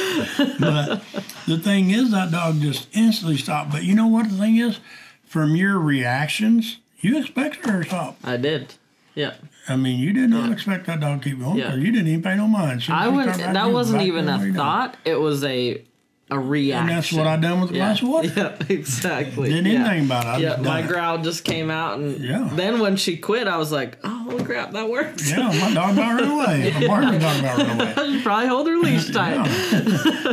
But 0.60 1.02
the 1.46 1.58
thing 1.58 1.90
is, 1.90 2.10
that 2.12 2.30
dog 2.30 2.60
just 2.60 2.88
instantly 2.92 3.36
stopped. 3.36 3.70
But 3.72 3.84
you 3.84 3.94
know 3.94 4.06
what 4.06 4.28
the 4.30 4.36
thing 4.36 4.56
is? 4.56 4.80
From 5.26 5.54
your 5.56 5.78
reactions, 5.78 6.78
you 7.00 7.18
expected 7.18 7.66
her 7.66 7.82
to 7.82 7.88
stop. 7.88 8.16
I 8.24 8.36
did. 8.38 8.74
Yeah. 9.14 9.34
I 9.68 9.76
mean, 9.76 9.98
you 10.00 10.12
did 10.12 10.30
not 10.30 10.50
expect 10.52 10.86
that 10.86 11.00
dog 11.00 11.22
to 11.22 11.30
keep 11.30 11.40
going 11.40 11.58
Yeah. 11.58 11.74
you 11.74 11.90
didn't 11.92 12.08
even 12.08 12.22
pay 12.22 12.36
no 12.36 12.46
mind. 12.46 12.82
So 12.82 12.92
I 12.94 13.04
she 13.10 13.16
wouldn't. 13.16 13.38
That 13.38 13.70
wasn't 13.72 14.02
even 14.02 14.28
a 14.28 14.52
thought. 14.54 14.96
It 15.04 15.16
was 15.16 15.44
a 15.44 15.82
a 16.30 16.38
reaction. 16.38 16.88
And 16.90 16.98
that's 16.98 17.12
what 17.12 17.26
I 17.26 17.36
done 17.36 17.60
with 17.60 17.70
the 17.70 17.76
yeah. 17.76 17.86
glass 17.86 18.02
of 18.02 18.08
water. 18.08 18.32
Yeah, 18.36 18.56
exactly. 18.68 19.48
Didn't 19.50 19.66
yeah. 19.72 19.86
anything 19.86 20.06
about 20.06 20.24
it. 20.24 20.28
I 20.28 20.36
Yeah, 20.38 20.56
my 20.60 20.80
it. 20.80 20.88
growl 20.88 21.18
just 21.18 21.44
came 21.44 21.70
out, 21.70 21.98
and 21.98 22.18
Yeah. 22.22 22.50
then 22.52 22.80
when 22.80 22.96
she 22.96 23.16
quit, 23.16 23.48
I 23.48 23.56
was 23.56 23.72
like, 23.72 23.98
"Oh, 24.04 24.40
crap, 24.44 24.72
that 24.72 24.88
worked!" 24.90 25.26
Yeah, 25.26 25.48
my 25.60 25.72
dog 25.74 25.92
about 25.94 26.20
ran 26.20 26.30
away. 26.30 26.72
My 26.80 26.86
partner 26.86 27.18
dog 27.18 27.38
about 27.40 27.58
ran 27.58 27.80
away. 27.80 27.94
I 27.96 28.12
should 28.12 28.22
probably 28.22 28.48
hold 28.48 28.66
her 28.68 28.76
leash 28.76 29.10
tight. 29.10 29.46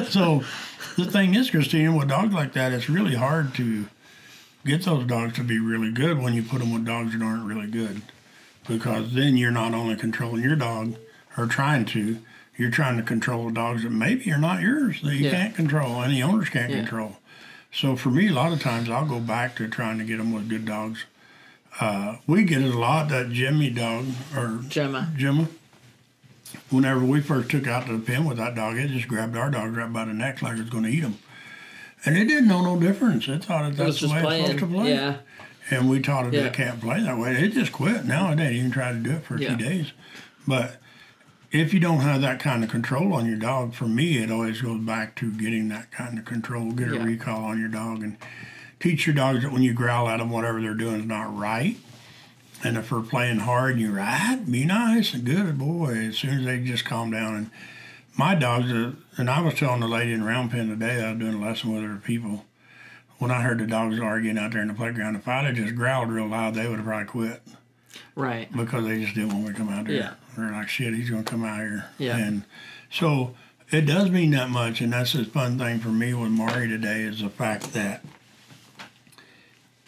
So 0.10 0.43
the 0.97 1.05
thing 1.05 1.36
is, 1.36 1.49
Christina, 1.49 1.95
with 1.95 2.10
dogs 2.10 2.34
like 2.34 2.53
that, 2.53 2.71
it's 2.73 2.89
really 2.89 3.15
hard 3.15 3.53
to 3.55 3.86
get 4.65 4.84
those 4.84 5.05
dogs 5.05 5.34
to 5.36 5.43
be 5.43 5.60
really 5.60 5.91
good 5.91 6.19
when 6.19 6.34
you 6.34 6.43
put 6.43 6.60
them 6.60 6.73
with 6.73 6.86
dogs 6.86 7.13
that 7.13 7.21
aren't 7.23 7.45
really 7.45 7.67
good. 7.67 8.01
Because 8.67 9.13
then 9.13 9.38
you're 9.38 9.51
not 9.51 9.73
only 9.75 9.95
controlling 9.95 10.41
your 10.43 10.55
dog, 10.55 10.95
or 11.38 11.45
trying 11.45 11.86
to, 11.86 12.17
you're 12.57 12.71
trying 12.71 12.97
to 12.97 13.03
control 13.03 13.47
the 13.47 13.53
dogs 13.53 13.83
that 13.83 13.91
maybe 13.91 14.31
are 14.31 14.37
not 14.37 14.61
yours, 14.61 15.01
that 15.01 15.15
you 15.15 15.25
Yeah. 15.25 15.31
can't 15.31 15.55
control, 15.55 16.01
and 16.01 16.13
the 16.13 16.23
owners 16.23 16.49
can't 16.49 16.69
Yeah. 16.71 16.77
control. 16.79 17.17
So 17.73 17.95
for 17.95 18.09
me, 18.09 18.27
a 18.27 18.33
lot 18.33 18.53
of 18.53 18.61
times 18.61 18.89
I'll 18.89 19.05
go 19.05 19.19
back 19.19 19.55
to 19.57 19.67
trying 19.67 19.97
to 19.97 20.03
get 20.05 20.17
them 20.17 20.31
with 20.31 20.47
good 20.49 20.65
dogs. 20.65 21.03
Uh, 21.81 22.15
we 22.25 22.43
get 22.45 22.61
it 22.61 22.73
a 22.73 22.77
lot, 22.79 23.09
that 23.09 23.31
Jimmy 23.31 23.69
dog, 23.69 24.05
or 24.35 24.61
Gemma. 24.69 25.11
Gemma. 25.17 25.47
Whenever 26.69 27.03
we 27.03 27.19
first 27.21 27.49
took 27.49 27.67
out 27.67 27.85
to 27.87 27.93
the 27.93 27.99
pen 27.99 28.23
with 28.25 28.37
that 28.37 28.55
dog, 28.55 28.77
it 28.77 28.87
just 28.89 29.07
grabbed 29.09 29.35
our 29.35 29.51
dog 29.51 29.75
right 29.75 29.91
by 29.91 30.05
the 30.05 30.13
neck 30.13 30.41
like 30.41 30.53
it 30.57 30.61
was 30.61 30.69
going 30.69 30.83
to 30.85 30.89
eat 30.89 31.03
him. 31.03 31.15
And 32.05 32.15
it 32.17 32.25
didn't 32.25 32.47
know 32.47 32.61
no 32.61 32.79
difference. 32.79 33.27
It 33.27 33.43
thought 33.43 33.65
It 33.65 33.69
it 33.73 33.77
that's 33.77 33.99
the 33.99 34.07
way 34.07 34.13
it's 34.39 34.49
supposed 34.51 34.59
to 34.59 34.67
play. 34.67 34.93
Yeah. 34.93 35.15
And 35.69 35.89
we 35.89 35.99
taught 35.99 36.27
it 36.27 36.33
Yeah. 36.33 36.41
it 36.45 36.53
can't 36.53 36.79
play 36.79 37.01
that 37.01 37.17
way. 37.17 37.33
It 37.35 37.53
just 37.53 37.71
quit. 37.71 38.05
Now 38.05 38.31
it 38.31 38.35
didn't 38.37 38.53
even 38.55 38.71
try 38.71 38.91
to 38.93 38.99
do 38.99 39.11
it 39.11 39.25
for 39.25 39.35
a 39.35 39.39
Yeah. 39.41 39.55
few 39.57 39.67
days. 39.67 39.87
But 40.47 40.79
if 41.55 41.73
you 41.73 41.79
don't 41.79 41.99
have 42.01 42.21
that 42.21 42.39
kind 42.39 42.63
of 42.63 42.69
control 42.69 43.13
on 43.13 43.25
your 43.25 43.37
dog, 43.37 43.73
for 43.73 43.85
me, 43.85 44.17
it 44.17 44.29
always 44.31 44.61
goes 44.61 44.81
back 44.81 45.15
to 45.15 45.31
getting 45.31 45.69
that 45.69 45.91
kind 45.91 46.17
of 46.19 46.25
control. 46.25 46.71
Get 46.71 46.91
a 46.91 46.95
Yeah. 46.95 47.03
recall 47.03 47.45
on 47.45 47.59
your 47.59 47.69
dog 47.69 48.03
and 48.03 48.17
teach 48.79 49.07
your 49.07 49.15
dogs 49.15 49.43
that 49.43 49.51
when 49.51 49.61
you 49.63 49.73
growl 49.73 50.09
at 50.09 50.17
them, 50.17 50.29
whatever 50.29 50.61
they're 50.61 50.73
doing 50.73 50.99
is 51.01 51.05
not 51.05 51.35
right. 51.37 51.77
And 52.63 52.77
if 52.77 52.89
they're 52.89 52.99
playing 53.01 53.39
hard 53.39 53.73
and 53.73 53.81
you're 53.81 53.93
right, 53.93 54.19
ah, 54.21 54.39
be 54.49 54.65
nice 54.65 55.13
and 55.13 55.23
good, 55.23 55.57
boy. 55.57 55.93
As 56.09 56.17
soon 56.17 56.39
as 56.39 56.45
they 56.45 56.59
just 56.59 56.83
calm 56.85 57.11
down. 57.11 57.35
And 57.35 57.49
my 58.17 58.33
dogs, 58.35 58.71
are, 58.71 58.93
and 59.17 59.29
I 59.29 59.41
was 59.41 59.53
telling 59.55 59.81
the 59.81 59.87
lady 59.87 60.13
in 60.13 60.23
round 60.23 60.51
pen 60.51 60.69
today, 60.69 61.03
I 61.03 61.11
was 61.11 61.19
doing 61.19 61.35
a 61.35 61.39
lesson 61.45 61.73
with 61.73 61.83
her 61.83 61.95
people. 61.97 62.45
When 63.17 63.31
I 63.31 63.41
heard 63.43 63.59
the 63.59 63.67
dogs 63.67 63.97
arguing 63.99 64.37
out 64.37 64.51
there 64.51 64.61
in 64.61 64.67
the 64.67 64.73
playground, 64.73 65.15
if 65.15 65.27
I'd 65.27 65.45
have 65.45 65.55
just 65.55 65.75
growled 65.75 66.09
real 66.11 66.27
loud, 66.27 66.55
they 66.55 66.67
would 66.67 66.77
have 66.77 66.85
probably 66.85 67.05
quit 67.05 67.41
Right. 68.15 68.51
because 68.51 68.85
they 68.85 69.01
just 69.01 69.15
didn't 69.15 69.29
want 69.29 69.43
me 69.43 69.47
to 69.49 69.53
come 69.53 69.69
out 69.69 69.85
there. 69.85 69.95
Yeah. 69.95 70.09
Like, 70.37 70.69
shit, 70.69 70.93
he's 70.93 71.09
to 71.09 71.23
come 71.23 71.43
out 71.43 71.59
here. 71.59 71.85
Yeah. 71.97 72.17
And 72.17 72.43
so 72.91 73.33
it 73.71 73.81
does 73.81 74.09
mean 74.09 74.31
that 74.31 74.49
much. 74.49 74.81
And 74.81 74.93
that's 74.93 75.13
the 75.13 75.25
fun 75.25 75.57
thing 75.57 75.79
for 75.79 75.89
me 75.89 76.13
with 76.13 76.31
Mari 76.31 76.67
today 76.67 77.01
is 77.01 77.21
the 77.21 77.29
fact 77.29 77.73
that 77.73 78.03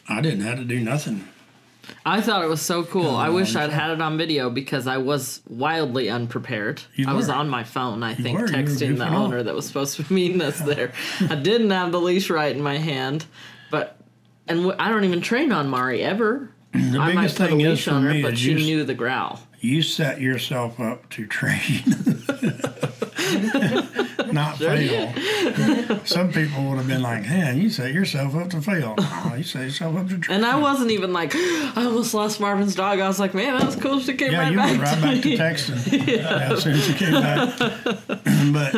I 0.08 0.22
didn't 0.22 0.42
have 0.42 0.58
to 0.58 0.64
do 0.66 0.80
nothing. 0.80 1.28
I 2.06 2.20
thought 2.22 2.44
it 2.44 2.48
was 2.50 2.62
so 2.62 2.84
cool. 2.84 3.16
I 3.16 3.30
wish 3.30 3.56
I'd 3.56 3.70
had 3.70 3.92
it 3.92 4.02
on 4.02 4.18
video 4.18 4.50
because 4.50 4.88
I 4.88 4.98
was 4.98 5.42
wildly 5.48 6.10
unprepared. 6.10 6.82
You 6.96 7.06
I 7.08 7.14
was 7.14 7.28
were. 7.30 7.34
on 7.36 7.50
my 7.50 7.64
phone, 7.64 8.04
I 8.04 8.14
think, 8.14 8.38
were. 8.40 8.46
You 8.48 8.52
were 8.54 8.64
texting 8.64 8.98
the 8.98 9.06
goofing 9.06 9.12
off. 9.12 9.14
owner 9.14 9.44
that 9.44 9.56
was 9.56 9.66
supposed 9.66 9.96
to 9.98 10.14
meeting 10.14 10.42
us 10.42 10.60
there. 10.60 10.92
I 11.22 11.36
didn't 11.36 11.70
have 11.70 11.92
the 11.94 12.00
leash 12.02 12.30
right 12.30 12.54
in 12.54 12.62
my 12.62 12.78
hand, 12.78 13.26
but 13.72 13.98
and 14.50 14.60
w- 14.60 14.76
I 14.80 14.90
don't 14.90 15.06
even 15.06 15.22
train 15.22 15.52
on 15.54 15.70
Mari 15.70 16.02
ever. 16.04 16.50
The 16.74 17.00
I 17.00 17.16
biggest 17.16 17.38
thing 17.38 17.62
is 17.62 17.84
for 17.84 17.92
on 17.92 18.04
her, 18.04 18.14
me 18.14 18.22
but 18.22 18.38
she 18.38 18.52
you, 18.52 18.56
knew 18.58 18.84
the 18.84 18.94
growl. 18.94 19.40
you 19.60 19.82
set 19.82 20.22
yourself 20.22 20.80
up 20.80 21.10
to 21.12 21.26
train, 21.26 21.60
not 24.38 24.58
fail. 24.58 26.06
Some 26.06 26.32
people 26.32 26.64
would 26.70 26.78
have 26.78 26.88
been 26.88 27.02
like, 27.02 27.24
man, 27.24 27.60
you 27.60 27.70
set 27.70 27.94
yourself 27.94 28.36
up 28.36 28.50
to 28.52 28.62
fail. 28.62 28.96
No, 28.98 29.36
you 29.36 29.44
set 29.44 29.64
yourself 29.64 29.96
up 29.98 30.08
to. 30.08 30.32
And 30.32 30.46
I 30.46 30.56
wasn't 30.58 30.92
even 30.92 31.12
like, 31.12 31.32
I 31.36 31.74
almost 31.78 32.14
lost 32.14 32.40
Marvin's 32.40 32.76
dog. 32.76 33.00
I 33.00 33.08
was 33.08 33.20
like, 33.20 33.34
man, 33.34 33.58
that 33.58 33.66
was 33.66 33.76
cool. 33.76 34.00
She 34.00 34.14
came 34.14 34.32
Yeah, 34.32 34.40
right 34.44 34.52
you 34.52 34.58
back 34.58 34.70
went 34.70 34.82
right 34.84 34.96
to 34.96 35.02
back 35.02 35.22
to 35.24 35.38
texting 35.38 36.08
yeah. 36.18 36.52
as 36.52 36.64
soon 36.64 36.74
as 36.74 36.88
you 36.88 36.94
came 36.96 37.14
back. 37.14 37.58
but 38.54 38.76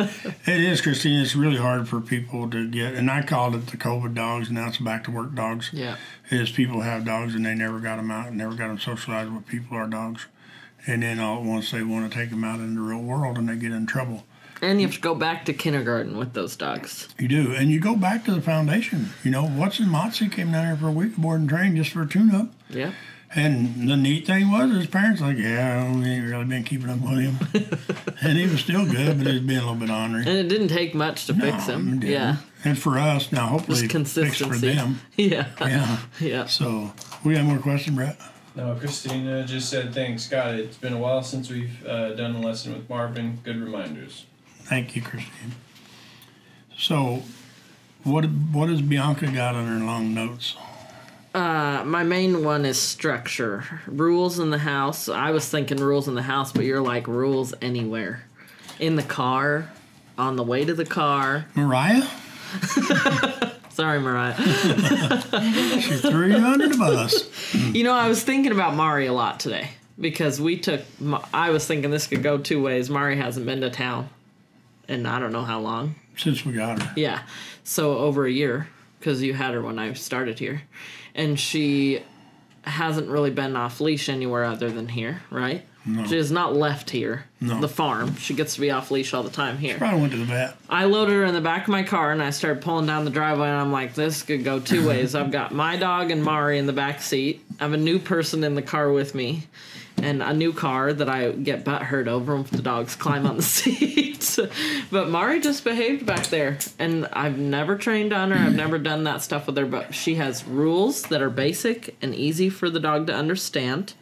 it 0.48 0.60
is, 0.60 0.80
Christine. 0.80 1.20
It's 1.20 1.36
really 1.36 1.56
hard 1.58 1.88
for 1.88 2.00
people 2.00 2.48
to 2.50 2.68
get, 2.68 2.94
and 2.94 3.10
I 3.10 3.22
called 3.22 3.54
it 3.54 3.66
the 3.68 3.76
COVID 3.76 4.14
dogs. 4.14 4.48
and 4.48 4.56
Now 4.56 4.68
it's 4.68 4.78
back 4.78 5.04
to 5.04 5.10
work 5.10 5.34
dogs. 5.34 5.70
Yeah. 5.72 5.96
Is 6.30 6.50
people 6.50 6.80
have 6.80 7.04
dogs 7.04 7.34
and 7.34 7.44
they 7.44 7.54
never 7.54 7.80
got 7.80 7.96
them 7.96 8.10
out, 8.10 8.28
and 8.28 8.36
never 8.38 8.54
got 8.54 8.68
them 8.68 8.78
socialized 8.78 9.32
with 9.32 9.46
people 9.46 9.76
or 9.76 9.86
dogs, 9.86 10.26
and 10.86 11.02
then 11.02 11.18
all 11.18 11.38
at 11.38 11.44
once 11.44 11.70
they 11.70 11.82
want 11.82 12.10
to 12.10 12.16
take 12.16 12.30
them 12.30 12.44
out 12.44 12.60
in 12.60 12.76
the 12.76 12.80
real 12.80 13.02
world 13.02 13.36
and 13.36 13.48
they 13.48 13.56
get 13.56 13.72
in 13.72 13.84
trouble. 13.86 14.24
And 14.62 14.80
you 14.80 14.86
have 14.86 14.96
to 14.96 15.00
go 15.00 15.14
back 15.14 15.44
to 15.46 15.52
kindergarten 15.54 16.16
with 16.18 16.32
those 16.34 16.54
dogs. 16.56 17.08
You 17.18 17.28
do, 17.28 17.54
and 17.54 17.70
you 17.70 17.80
go 17.80 17.96
back 17.96 18.24
to 18.26 18.34
the 18.34 18.42
foundation. 18.42 19.08
You 19.24 19.30
know, 19.30 19.44
Watson 19.44 19.86
Motsy 19.86 20.30
came 20.30 20.52
down 20.52 20.66
here 20.66 20.76
for 20.76 20.88
a 20.88 20.92
week 20.92 21.12
of 21.12 21.18
board 21.18 21.40
and 21.40 21.48
train 21.48 21.76
just 21.76 21.90
for 21.92 22.02
a 22.02 22.06
tune-up. 22.08 22.48
Yeah. 22.68 22.92
And 23.34 23.88
the 23.88 23.96
neat 23.96 24.26
thing 24.26 24.50
was, 24.50 24.72
his 24.72 24.86
parents 24.88 25.20
like, 25.20 25.38
yeah, 25.38 25.94
we 25.96 26.04
ain't 26.04 26.28
really 26.28 26.44
been 26.44 26.64
keeping 26.64 26.90
up 26.90 27.00
with 27.00 27.20
him, 27.20 27.38
and 28.22 28.36
he 28.36 28.46
was 28.48 28.60
still 28.60 28.84
good, 28.84 29.18
but 29.18 29.26
he 29.28 29.34
was 29.34 29.42
being 29.42 29.60
a 29.60 29.62
little 29.62 29.76
bit 29.76 29.88
ornery. 29.88 30.22
And 30.26 30.30
it 30.36 30.48
didn't 30.48 30.68
take 30.68 30.94
much 30.96 31.26
to 31.26 31.34
fix 31.34 31.66
him. 31.66 31.88
it 31.94 32.00
didn't. 32.00 32.12
Yeah. 32.12 32.36
And 32.64 32.76
for 32.78 32.98
us, 32.98 33.30
now 33.32 33.46
hopefully 33.46 33.86
Just 33.86 34.16
it 34.16 34.24
fixed 34.24 34.38
for 34.40 34.44
consistency. 34.46 34.74
them. 34.74 35.00
Yeah. 35.16 35.46
Yeah. 35.60 35.98
Yeah. 36.20 36.46
So 36.46 36.92
we 37.24 37.34
got 37.34 37.44
more 37.44 37.58
questions, 37.58 37.96
Brett? 37.96 38.20
No, 38.56 38.74
Christina 38.74 39.44
just 39.46 39.70
said 39.70 39.94
thanks, 39.94 40.24
Scott. 40.24 40.56
It's 40.56 40.76
been 40.76 40.92
a 40.92 40.98
while 40.98 41.22
since 41.22 41.48
we've 41.48 41.86
uh, 41.86 42.14
done 42.14 42.34
a 42.34 42.40
lesson 42.40 42.72
with 42.72 42.90
Marvin. 42.90 43.38
Good 43.44 43.58
reminders. 43.62 44.26
Thank 44.70 44.94
you, 44.94 45.02
Christine. 45.02 45.56
So, 46.78 47.24
what 48.04 48.24
what 48.52 48.68
has 48.68 48.80
Bianca 48.80 49.26
got 49.26 49.56
on 49.56 49.66
her 49.66 49.84
long 49.84 50.14
notes? 50.14 50.56
Uh, 51.34 51.82
my 51.84 52.04
main 52.04 52.44
one 52.44 52.64
is 52.64 52.80
structure. 52.80 53.80
Rules 53.88 54.38
in 54.38 54.50
the 54.50 54.58
house. 54.58 55.08
I 55.08 55.32
was 55.32 55.48
thinking 55.48 55.78
rules 55.78 56.06
in 56.06 56.14
the 56.14 56.22
house, 56.22 56.52
but 56.52 56.64
you're 56.64 56.80
like 56.80 57.08
rules 57.08 57.52
anywhere. 57.60 58.24
In 58.78 58.94
the 58.94 59.02
car, 59.02 59.72
on 60.16 60.36
the 60.36 60.44
way 60.44 60.64
to 60.64 60.72
the 60.72 60.86
car. 60.86 61.46
Mariah, 61.56 62.06
Sorry, 63.70 63.98
Mariah. 63.98 64.36
she 65.80 65.96
threw 65.96 66.28
you 66.28 66.46
under 66.46 66.68
the 66.68 66.76
bus. 66.78 67.54
you 67.74 67.82
know, 67.82 67.92
I 67.92 68.06
was 68.06 68.22
thinking 68.22 68.52
about 68.52 68.76
Mari 68.76 69.06
a 69.06 69.12
lot 69.12 69.40
today 69.40 69.70
because 69.98 70.40
we 70.40 70.58
took. 70.58 70.82
I 71.34 71.50
was 71.50 71.66
thinking 71.66 71.90
this 71.90 72.06
could 72.06 72.22
go 72.22 72.38
two 72.38 72.62
ways. 72.62 72.88
Mari 72.88 73.16
hasn't 73.16 73.46
been 73.46 73.62
to 73.62 73.70
town, 73.70 74.08
and 74.90 75.06
I 75.08 75.18
don't 75.18 75.32
know 75.32 75.44
how 75.44 75.60
long. 75.60 75.94
Since 76.16 76.44
we 76.44 76.52
got 76.52 76.82
her, 76.82 76.92
Yeah. 76.96 77.22
So 77.64 77.96
over 77.98 78.26
a 78.26 78.30
year 78.30 78.68
because 78.98 79.22
you 79.22 79.32
had 79.32 79.54
her 79.54 79.62
when 79.62 79.78
I 79.78 79.92
started 79.94 80.38
here. 80.38 80.62
And 81.14 81.38
she 81.40 82.02
hasn't 82.64 83.08
really 83.08 83.30
been 83.30 83.56
off 83.56 83.80
leash 83.80 84.08
anywhere 84.10 84.44
other 84.44 84.68
than 84.70 84.88
here, 84.88 85.22
right? 85.30 85.64
No. 85.86 86.04
She 86.06 86.16
has 86.16 86.30
not 86.30 86.54
left 86.54 86.90
here, 86.90 87.24
No. 87.40 87.58
the 87.60 87.68
farm. 87.68 88.14
She 88.16 88.34
gets 88.34 88.56
to 88.56 88.60
be 88.60 88.70
off 88.70 88.90
leash 88.90 89.14
all 89.14 89.22
the 89.22 89.30
time 89.30 89.56
here. 89.56 89.78
probably 89.78 90.00
went 90.00 90.12
to 90.12 90.18
the 90.18 90.24
vet. 90.26 90.56
I 90.68 90.84
loaded 90.84 91.12
her 91.14 91.24
in 91.24 91.32
the 91.32 91.40
back 91.40 91.62
of 91.62 91.68
my 91.68 91.82
car 91.84 92.12
and 92.12 92.22
I 92.22 92.30
started 92.30 92.62
pulling 92.62 92.86
down 92.86 93.06
the 93.06 93.10
driveway 93.10 93.48
and 93.48 93.56
I'm 93.56 93.72
like, 93.72 93.94
this 93.94 94.22
could 94.22 94.44
go 94.44 94.60
two 94.60 94.86
ways. 94.86 95.14
I've 95.14 95.30
got 95.30 95.52
my 95.54 95.76
dog 95.76 96.10
and 96.10 96.22
Mari 96.22 96.58
in 96.58 96.66
the 96.66 96.74
back 96.74 97.00
seat. 97.00 97.42
I 97.58 97.64
have 97.64 97.72
a 97.72 97.78
new 97.78 97.98
person 97.98 98.44
in 98.44 98.54
the 98.54 98.62
car 98.62 98.92
with 98.92 99.14
me. 99.14 99.44
And 100.02 100.22
a 100.22 100.32
new 100.32 100.52
car 100.52 100.92
that 100.92 101.08
I 101.08 101.32
get 101.32 101.64
butt 101.64 101.82
hurt 101.82 102.08
over 102.08 102.36
if 102.38 102.50
the 102.50 102.62
dogs 102.62 102.96
climb 102.96 103.26
on 103.26 103.36
the 103.36 103.42
seat. 103.44 104.38
but 104.90 105.08
Mari 105.08 105.40
just 105.40 105.64
behaved 105.64 106.06
back 106.06 106.26
there. 106.26 106.58
And 106.78 107.06
I've 107.12 107.38
never 107.38 107.76
trained 107.76 108.12
on 108.12 108.30
her. 108.30 108.36
I've 108.36 108.54
never 108.54 108.78
done 108.78 109.04
that 109.04 109.22
stuff 109.22 109.46
with 109.46 109.56
her. 109.56 109.66
But 109.66 109.94
she 109.94 110.16
has 110.16 110.44
rules 110.44 111.02
that 111.04 111.22
are 111.22 111.30
basic 111.30 111.96
and 112.02 112.14
easy 112.14 112.48
for 112.50 112.70
the 112.70 112.80
dog 112.80 113.06
to 113.08 113.14
understand. 113.14 113.94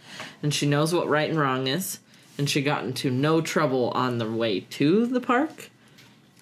And 0.42 0.52
she 0.52 0.66
knows 0.66 0.94
what 0.94 1.08
right 1.08 1.28
and 1.28 1.38
wrong 1.38 1.66
is. 1.66 2.00
And 2.36 2.48
she 2.48 2.62
got 2.62 2.84
into 2.84 3.10
no 3.10 3.40
trouble 3.40 3.90
on 3.90 4.18
the 4.18 4.30
way 4.30 4.60
to 4.60 5.06
the 5.06 5.20
park 5.20 5.70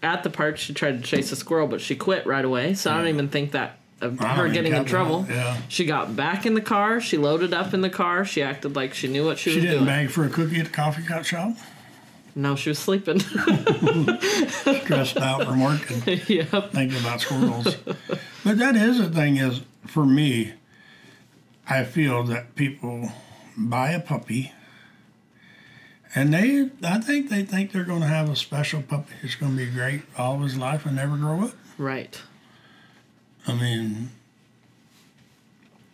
at 0.02 0.22
the 0.22 0.30
park 0.30 0.56
she 0.56 0.74
tried 0.74 1.02
to 1.02 1.08
chase 1.08 1.32
a 1.32 1.36
squirrel 1.36 1.66
but 1.66 1.80
she 1.80 1.96
quit 1.96 2.26
right 2.26 2.44
away 2.44 2.74
so 2.74 2.90
i 2.90 2.96
don't 2.96 3.06
mm. 3.06 3.14
even 3.14 3.28
think 3.28 3.52
that 3.52 3.78
of 4.00 4.18
her 4.18 4.48
getting 4.48 4.72
in 4.72 4.82
that, 4.82 4.86
trouble 4.86 5.26
yeah. 5.28 5.56
she 5.68 5.86
got 5.86 6.14
back 6.14 6.44
in 6.44 6.52
the 6.54 6.60
car 6.60 7.00
she 7.00 7.16
loaded 7.16 7.54
up 7.54 7.72
in 7.72 7.80
the 7.80 7.88
car 7.88 8.24
she 8.24 8.42
acted 8.42 8.76
like 8.76 8.92
she 8.92 9.08
knew 9.08 9.24
what 9.24 9.38
she, 9.38 9.50
She 9.50 9.56
was 9.56 9.64
doing. 9.64 9.72
She 9.72 9.78
didn't 9.78 9.86
beg 9.86 10.10
for 10.10 10.24
a 10.24 10.28
cookie 10.28 10.60
at 10.60 10.66
the 10.66 10.72
coffee 10.72 11.02
cup 11.02 11.24
shop. 11.24 11.56
No, 12.34 12.54
she 12.54 12.68
was 12.68 12.78
sleeping. 12.78 13.18
stressed 13.20 15.16
out 15.16 15.44
from 15.44 15.62
working. 15.62 16.02
yep. 16.26 16.70
thinking 16.70 17.00
about 17.00 17.22
squirrels. 17.22 17.76
but 18.44 18.58
that 18.58 18.76
is 18.76 18.98
the 18.98 19.08
thing 19.08 19.38
is 19.38 19.62
for 19.86 20.04
me, 20.04 20.52
I 21.66 21.84
feel 21.84 22.22
that 22.24 22.54
people 22.54 23.10
buy 23.56 23.92
a 23.92 24.00
puppy 24.00 24.52
and 26.14 26.34
they 26.34 26.70
I 26.82 26.98
think 26.98 27.30
they 27.30 27.42
think 27.42 27.72
they're 27.72 27.84
gonna 27.84 28.06
have 28.06 28.28
a 28.28 28.36
special 28.36 28.82
puppy 28.82 29.14
that's 29.22 29.34
gonna 29.34 29.56
be 29.56 29.66
great 29.66 30.02
all 30.18 30.34
of 30.34 30.42
his 30.42 30.58
life 30.58 30.84
and 30.84 30.96
never 30.96 31.16
grow 31.16 31.44
up. 31.44 31.52
Right. 31.78 32.20
I 33.46 33.54
mean 33.54 34.10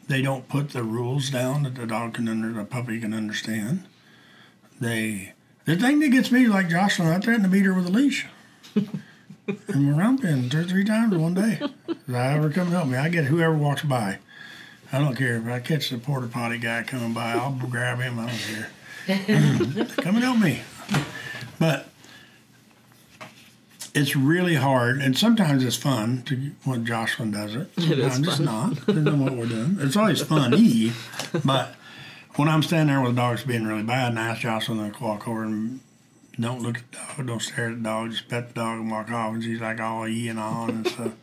they 0.09 0.23
don't 0.23 0.49
put 0.49 0.71
the 0.71 0.83
rules 0.83 1.31
down 1.31 1.63
that 1.63 1.75
the 1.75 1.87
dog 1.87 2.15
can 2.15 2.29
under 2.29 2.53
the 2.53 2.65
puppy 2.65 3.01
can 3.01 3.15
understand. 3.15 3.85
They 4.81 5.33
the 5.65 5.77
thing 5.77 6.01
that 6.01 6.09
gets 6.09 6.33
me 6.33 6.47
like 6.47 6.69
Jocelyn, 6.69 7.09
I 7.09 7.19
threatened 7.21 7.45
to 7.45 7.51
beat 7.51 7.65
her 7.65 7.75
with 7.75 7.87
a 7.87 7.91
leash. 7.91 8.27
and 8.75 9.87
we're 9.87 9.99
around 9.99 10.19
pen 10.23 10.49
two 10.51 10.61
or 10.61 10.65
three 10.65 10.85
times 10.85 11.17
one 11.17 11.35
day. 11.35 11.61
If 11.89 12.15
I 12.15 12.35
ever 12.35 12.51
come 12.51 12.69
help 12.69 12.89
me, 12.89 12.97
I 12.97 13.09
get 13.09 13.27
whoever 13.27 13.55
walks 13.55 13.83
by. 13.83 14.19
I 14.93 14.99
don't 14.99 15.17
care 15.17 15.37
if 15.37 15.47
I 15.47 15.61
catch 15.61 15.91
the 15.91 15.99
porta 15.99 16.27
potty 16.27 16.59
guy 16.59 16.83
coming 16.83 17.15
by, 17.15 17.33
I'll 17.33 17.53
grab 17.53 18.01
him. 18.01 18.19
I 18.19 18.27
don't 18.27 18.39
care. 18.39 19.87
come 20.03 20.17
and 20.17 20.25
help 20.25 20.39
me. 20.39 20.61
But 21.59 21.89
it's 23.95 24.17
really 24.17 24.55
hard, 24.55 25.01
and 25.01 25.17
sometimes 25.17 25.65
it's 25.65 25.77
fun 25.77 26.23
to 26.25 26.53
when 26.65 26.85
Jocelyn 26.87 27.31
does 27.33 27.55
it. 27.55 27.69
It 27.77 27.99
is 27.99 28.15
Sometimes 28.15 28.27
it's 28.29 28.37
fun. 28.37 28.45
not, 28.47 28.75
depending 28.75 29.09
on 29.09 29.21
what 29.25 29.33
we're 29.37 29.47
doing. 29.47 29.77
It's 29.81 29.97
always 29.97 30.23
funny, 30.23 30.93
but 31.45 31.75
when 32.37 32.49
I'm 32.49 32.63
standing 32.63 32.95
there 32.95 33.03
with 33.03 33.15
the 33.15 33.21
dogs 33.21 33.45
being 33.45 33.67
really 33.67 33.83
bad, 33.83 34.11
and 34.11 34.19
I 34.19 34.29
ask 34.29 34.41
Jocelyn 34.43 34.93
to 34.93 35.03
walk 35.05 35.29
over 35.29 35.45
and 35.45 35.81
don't 36.41 36.63
look 36.63 36.79
at 36.79 36.91
the 36.93 36.99
dog, 37.17 37.27
don't 37.27 37.43
stare 37.43 37.69
at 37.69 37.77
the 37.77 37.83
dog, 37.83 38.11
just 38.11 38.29
pet 38.29 38.49
the 38.49 38.55
dog 38.55 38.81
and 38.81 38.91
walk 38.91 39.11
off, 39.11 39.35
and 39.35 39.43
she's 39.45 39.61
like 39.61 39.81
all 39.81 40.07
ee 40.09 40.29
and 40.29 40.39
on 40.39 40.71
and 40.71 40.89
stuff. 40.89 41.13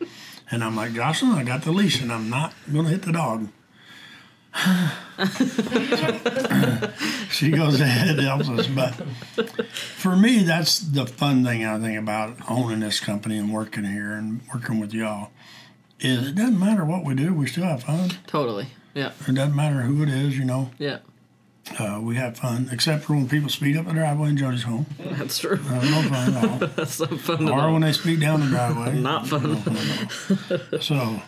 And 0.52 0.64
I'm 0.64 0.74
like, 0.74 0.94
Jocelyn, 0.94 1.38
I 1.38 1.44
got 1.44 1.62
the 1.62 1.70
leash, 1.70 2.02
and 2.02 2.12
I'm 2.12 2.28
not 2.28 2.52
gonna 2.72 2.88
hit 2.88 3.02
the 3.02 3.12
dog. 3.12 3.46
she 7.30 7.50
goes 7.50 7.80
ahead 7.80 8.18
and 8.18 8.20
helps 8.20 8.48
us, 8.48 8.66
but 8.66 8.92
for 9.72 10.16
me, 10.16 10.42
that's 10.42 10.80
the 10.80 11.06
fun 11.06 11.44
thing 11.44 11.64
I 11.64 11.78
think 11.78 11.98
about 11.98 12.36
owning 12.48 12.80
this 12.80 13.00
company 13.00 13.38
and 13.38 13.52
working 13.52 13.84
here 13.84 14.12
and 14.12 14.40
working 14.52 14.80
with 14.80 14.92
y'all. 14.92 15.30
Is 16.00 16.28
it 16.28 16.34
doesn't 16.34 16.58
matter 16.58 16.84
what 16.84 17.04
we 17.04 17.14
do, 17.14 17.32
we 17.34 17.46
still 17.46 17.64
have 17.64 17.84
fun. 17.84 18.10
Totally. 18.26 18.66
Yeah. 18.94 19.12
It 19.28 19.34
doesn't 19.34 19.54
matter 19.54 19.82
who 19.82 20.02
it 20.02 20.08
is, 20.08 20.36
you 20.36 20.44
know. 20.44 20.70
Yeah. 20.78 20.98
Uh, 21.78 22.00
we 22.02 22.16
have 22.16 22.36
fun, 22.36 22.68
except 22.72 23.04
for 23.04 23.12
when 23.14 23.28
people 23.28 23.48
speed 23.48 23.76
up 23.76 23.86
the 23.86 23.92
driveway 23.92 24.30
in 24.30 24.36
Jody's 24.36 24.64
home. 24.64 24.86
That's 24.98 25.38
true. 25.38 25.60
Uh, 25.68 25.74
no 25.74 26.02
fun 26.02 26.34
at 26.34 26.44
all. 26.44 26.58
That's 26.76 26.94
so 26.94 27.06
fun. 27.06 27.48
or 27.48 27.70
when 27.72 27.82
they 27.82 27.92
speed 27.92 28.20
down 28.20 28.40
the 28.40 28.46
driveway. 28.46 28.94
Not 29.00 29.28
fun. 29.28 29.52
No 29.52 29.56
fun 29.56 30.38
at 30.50 30.72
all. 30.72 30.80
so, 30.80 31.22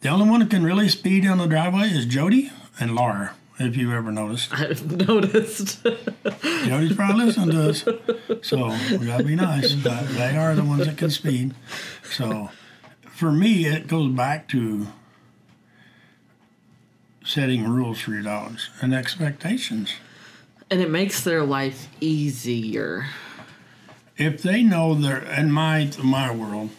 the 0.00 0.08
only 0.08 0.28
one 0.28 0.40
that 0.40 0.50
can 0.50 0.62
really 0.62 0.88
speed 0.88 1.24
down 1.24 1.38
the 1.38 1.46
driveway 1.46 1.88
is 1.88 2.06
Jody 2.06 2.50
and 2.78 2.94
Laura. 2.94 3.34
If 3.58 3.76
you've 3.76 3.92
ever 3.92 4.10
noticed, 4.10 4.52
I've 4.58 5.06
noticed. 5.06 5.82
Jody's 6.64 6.94
probably 6.96 7.26
listening 7.26 7.50
to 7.50 7.68
us, 7.68 7.84
so 8.42 8.68
we 8.98 9.06
gotta 9.06 9.24
be 9.24 9.36
nice. 9.36 9.74
But 9.74 10.08
they 10.08 10.34
are 10.36 10.54
the 10.54 10.64
ones 10.64 10.86
that 10.86 10.96
can 10.96 11.10
speed. 11.10 11.54
So, 12.02 12.48
for 13.02 13.30
me, 13.30 13.66
it 13.66 13.86
goes 13.86 14.10
back 14.12 14.48
to 14.48 14.86
setting 17.22 17.68
rules 17.68 18.00
for 18.00 18.12
your 18.12 18.22
dogs 18.22 18.70
and 18.80 18.94
expectations. 18.94 19.92
and 20.70 20.80
it 20.80 20.88
makes 20.90 21.22
their 21.22 21.44
life 21.44 21.88
easier. 22.00 23.06
if 24.16 24.42
they 24.42 24.62
know 24.62 24.94
they're 24.94 25.22
in 25.22 25.50
my 25.52 25.90
my 26.02 26.32
world, 26.34 26.70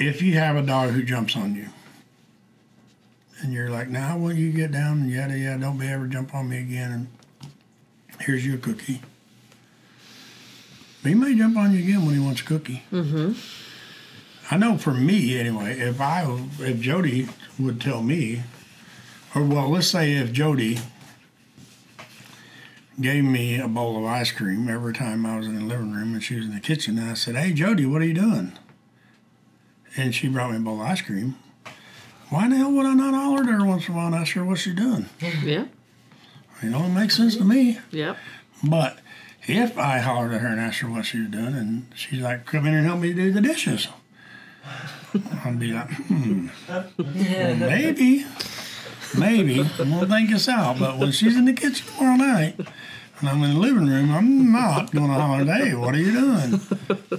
if 0.00 0.22
you 0.22 0.34
have 0.34 0.56
a 0.56 0.62
dog 0.62 0.90
who 0.90 1.02
jumps 1.02 1.36
on 1.36 1.54
you, 1.54 1.68
and 3.40 3.52
you're 3.52 3.70
like, 3.70 3.88
"Now, 3.88 4.18
when 4.18 4.36
you 4.36 4.50
get 4.50 4.72
down 4.72 5.02
and 5.02 5.10
yada 5.10 5.38
yada, 5.38 5.60
don't 5.60 5.78
be 5.78 5.86
ever 5.86 6.06
jump 6.06 6.34
on 6.34 6.48
me 6.48 6.58
again," 6.58 6.92
and 6.92 7.50
here's 8.20 8.44
your 8.44 8.58
cookie. 8.58 9.02
He 11.04 11.14
may 11.14 11.34
jump 11.34 11.56
on 11.56 11.72
you 11.72 11.78
again 11.78 12.04
when 12.04 12.14
he 12.14 12.20
wants 12.20 12.40
a 12.40 12.44
cookie. 12.44 12.82
Mm-hmm. 12.90 13.32
I 14.50 14.58
know 14.58 14.76
for 14.76 14.92
me 14.92 15.38
anyway. 15.38 15.78
If 15.78 16.00
I 16.00 16.24
if 16.58 16.80
Jody 16.80 17.28
would 17.58 17.80
tell 17.80 18.02
me, 18.02 18.42
or 19.34 19.44
well, 19.44 19.68
let's 19.70 19.86
say 19.86 20.14
if 20.14 20.32
Jody 20.32 20.78
gave 23.00 23.24
me 23.24 23.58
a 23.58 23.68
bowl 23.68 23.98
of 23.98 24.04
ice 24.04 24.32
cream 24.32 24.68
every 24.68 24.92
time 24.92 25.24
I 25.24 25.38
was 25.38 25.46
in 25.46 25.54
the 25.54 25.64
living 25.64 25.92
room 25.92 26.14
and 26.14 26.22
she 26.22 26.36
was 26.36 26.46
in 26.46 26.54
the 26.54 26.60
kitchen. 26.60 26.98
And 26.98 27.10
I 27.10 27.14
said, 27.14 27.34
Hey, 27.34 27.52
Jody, 27.52 27.86
what 27.86 28.02
are 28.02 28.06
you 28.06 28.14
doing? 28.14 28.52
And 29.96 30.14
she 30.14 30.28
brought 30.28 30.50
me 30.50 30.56
a 30.56 30.60
bowl 30.60 30.80
of 30.80 30.86
ice 30.86 31.02
cream. 31.02 31.36
Why 32.28 32.48
the 32.48 32.56
hell 32.56 32.70
would 32.72 32.86
I 32.86 32.94
not 32.94 33.12
holler 33.14 33.42
at 33.42 33.48
her 33.48 33.64
once 33.64 33.88
in 33.88 33.94
a 33.94 33.96
while 33.96 34.06
and 34.06 34.14
ask 34.14 34.32
her 34.34 34.44
what 34.44 34.58
she's 34.58 34.74
doing? 34.74 35.06
Yeah. 35.42 35.66
You 36.62 36.70
know, 36.70 36.84
it 36.84 36.90
makes 36.90 37.16
sense 37.16 37.36
to 37.36 37.44
me. 37.44 37.78
Yep. 37.90 38.16
But 38.62 38.98
if 39.48 39.76
I 39.76 39.98
hollered 39.98 40.32
at 40.32 40.40
her 40.42 40.48
and 40.48 40.60
asked 40.60 40.80
her 40.80 40.88
what 40.90 41.06
she 41.06 41.18
was 41.20 41.30
doing 41.30 41.54
and 41.54 41.86
she's 41.94 42.20
like, 42.20 42.46
Come 42.46 42.66
in 42.66 42.74
and 42.74 42.86
help 42.86 43.00
me 43.00 43.12
do 43.12 43.32
the 43.32 43.40
dishes, 43.40 43.88
I'd 45.44 45.58
be 45.58 45.72
like, 45.72 45.90
Hmm, 45.90 46.48
well, 46.68 46.84
maybe, 47.56 48.26
maybe. 49.18 49.60
I'm 49.60 49.90
going 49.90 50.00
to 50.00 50.06
think 50.06 50.30
this 50.30 50.48
out. 50.48 50.78
But 50.78 50.98
when 50.98 51.10
she's 51.10 51.36
in 51.36 51.46
the 51.46 51.52
kitchen 51.52 51.84
tomorrow 51.96 52.16
night, 52.16 52.60
and 53.18 53.28
I'm 53.28 53.42
in 53.42 53.54
the 53.54 53.58
living 53.60 53.86
room, 53.88 54.12
I'm 54.12 54.52
not 54.52 54.92
going 54.92 55.08
to 55.08 55.14
holler, 55.14 55.44
hey, 55.44 55.74
what 55.74 55.94
are 55.94 55.98
you 55.98 56.12
doing? 56.12 56.60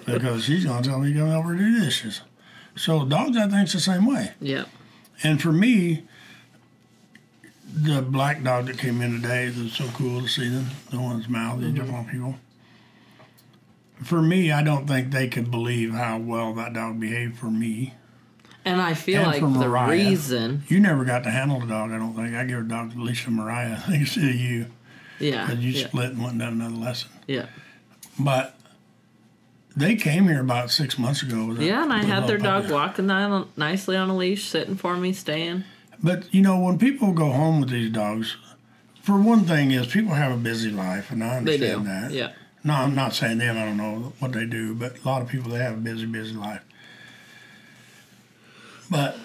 Because 0.05 0.45
she's 0.45 0.63
going 0.65 0.83
to 0.83 0.89
tell 0.89 0.99
me 0.99 1.11
to 1.13 1.19
come 1.19 1.29
over 1.31 1.53
to 1.55 1.59
do 1.59 1.79
dishes. 1.83 2.21
So 2.75 3.05
dogs, 3.05 3.37
I 3.37 3.47
think, 3.47 3.67
is 3.67 3.73
the 3.73 3.79
same 3.79 4.05
way. 4.05 4.31
Yeah. 4.39 4.65
And 5.23 5.41
for 5.41 5.51
me, 5.51 6.03
the 7.73 8.01
black 8.01 8.43
dog 8.43 8.65
that 8.67 8.77
came 8.77 9.01
in 9.01 9.21
today, 9.21 9.45
it 9.47 9.57
was 9.57 9.73
so 9.73 9.87
cool 9.93 10.21
to 10.21 10.27
see 10.27 10.49
them, 10.49 10.67
the 10.89 10.99
one's 10.99 11.29
mouth, 11.29 11.61
jump 11.61 11.77
mm-hmm. 11.77 11.93
on 11.93 12.05
people. 12.05 12.35
For 14.03 14.21
me, 14.21 14.51
I 14.51 14.63
don't 14.63 14.87
think 14.87 15.11
they 15.11 15.27
could 15.27 15.51
believe 15.51 15.93
how 15.93 16.17
well 16.17 16.53
that 16.55 16.73
dog 16.73 16.99
behaved 16.99 17.37
for 17.37 17.51
me. 17.51 17.93
And 18.65 18.81
I 18.81 18.93
feel 18.93 19.21
And 19.21 19.27
like 19.27 19.41
the 19.41 19.47
Mariah. 19.47 19.91
reason, 19.91 20.63
You 20.67 20.79
never 20.79 21.05
got 21.05 21.23
to 21.23 21.31
handle 21.31 21.59
the 21.59 21.67
dog, 21.67 21.91
I 21.91 21.97
don't 21.97 22.15
think. 22.15 22.35
I 22.35 22.43
gave 22.45 22.57
a 22.57 22.63
dog 22.63 22.91
to 22.93 23.01
Lisa 23.01 23.29
Mariah, 23.31 23.73
I 23.73 23.79
think, 23.79 24.01
instead 24.01 24.23
of 24.29 24.35
you, 24.35 24.65
yeah, 25.19 25.45
because 25.45 25.63
you 25.63 25.71
yeah, 25.71 25.87
split 25.87 26.11
and 26.11 26.19
went 26.19 26.31
and 26.33 26.39
done 26.41 26.53
another 26.61 26.75
lesson. 26.75 27.09
yeah, 27.27 27.45
But 28.19 28.55
they 29.75 29.95
came 29.95 30.27
here 30.27 30.41
about 30.41 30.71
six 30.71 30.97
months 30.97 31.21
ago. 31.23 31.51
Yeah. 31.53 31.83
And 31.83 31.93
I 31.93 32.03
had 32.03 32.27
their 32.27 32.37
dog 32.37 32.69
walking 32.69 33.07
nicely 33.07 33.95
on 33.95 34.09
a 34.09 34.15
leash, 34.15 34.47
sitting 34.47 34.75
for 34.75 34.97
me, 34.97 35.13
staying. 35.13 35.63
But 36.03 36.33
you 36.33 36.41
know, 36.41 36.59
when 36.59 36.77
people 36.79 37.13
go 37.13 37.31
home 37.31 37.61
with 37.61 37.69
these 37.69 37.91
dogs, 37.91 38.35
for 39.01 39.19
one 39.19 39.41
thing 39.45 39.71
is 39.71 39.87
people 39.87 40.13
have 40.13 40.31
a 40.31 40.37
busy 40.37 40.71
life, 40.71 41.11
and 41.11 41.23
I 41.23 41.37
understand 41.37 41.85
that. 41.87 42.11
Yeah. 42.11 42.31
No, 42.63 42.73
I'm 42.73 42.93
not 42.93 43.13
saying 43.13 43.39
them. 43.39 43.57
I 43.57 43.65
don't 43.65 43.77
know 43.77 44.13
what 44.19 44.33
they 44.33 44.45
do, 44.45 44.75
but 44.75 45.03
a 45.03 45.07
lot 45.07 45.21
of 45.21 45.27
people 45.27 45.51
they 45.51 45.59
have 45.59 45.73
a 45.73 45.77
busy, 45.81 46.05
busy 46.05 46.35
life. 46.35 46.61
But 48.89 49.17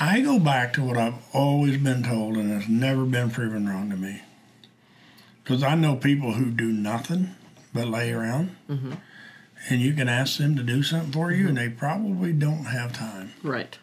I 0.00 0.20
go 0.20 0.38
back 0.38 0.72
to 0.74 0.84
what 0.84 0.96
I've 0.96 1.14
always 1.32 1.78
been 1.78 2.02
told, 2.02 2.36
and 2.36 2.52
it's 2.52 2.68
never 2.68 3.04
been 3.04 3.30
proven 3.30 3.68
wrong 3.68 3.88
to 3.90 3.96
me. 3.96 4.22
Because 5.42 5.62
I 5.62 5.74
know 5.74 5.96
people 5.96 6.32
who 6.32 6.50
do 6.50 6.66
nothing 6.70 7.34
but 7.72 7.88
lay 7.88 8.12
around, 8.12 8.56
Mm-hmm. 8.68 8.92
And 9.68 9.80
you 9.80 9.92
can 9.92 10.08
ask 10.08 10.38
them 10.38 10.56
to 10.56 10.62
do 10.62 10.82
something 10.82 11.12
for 11.12 11.30
you, 11.30 11.48
and 11.48 11.56
they 11.56 11.68
probably 11.68 12.32
don't 12.32 12.64
have 12.64 12.92
time. 12.92 13.32
Right. 13.42 13.78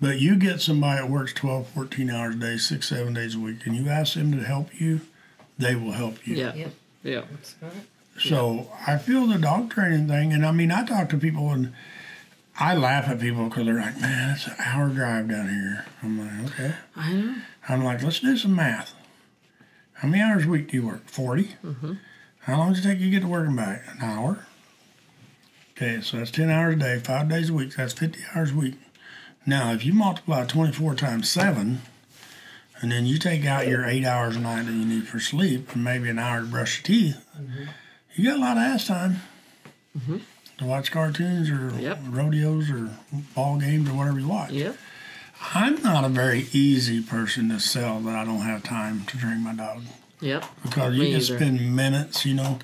But 0.00 0.20
you 0.20 0.36
get 0.36 0.60
somebody 0.60 1.00
that 1.00 1.10
works 1.10 1.32
12, 1.32 1.68
14 1.68 2.10
hours 2.10 2.34
a 2.34 2.38
day, 2.38 2.56
six, 2.58 2.88
seven 2.88 3.14
days 3.14 3.34
a 3.34 3.38
week, 3.38 3.66
and 3.66 3.74
you 3.74 3.88
ask 3.88 4.14
them 4.14 4.32
to 4.32 4.44
help 4.44 4.78
you, 4.78 5.00
they 5.58 5.74
will 5.74 5.92
help 5.92 6.26
you. 6.26 6.36
Yeah. 6.36 6.54
Yep. 6.54 6.70
Yeah. 7.02 7.22
That's 7.30 7.54
right. 7.62 7.72
So 8.18 8.70
I 8.86 8.98
feel 8.98 9.26
the 9.26 9.38
dog 9.38 9.70
training 9.70 10.08
thing, 10.08 10.32
and 10.32 10.44
I 10.44 10.52
mean, 10.52 10.70
I 10.70 10.84
talk 10.84 11.08
to 11.10 11.18
people 11.18 11.50
and 11.50 11.72
I 12.58 12.74
laugh 12.74 13.08
at 13.08 13.20
people 13.20 13.48
because 13.48 13.66
they're 13.66 13.74
like, 13.74 14.00
man, 14.00 14.34
it's 14.34 14.46
an 14.46 14.54
hour 14.58 14.88
drive 14.88 15.28
down 15.28 15.48
here. 15.48 15.84
I'm 16.02 16.18
like, 16.18 16.52
okay. 16.52 16.74
I 16.94 17.12
know. 17.12 17.34
I'm 17.68 17.84
like, 17.84 18.02
let's 18.02 18.20
do 18.20 18.36
some 18.36 18.54
math. 18.54 18.94
How 19.94 20.08
many 20.08 20.22
hours 20.22 20.46
a 20.46 20.48
week 20.48 20.70
do 20.70 20.78
you 20.78 20.86
work? 20.86 21.06
40? 21.08 21.56
Mm-hmm. 21.64 21.92
How 22.40 22.58
long 22.58 22.72
does 22.72 22.84
it 22.84 22.88
take 22.88 22.98
you 22.98 23.06
to 23.06 23.10
get 23.10 23.20
to 23.22 23.28
work 23.28 23.46
and 23.46 23.56
back? 23.56 23.82
An 23.88 24.02
hour. 24.02 24.46
Okay, 25.76 26.00
so 26.00 26.16
that's 26.16 26.30
10 26.30 26.48
hours 26.48 26.74
a 26.74 26.78
day, 26.78 26.98
five 26.98 27.28
days 27.28 27.50
a 27.50 27.52
week. 27.52 27.76
That's 27.76 27.92
50 27.92 28.18
hours 28.34 28.52
a 28.52 28.54
week. 28.54 28.74
Now, 29.44 29.72
if 29.72 29.84
you 29.84 29.92
multiply 29.92 30.46
24 30.46 30.94
times 30.94 31.30
7, 31.30 31.82
and 32.80 32.92
then 32.92 33.04
you 33.04 33.18
take 33.18 33.44
out 33.44 33.68
your 33.68 33.84
eight 33.84 34.04
hours 34.04 34.36
a 34.36 34.40
night 34.40 34.64
that 34.66 34.72
you 34.72 34.86
need 34.86 35.06
for 35.06 35.20
sleep, 35.20 35.72
and 35.74 35.84
maybe 35.84 36.08
an 36.08 36.18
hour 36.18 36.40
to 36.40 36.46
brush 36.46 36.78
your 36.78 36.84
teeth, 36.86 37.26
mm-hmm. 37.38 37.64
you 38.14 38.24
got 38.24 38.38
a 38.38 38.40
lot 38.40 38.56
of 38.56 38.62
ass 38.62 38.86
time 38.86 39.16
mm-hmm. 39.96 40.18
to 40.58 40.64
watch 40.64 40.90
cartoons 40.90 41.50
or 41.50 41.70
Yep. 41.78 42.00
rodeos 42.08 42.70
or 42.70 42.90
ball 43.34 43.58
games 43.58 43.88
or 43.88 43.94
whatever 43.94 44.18
you 44.18 44.28
watch. 44.28 44.52
Yep. 44.52 44.76
I'm 45.54 45.82
not 45.82 46.04
a 46.04 46.08
very 46.08 46.46
easy 46.52 47.02
person 47.02 47.50
to 47.50 47.60
sell 47.60 48.00
that 48.00 48.16
I 48.16 48.24
don't 48.24 48.40
have 48.40 48.62
time 48.62 49.04
to 49.04 49.18
train 49.18 49.44
my 49.44 49.54
dog. 49.54 49.82
Yep. 50.20 50.44
because 50.62 50.94
you 50.94 51.00
Me 51.00 51.10
can 51.12 51.20
either. 51.20 51.36
spend 51.36 51.76
minutes, 51.76 52.24
you 52.24 52.32
know. 52.32 52.58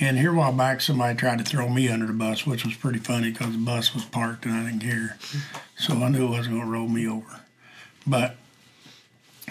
And 0.00 0.16
here 0.16 0.32
a 0.32 0.34
while 0.34 0.52
back, 0.52 0.80
somebody 0.80 1.16
tried 1.16 1.38
to 1.38 1.44
throw 1.44 1.68
me 1.68 1.90
under 1.90 2.06
the 2.06 2.14
bus, 2.14 2.46
which 2.46 2.64
was 2.64 2.74
pretty 2.74 2.98
funny 2.98 3.30
because 3.30 3.52
the 3.52 3.58
bus 3.58 3.94
was 3.94 4.06
parked 4.06 4.46
and 4.46 4.54
I 4.54 4.64
didn't 4.64 4.80
care. 4.80 5.18
So 5.76 6.02
I 6.02 6.08
knew 6.08 6.26
it 6.26 6.30
wasn't 6.30 6.54
going 6.56 6.66
to 6.66 6.72
roll 6.72 6.88
me 6.88 7.06
over. 7.06 7.40
But 8.06 8.36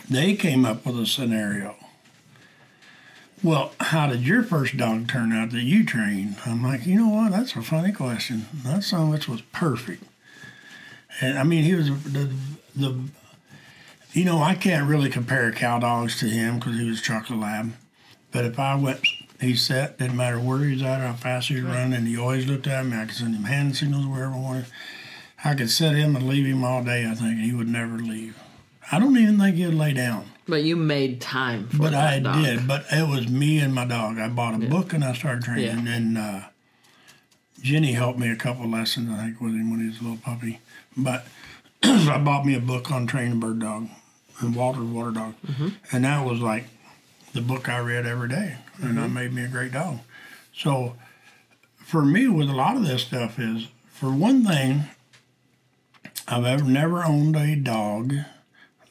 they 0.10 0.34
came 0.34 0.66
up 0.66 0.88
with 0.88 1.00
a 1.00 1.06
scenario. 1.06 1.76
Well, 3.44 3.74
how 3.80 4.08
did 4.08 4.26
your 4.28 4.42
first 4.42 4.76
dog 4.76 5.08
turn 5.08 5.32
out 5.32 5.52
that 5.52 5.62
you 5.62 5.86
trained? 5.86 6.38
I'm 6.46 6.64
like, 6.64 6.86
you 6.86 6.96
know 6.96 7.10
what? 7.10 7.32
That's 7.32 7.56
a 7.56 7.62
funny 7.62 7.94
question. 7.94 8.48
That 8.64 8.84
son 8.84 9.10
which 9.10 9.30
was 9.30 9.42
perfect. 9.42 10.04
And 11.22 11.38
I 11.38 11.44
mean, 11.44 11.64
he 11.64 11.76
was 11.76 11.90
the, 12.04 12.34
the 12.76 13.00
you 14.14 14.26
know, 14.26 14.42
I 14.42 14.56
can't 14.56 14.90
really 14.90 15.10
compare 15.10 15.52
cow 15.52 15.80
dogs 15.80 16.20
to 16.20 16.26
him 16.26 16.58
because 16.58 16.78
he 16.80 16.90
was 16.90 17.02
chocolate 17.02 17.40
lab. 17.40 17.74
But 18.32 18.46
if 18.46 18.60
I 18.60 18.76
went, 18.76 19.02
he 19.40 19.56
sat, 19.56 19.98
didn't 19.98 20.18
matter 20.18 20.40
where 20.40 20.60
he 20.60 20.74
was 20.74 20.82
at 20.82 21.02
or 21.02 21.08
how 21.08 21.14
fast 21.14 21.48
he 21.48 21.56
was 21.56 21.64
running, 21.64 21.94
and 21.94 22.08
he 22.08 22.18
always 22.18 22.48
looked 22.48 22.68
at 22.68 22.86
me. 22.86 22.98
I 22.98 23.06
could 23.06 23.16
send 23.16 23.36
him 23.36 23.44
hand 23.46 23.76
signals 23.76 24.06
wherever 24.06 24.34
I 24.34 24.40
wanted. 24.40 24.66
I 25.44 25.56
could 25.56 25.70
set 25.72 25.96
him 25.96 26.16
and 26.16 26.28
leave 26.28 26.46
him 26.46 26.64
all 26.64 26.84
day, 26.84 27.06
I 27.06 27.16
think, 27.16 27.38
and 27.38 27.42
he 27.42 27.54
would 27.54 27.68
never 27.70 27.98
leave. 27.98 28.38
I 28.92 29.00
don't 29.00 29.16
even 29.18 29.38
think 29.40 29.56
he'd 29.56 29.68
lay 29.68 29.94
down. 29.94 30.26
But 30.48 30.64
you 30.64 30.76
made 30.76 31.22
time 31.22 31.68
for 31.70 31.78
But 31.78 31.94
I 31.94 32.20
dog. 32.20 32.44
did. 32.44 32.68
But 32.68 32.86
it 32.92 33.08
was 33.08 33.28
me 33.30 33.60
and 33.60 33.74
my 33.74 33.86
dog. 33.86 34.18
I 34.18 34.28
bought 34.30 34.56
a 34.56 34.66
book 34.68 34.94
and 34.94 35.04
I 35.04 35.14
started 35.14 35.44
training. 35.44 35.88
And 35.88 36.18
uh, 36.18 36.42
Jenny 37.62 37.92
helped 37.94 38.20
me 38.20 38.30
a 38.30 38.36
couple 38.36 38.68
lessons, 38.68 39.10
I 39.12 39.26
think, 39.26 39.42
with 39.42 39.54
him 39.54 39.70
when 39.70 39.80
he 39.82 39.88
was 39.88 40.00
a 40.00 40.04
little 40.04 40.18
puppy. 40.18 40.60
But 40.98 41.26
I 41.84 42.18
bought 42.18 42.46
me 42.46 42.56
a 42.56 42.60
book 42.60 42.92
on 42.92 43.06
training 43.06 43.34
a 43.34 43.36
bird 43.36 43.60
dog 43.60 43.90
and 44.40 44.56
Wolters' 44.56 44.92
water 44.92 45.12
dog. 45.12 45.36
And 45.92 46.04
that 46.04 46.26
was 46.26 46.40
like 46.42 46.66
the 47.34 47.42
book 47.42 47.70
I 47.70 47.80
read 47.80 48.06
every 48.06 48.30
day. 48.30 48.58
And 48.82 48.98
that 48.98 49.06
mm-hmm. 49.06 49.14
made 49.14 49.34
me 49.34 49.44
a 49.44 49.48
great 49.48 49.72
dog. 49.74 50.00
So 50.54 50.96
for 51.78 52.04
me, 52.04 52.28
with 52.28 52.50
a 52.50 52.54
lot 52.54 52.76
of 52.76 52.86
this 52.86 53.02
stuff 53.04 53.40
is, 53.40 53.68
for 53.90 54.12
one 54.12 54.46
thing, 54.46 54.84
I've 56.28 56.46
ever 56.46 56.64
never 56.64 57.04
owned 57.04 57.36
a 57.36 57.56
dog 57.56 58.14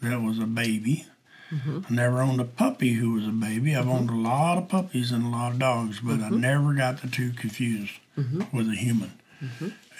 that 0.02 0.20
was 0.20 0.38
a 0.38 0.46
baby. 0.46 1.06
Mm-hmm. 1.50 1.80
I 1.88 1.94
never 1.94 2.20
owned 2.20 2.40
a 2.40 2.44
puppy 2.44 2.94
who 2.94 3.12
was 3.12 3.26
a 3.26 3.30
baby. 3.30 3.74
I've 3.74 3.88
owned 3.88 4.10
a 4.10 4.12
mm-hmm. 4.12 4.24
lot 4.24 4.58
of 4.58 4.68
puppies 4.68 5.12
and 5.12 5.24
a 5.24 5.28
lot 5.28 5.52
of 5.52 5.58
dogs, 5.58 6.00
but 6.00 6.20
I 6.20 6.28
never 6.28 6.74
got 6.74 7.00
the 7.00 7.08
two 7.08 7.30
confused 7.32 7.94
with 8.52 8.68
a 8.68 8.76
human. 8.76 9.12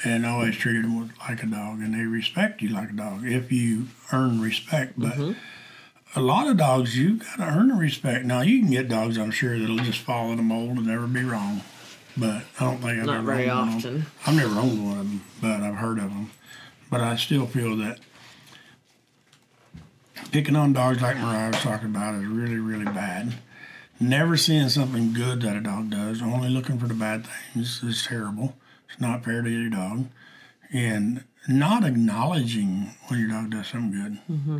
And 0.05 0.27
I 0.27 0.31
always 0.31 0.57
treated 0.57 0.85
them 0.85 1.11
like 1.21 1.43
a 1.43 1.47
dog, 1.47 1.81
and 1.81 1.95
they 1.95 2.05
respect 2.05 2.61
you 2.61 2.69
like 2.69 2.91
a 2.91 2.93
dog 2.93 3.25
if 3.25 3.51
you 3.51 3.87
earn 4.13 4.41
respect. 4.41 4.95
But 4.97 5.17
a 6.17 6.21
lot 6.21 6.49
of 6.49 6.57
dogs, 6.57 6.97
you 6.97 7.17
got 7.19 7.37
to 7.37 7.43
earn 7.45 7.69
the 7.69 7.75
respect. 7.75 8.25
Now, 8.25 8.41
you 8.41 8.61
can 8.61 8.71
get 8.71 8.89
dogs, 8.89 9.19
I'm 9.19 9.31
sure, 9.31 9.59
that'll 9.59 9.77
just 9.79 10.01
follow 10.01 10.35
the 10.35 10.43
mold 10.43 10.77
and 10.79 10.87
never 10.87 11.07
be 11.07 11.23
wrong. 11.25 11.63
But 12.17 12.43
I 12.59 12.65
don't 12.65 12.79
think 12.79 12.99
I've 13.01 13.07
Not 13.07 13.17
ever 13.19 13.27
very 13.27 13.51
owned 13.51 13.69
one. 13.69 13.77
often. 13.77 14.07
I've 14.27 14.35
never 14.37 14.59
owned 14.59 14.85
one 14.89 14.99
of 14.99 15.07
them, 15.11 15.25
but 15.41 15.61
I've 15.61 15.77
heard 15.77 15.99
of 15.99 16.11
them. 16.11 16.31
But 16.91 17.01
I 17.03 17.17
still 17.17 17.47
feel 17.47 17.77
that 17.77 18.01
picking 20.33 20.57
on 20.57 20.73
dogs 20.73 21.01
like 21.01 21.17
Mariah 21.17 21.49
was 21.53 21.61
talking 21.61 21.89
about 21.91 22.15
is 22.17 22.27
really, 22.27 22.57
really 22.59 22.85
bad. 22.87 23.35
Never 24.01 24.37
seeing 24.37 24.69
something 24.69 25.13
good 25.13 25.43
that 25.43 25.57
a 25.57 25.61
dog 25.61 25.91
does, 25.91 26.23
only 26.23 26.49
looking 26.49 26.79
for 26.79 26.87
the 26.87 26.95
bad 26.95 27.27
things 27.53 27.83
is 27.83 28.05
terrible. 28.07 28.57
It's 28.89 29.01
not 29.01 29.25
fair 29.25 29.43
to 29.43 29.51
your 29.51 29.71
dog. 29.71 30.07
And 30.73 31.25
not 31.49 31.85
acknowledging 31.85 32.95
when 33.09 33.21
your 33.21 33.31
dog 33.31 33.51
does 33.51 33.69
something 33.69 33.93
good. 34.03 34.19
Mm-hmm. 34.31 34.59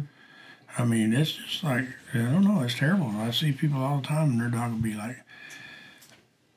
I 0.79 0.85
mean, 0.85 1.13
it's 1.13 1.33
just 1.33 1.65
like, 1.65 1.87
I 2.15 2.19
don't 2.19 2.45
know, 2.45 2.63
it's 2.63 2.79
terrible. 2.79 3.09
I 3.09 3.33
see 3.33 3.51
people 3.51 3.83
all 3.83 3.99
the 3.99 4.07
time 4.07 4.31
and 4.31 4.41
their 4.41 4.49
dog 4.49 4.71
will 4.71 4.79
be 4.79 4.95
like, 4.95 5.17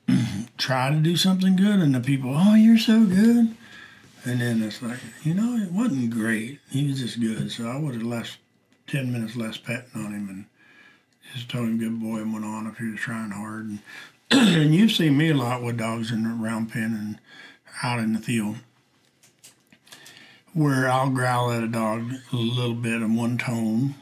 try 0.56 0.90
to 0.90 0.96
do 0.96 1.16
something 1.16 1.56
good, 1.56 1.80
and 1.80 1.92
the 1.92 2.00
people, 2.00 2.32
oh, 2.36 2.54
you're 2.54 2.78
so 2.78 3.04
good. 3.04 3.56
And 4.24 4.40
then 4.40 4.62
it's 4.62 4.80
like, 4.80 5.00
you 5.24 5.34
know, 5.34 5.56
it 5.56 5.72
wasn't 5.72 6.10
great. 6.10 6.60
He 6.70 6.86
was 6.86 7.00
just 7.00 7.20
good. 7.20 7.50
So 7.50 7.66
I 7.66 7.76
would 7.76 7.94
have 7.94 8.04
left 8.04 8.38
10 8.86 9.12
minutes 9.12 9.34
less 9.34 9.56
petting 9.56 9.90
on 9.96 10.12
him 10.12 10.28
and 10.28 10.44
just 11.34 11.48
told 11.48 11.66
him 11.66 11.78
good 11.78 12.00
boy 12.00 12.18
and 12.18 12.32
went 12.32 12.44
on 12.44 12.68
if 12.68 12.78
he 12.78 12.90
was 12.90 13.00
trying 13.00 13.32
hard. 13.32 13.66
And, 13.66 13.78
and 14.30 14.72
you've 14.72 14.92
seen 14.92 15.16
me 15.16 15.30
a 15.30 15.34
lot 15.34 15.62
with 15.62 15.78
dogs 15.78 16.12
in 16.12 16.22
the 16.22 16.30
round 16.30 16.70
pen 16.70 16.94
and 16.94 17.18
out 17.82 17.98
in 17.98 18.12
the 18.12 18.20
field 18.20 18.56
where 20.54 20.88
I'll 20.88 21.10
growl 21.10 21.50
at 21.50 21.64
a 21.64 21.68
dog 21.68 22.12
a 22.32 22.36
little 22.36 22.74
bit 22.74 23.00
in 23.00 23.16
one 23.16 23.38
tone 23.38 23.94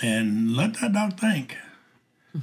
and 0.00 0.56
let 0.56 0.74
that 0.80 0.92
dog 0.92 1.18
think. 1.18 1.56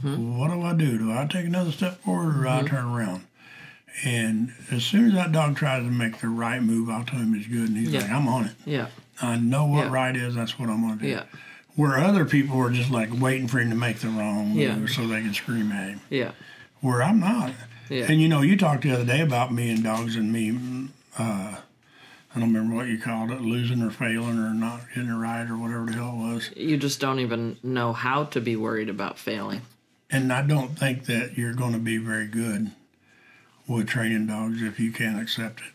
What 0.02 0.50
do 0.50 0.62
I 0.64 0.74
do? 0.74 0.98
Do 0.98 1.12
I 1.12 1.28
take 1.28 1.46
another 1.46 1.72
step 1.72 2.02
forward 2.02 2.40
or 2.40 2.44
do 2.44 2.50
I 2.50 2.64
turn 2.64 2.86
around? 2.86 3.26
And 4.04 4.52
as 4.72 4.84
soon 4.84 5.06
as 5.10 5.14
that 5.14 5.32
dog 5.32 5.56
tries 5.56 5.84
to 5.84 5.90
make 5.92 6.20
the 6.20 6.30
right 6.30 6.64
move, 6.64 6.90
I'll 6.90 7.04
tell 7.06 7.20
him 7.20 7.36
it's 7.36 7.46
good, 7.46 7.70
and 7.70 7.78
he's 7.78 7.90
Yeah. 7.90 8.02
like, 8.02 8.10
"I'm 8.10 8.28
on 8.28 8.46
it. 8.46 8.56
Yeah. 8.66 8.88
I 9.22 9.36
know 9.38 9.66
what 9.66 9.86
Yeah. 9.86 9.92
right 9.92 10.16
is. 10.16 10.34
That's 10.34 10.58
what 10.58 10.68
I'm 10.70 10.82
gonna 10.82 11.00
do." 11.00 11.08
Yeah. 11.08 11.24
Where 11.76 12.00
other 12.00 12.26
people 12.26 12.60
are 12.60 12.72
just 12.72 12.90
like 12.90 13.10
waiting 13.14 13.48
for 13.48 13.60
him 13.60 13.70
to 13.70 13.76
make 13.76 14.00
the 14.00 14.08
wrong 14.10 14.50
move 14.56 14.58
Yeah. 14.58 14.86
so 14.88 15.06
they 15.08 15.22
can 15.22 15.34
scream 15.36 15.72
at 15.72 15.90
him. 15.90 16.00
Yeah. 16.10 16.32
Where 16.82 17.04
I'm 17.04 17.20
not. 17.20 17.52
Yeah. 17.88 18.06
And 18.10 18.20
you 18.20 18.28
know, 18.28 18.42
you 18.42 18.58
talked 18.58 18.82
the 18.82 18.92
other 18.92 19.06
day 19.06 19.22
about 19.22 19.54
me 19.54 19.70
and 19.70 19.84
dogs 19.84 20.16
and 20.16 20.34
me. 20.34 20.90
Uh, 21.20 21.58
I 22.36 22.40
don't 22.40 22.52
remember 22.54 22.76
what 22.76 22.88
you 22.88 22.98
called 22.98 23.30
it, 23.32 23.42
losing 23.42 23.82
or 23.82 23.92
failing 23.92 24.40
or 24.40 24.54
not 24.54 24.82
getting 24.90 25.10
it 25.10 25.14
right 25.16 25.48
or 25.50 25.56
whatever 25.58 25.86
the 25.86 25.94
hell 25.94 26.10
it 26.20 26.34
was. 26.34 26.50
You 26.56 26.78
just 26.78 27.00
don't 27.00 27.20
even 27.20 27.58
know 27.62 27.94
how 27.94 28.26
to 28.26 28.42
be 28.42 28.56
worried 28.56 28.90
about 28.90 29.20
failing. 29.20 29.62
And 30.10 30.34
I 30.34 30.42
don't 30.42 30.78
think 30.78 31.06
that 31.06 31.38
you're 31.38 31.54
going 31.54 31.74
to 31.74 31.80
be 31.80 31.98
very 31.98 32.28
good 32.28 32.72
with 33.68 33.88
training 33.88 34.28
dogs 34.28 34.62
if 34.62 34.80
you 34.80 34.92
can't 34.92 35.22
accept 35.22 35.60
it. 35.62 35.72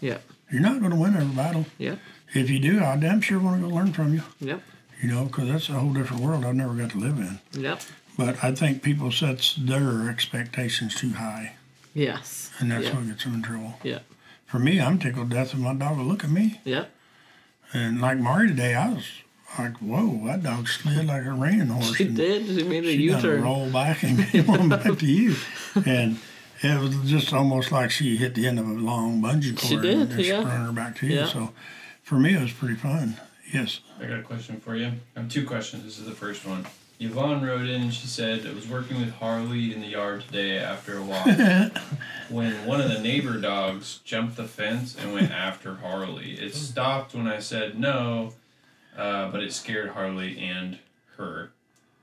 Yep. 0.00 0.22
You're 0.50 0.60
not 0.62 0.78
going 0.80 0.92
to 0.92 0.96
win 0.96 1.16
every 1.16 1.34
battle. 1.34 1.66
Yep. 1.78 1.98
If 2.34 2.50
you 2.50 2.58
do, 2.58 2.82
I 2.82 2.96
damn 2.96 3.20
sure 3.20 3.38
want 3.40 3.60
to 3.62 3.68
go 3.68 3.74
learn 3.74 3.92
from 3.92 4.14
you. 4.14 4.22
Yep. 4.40 4.62
You 5.02 5.08
know, 5.08 5.24
because 5.24 5.48
that's 5.48 5.68
a 5.68 5.72
whole 5.72 5.92
different 5.92 6.22
world 6.22 6.44
I've 6.44 6.54
never 6.54 6.74
got 6.74 6.90
to 6.92 6.98
live 6.98 7.18
in. 7.18 7.40
Yep. 7.60 7.80
But 8.16 8.42
I 8.42 8.52
think 8.54 8.82
people 8.82 9.10
set 9.10 9.54
their 9.58 10.08
expectations 10.08 10.94
too 10.94 11.10
high, 11.10 11.54
Yes. 11.94 12.50
and 12.58 12.70
that's 12.70 12.88
what 12.94 13.06
gets 13.06 13.24
them 13.24 13.34
in 13.34 13.42
trouble. 13.42 13.74
Yep. 13.82 14.04
For 14.46 14.58
me, 14.58 14.80
I'm 14.80 14.98
tickled 14.98 15.30
to 15.30 15.36
death 15.36 15.52
if 15.52 15.58
my 15.58 15.74
dog 15.74 15.98
will 15.98 16.04
look 16.04 16.24
at 16.24 16.30
me. 16.30 16.60
Yeah. 16.64 16.86
And 17.72 18.00
like 18.00 18.18
Mari 18.18 18.48
today, 18.48 18.74
I 18.74 18.94
was 18.94 19.04
like, 19.58 19.76
whoa, 19.78 20.24
that 20.26 20.42
dog 20.42 20.68
slid 20.68 21.06
like 21.06 21.24
a 21.24 21.32
reining 21.32 21.66
horse. 21.68 21.96
She 21.96 22.04
and 22.06 22.16
did. 22.16 22.46
She 22.46 22.62
made 22.62 22.84
a 22.84 22.92
She 22.96 23.08
done 23.08 23.16
U-turn. 23.16 23.42
roll 23.42 23.70
back 23.70 24.02
and 24.02 24.18
get 24.32 24.48
on 24.48 24.68
back 24.68 24.98
to 24.98 25.06
you. 25.06 25.34
And 25.84 26.18
it 26.62 26.80
was 26.80 26.96
just 27.10 27.32
almost 27.32 27.72
like 27.72 27.90
she 27.90 28.16
hit 28.16 28.34
the 28.34 28.46
end 28.46 28.58
of 28.60 28.66
a 28.68 28.72
long 28.72 29.20
bungee 29.20 29.56
cord 29.56 29.60
She 29.60 29.74
and 29.74 29.82
did, 29.82 30.10
just 30.10 30.28
yeah. 30.28 30.40
sprung 30.40 30.66
her 30.66 30.72
back 30.72 30.96
to 30.98 31.06
you. 31.06 31.16
Yeah. 31.16 31.26
So 31.26 31.52
for 32.02 32.14
me, 32.14 32.34
it 32.34 32.40
was 32.40 32.52
pretty 32.52 32.76
fun. 32.76 33.16
Yes. 33.52 33.80
I 34.00 34.06
got 34.06 34.20
a 34.20 34.22
question 34.22 34.60
for 34.60 34.76
you. 34.76 34.92
I 35.16 35.20
have 35.20 35.28
two 35.28 35.44
questions. 35.46 35.82
This 35.84 35.98
is 35.98 36.04
the 36.06 36.12
first 36.12 36.46
one. 36.46 36.66
Yvonne 36.98 37.44
wrote 37.44 37.66
in 37.66 37.82
and 37.82 37.94
she 37.94 38.06
said, 38.06 38.46
I 38.46 38.52
was 38.54 38.68
working 38.68 38.98
with 39.00 39.14
Harley 39.14 39.72
in 39.74 39.80
the 39.80 39.88
yard 39.88 40.22
today 40.22 40.58
after 40.58 40.96
a 40.96 41.02
walk 41.02 41.26
when 42.30 42.66
one 42.66 42.80
of 42.80 42.90
the 42.90 43.00
neighbor 43.00 43.38
dogs 43.38 44.00
jumped 44.04 44.36
the 44.36 44.44
fence 44.44 44.96
and 44.98 45.12
went 45.12 45.30
after 45.30 45.76
Harley. 45.76 46.32
It 46.32 46.54
stopped 46.54 47.14
when 47.14 47.26
I 47.26 47.40
said 47.40 47.78
no, 47.78 48.32
uh, 48.96 49.30
but 49.30 49.42
it 49.42 49.52
scared 49.52 49.90
Harley 49.90 50.38
and 50.38 50.78
her. 51.16 51.50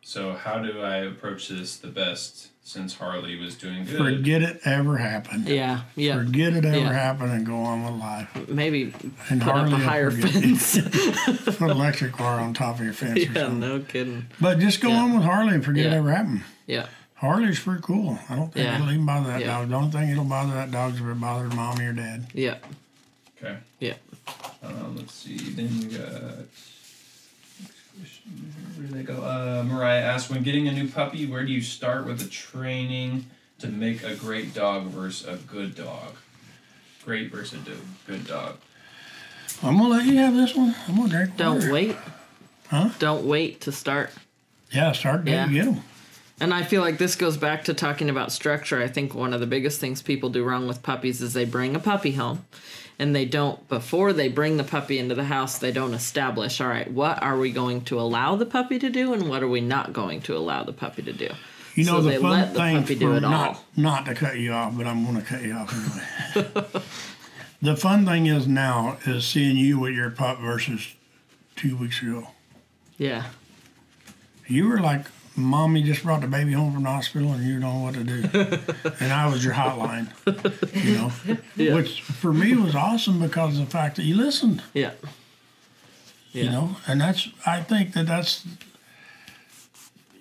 So, 0.01 0.33
how 0.33 0.59
do 0.59 0.81
I 0.81 0.97
approach 0.97 1.47
this 1.47 1.77
the 1.77 1.87
best 1.87 2.49
since 2.63 2.95
Harley 2.95 3.35
was 3.37 3.55
doing 3.55 3.85
good? 3.85 3.97
Forget 3.97 4.41
it 4.41 4.61
ever 4.65 4.97
happened. 4.97 5.47
Yeah. 5.49 5.81
Yeah. 5.95 6.15
Forget 6.23 6.53
it 6.53 6.65
ever 6.65 6.77
Yeah. 6.77 6.93
happened 6.93 7.31
and 7.33 7.45
go 7.45 7.55
on 7.57 7.83
with 7.83 8.01
life. 8.01 8.47
Maybe 8.49 8.93
And 9.29 9.41
put 9.41 9.49
up 9.53 9.69
Harley 9.69 9.73
a 9.73 9.77
higher 9.77 10.11
fence. 10.11 10.79
Put 11.45 11.61
an 11.61 11.69
electric 11.69 12.17
wire 12.19 12.39
on 12.39 12.53
top 12.53 12.79
of 12.79 12.85
your 12.85 12.93
fence 12.93 13.17
or 13.19 13.21
yeah. 13.23 13.33
something. 13.33 13.59
No 13.59 13.79
kidding. 13.81 14.27
But 14.39 14.59
just 14.59 14.81
go 14.81 14.89
Yeah. 14.89 15.01
on 15.03 15.13
with 15.13 15.23
Harley 15.23 15.53
and 15.55 15.63
forget 15.65 15.87
it 15.87 15.93
ever 15.93 16.11
happened. 16.11 16.43
Yeah. 16.65 16.87
Harley's 17.15 17.59
pretty 17.59 17.81
cool. 17.81 18.17
I 18.29 18.35
don't 18.35 18.51
think 18.53 18.65
Yeah. 18.65 18.75
it'll 18.75 18.91
even 18.91 19.05
bother 19.05 19.27
that 19.27 19.41
Yeah. 19.41 19.47
dog. 19.47 19.69
The 19.69 19.75
only 19.75 19.91
thing 19.91 20.09
it'll 20.09 20.23
bother 20.25 20.53
that 20.53 20.71
dog 20.71 20.93
is 20.95 20.99
if 21.01 21.05
it 21.05 21.19
bothers 21.21 21.53
mommy 21.53 21.85
or 21.85 21.93
dad. 21.93 22.27
Yeah. 22.33 22.57
Okay. 23.41 23.57
Yeah. 23.79 23.93
Um, 24.63 24.95
let's 24.97 25.13
see. 25.13 25.37
Then 25.37 25.79
we 25.79 25.85
got. 25.97 26.45
Where 28.25 28.87
did 28.87 28.95
they 28.95 29.03
go? 29.03 29.15
Uh, 29.21 29.63
Mariah 29.67 30.01
asked, 30.01 30.29
when 30.29 30.43
getting 30.43 30.67
a 30.67 30.71
new 30.71 30.87
puppy, 30.89 31.25
where 31.25 31.45
do 31.45 31.51
you 31.51 31.61
start 31.61 32.05
with 32.05 32.19
the 32.19 32.29
training 32.29 33.25
to 33.59 33.67
make 33.67 34.03
a 34.03 34.15
great 34.15 34.53
dog 34.53 34.85
versus 34.87 35.27
a 35.27 35.35
good 35.37 35.75
dog? 35.75 36.15
Great 37.03 37.31
versus 37.31 37.61
a 37.61 37.65
do- 37.65 37.77
good 38.07 38.25
dog. 38.27 38.57
I'm 39.61 39.77
gonna 39.77 39.89
let 39.89 40.05
you 40.05 40.17
have 40.17 40.33
this 40.33 40.55
one. 40.55 40.73
I'm 40.87 40.95
gonna 40.95 41.09
drink. 41.09 41.37
Don't 41.37 41.59
water. 41.59 41.71
wait. 41.73 41.95
Huh? 42.69 42.89
Don't 42.99 43.25
wait 43.25 43.61
to 43.61 43.71
start. 43.71 44.09
Yeah, 44.71 44.91
start 44.93 45.27
Yeah. 45.27 45.45
yeah. 45.47 45.51
get 45.53 45.67
'em. 45.67 45.81
And 46.39 46.53
I 46.53 46.63
feel 46.63 46.81
like 46.81 46.97
this 46.97 47.15
goes 47.15 47.37
back 47.37 47.65
to 47.65 47.73
talking 47.73 48.09
about 48.09 48.31
structure. 48.31 48.81
I 48.81 48.87
think 48.87 49.13
one 49.13 49.33
of 49.33 49.39
the 49.39 49.45
biggest 49.47 49.79
things 49.79 50.01
people 50.01 50.29
do 50.29 50.43
wrong 50.43 50.67
with 50.67 50.81
puppies 50.81 51.21
is 51.21 51.33
they 51.33 51.45
bring 51.45 51.75
a 51.75 51.79
puppy 51.79 52.13
home 52.13 52.45
and 52.99 53.15
they 53.15 53.25
don't, 53.25 53.67
before 53.69 54.13
they 54.13 54.29
bring 54.29 54.57
the 54.57 54.63
puppy 54.63 54.99
into 54.99 55.15
the 55.15 55.23
house, 55.25 55.57
they 55.57 55.71
don't 55.71 55.93
establish, 55.93 56.61
all 56.61 56.67
right, 56.67 56.89
what 56.91 57.21
are 57.21 57.37
we 57.37 57.51
going 57.51 57.81
to 57.85 57.99
allow 57.99 58.35
the 58.35 58.45
puppy 58.45 58.77
to 58.79 58.89
do 58.89 59.13
and 59.13 59.27
what 59.29 59.41
are 59.43 59.47
we 59.47 59.61
not 59.61 59.93
going 59.93 60.21
to 60.21 60.35
allow 60.37 60.63
the 60.63 60.73
puppy 60.73 61.01
to 61.03 61.13
do? 61.13 61.29
You 61.75 61.85
know 61.85 61.97
So 61.97 62.01
the 62.03 62.09
they 62.11 62.17
fun 62.17 62.31
let 62.31 62.53
the 62.53 62.59
thing 62.59 62.81
puppy 62.81 62.95
do 62.95 63.07
for 63.11 63.17
it 63.17 63.21
not 63.21 63.49
all. 63.55 63.63
not 63.75 64.05
to 64.05 64.13
cut 64.13 64.37
you 64.37 64.51
off, 64.51 64.77
but 64.77 64.85
I'm 64.85 65.03
going 65.03 65.15
to 65.17 65.23
cut 65.23 65.41
you 65.41 65.53
off 65.53 66.35
anyway. 66.35 66.67
the 67.63 67.75
fun 67.75 68.05
thing 68.05 68.27
is 68.27 68.47
now 68.47 68.97
is 69.05 69.25
seeing 69.25 69.57
you 69.57 69.79
with 69.79 69.93
your 69.93 70.11
pup 70.11 70.39
versus 70.39 70.93
two 71.55 71.75
weeks 71.75 72.01
ago. 72.01 72.27
Yeah. 72.97 73.25
You 74.47 74.67
were 74.69 74.79
like, 74.79 75.05
"Mommy 75.35 75.83
just 75.83 76.03
brought 76.03 76.21
the 76.21 76.27
baby 76.27 76.53
home 76.53 76.73
from 76.73 76.83
the 76.83 76.89
hospital, 76.89 77.33
and 77.33 77.43
you 77.45 77.59
don't 77.59 77.61
know 77.61 77.79
what 77.83 77.93
to 77.95 78.03
do," 78.03 78.91
and 78.99 79.11
I 79.13 79.27
was 79.27 79.43
your 79.43 79.53
hotline. 79.53 80.07
You 80.85 80.95
know, 80.97 81.11
Yeah. 81.55 81.75
which 81.75 82.01
for 82.01 82.33
me 82.33 82.55
was 82.55 82.75
awesome 82.75 83.19
because 83.19 83.57
of 83.59 83.65
the 83.65 83.71
fact 83.71 83.95
that 83.97 84.03
you 84.03 84.15
listened. 84.15 84.61
Yeah. 84.73 84.91
you 86.31 86.45
know 86.49 86.77
and 86.87 86.99
that's 86.99 87.29
i 87.45 87.61
think 87.61 87.93
that 87.93 88.07
that's 88.07 88.43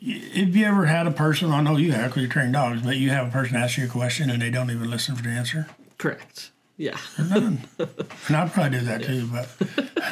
if 0.03 0.55
you 0.55 0.65
ever 0.67 0.85
had 0.85 1.07
a 1.07 1.11
person 1.11 1.51
i 1.53 1.63
know 1.63 1.77
you 1.79 1.93
have 1.93 2.11
because 2.11 2.23
you 2.23 2.29
train 2.29 2.53
dogs 2.53 2.83
but 2.83 2.97
you 2.99 3.09
have 3.09 3.29
a 3.29 3.31
person 3.31 3.57
ask 3.57 3.79
you 3.79 3.85
a 3.87 3.89
question 3.89 4.29
and 4.29 4.43
they 4.43 4.51
don't 4.51 4.71
even 4.71 4.91
listen 4.91 5.17
for 5.17 5.23
the 5.23 5.31
answer 5.31 5.67
Correct. 5.97 6.51
Yeah. 6.77 6.99
none 7.19 7.61
and 7.79 8.37
i 8.37 8.47
probably 8.49 8.79
do 8.79 8.85
that 8.85 9.03
too 9.05 9.27
but 9.33 9.49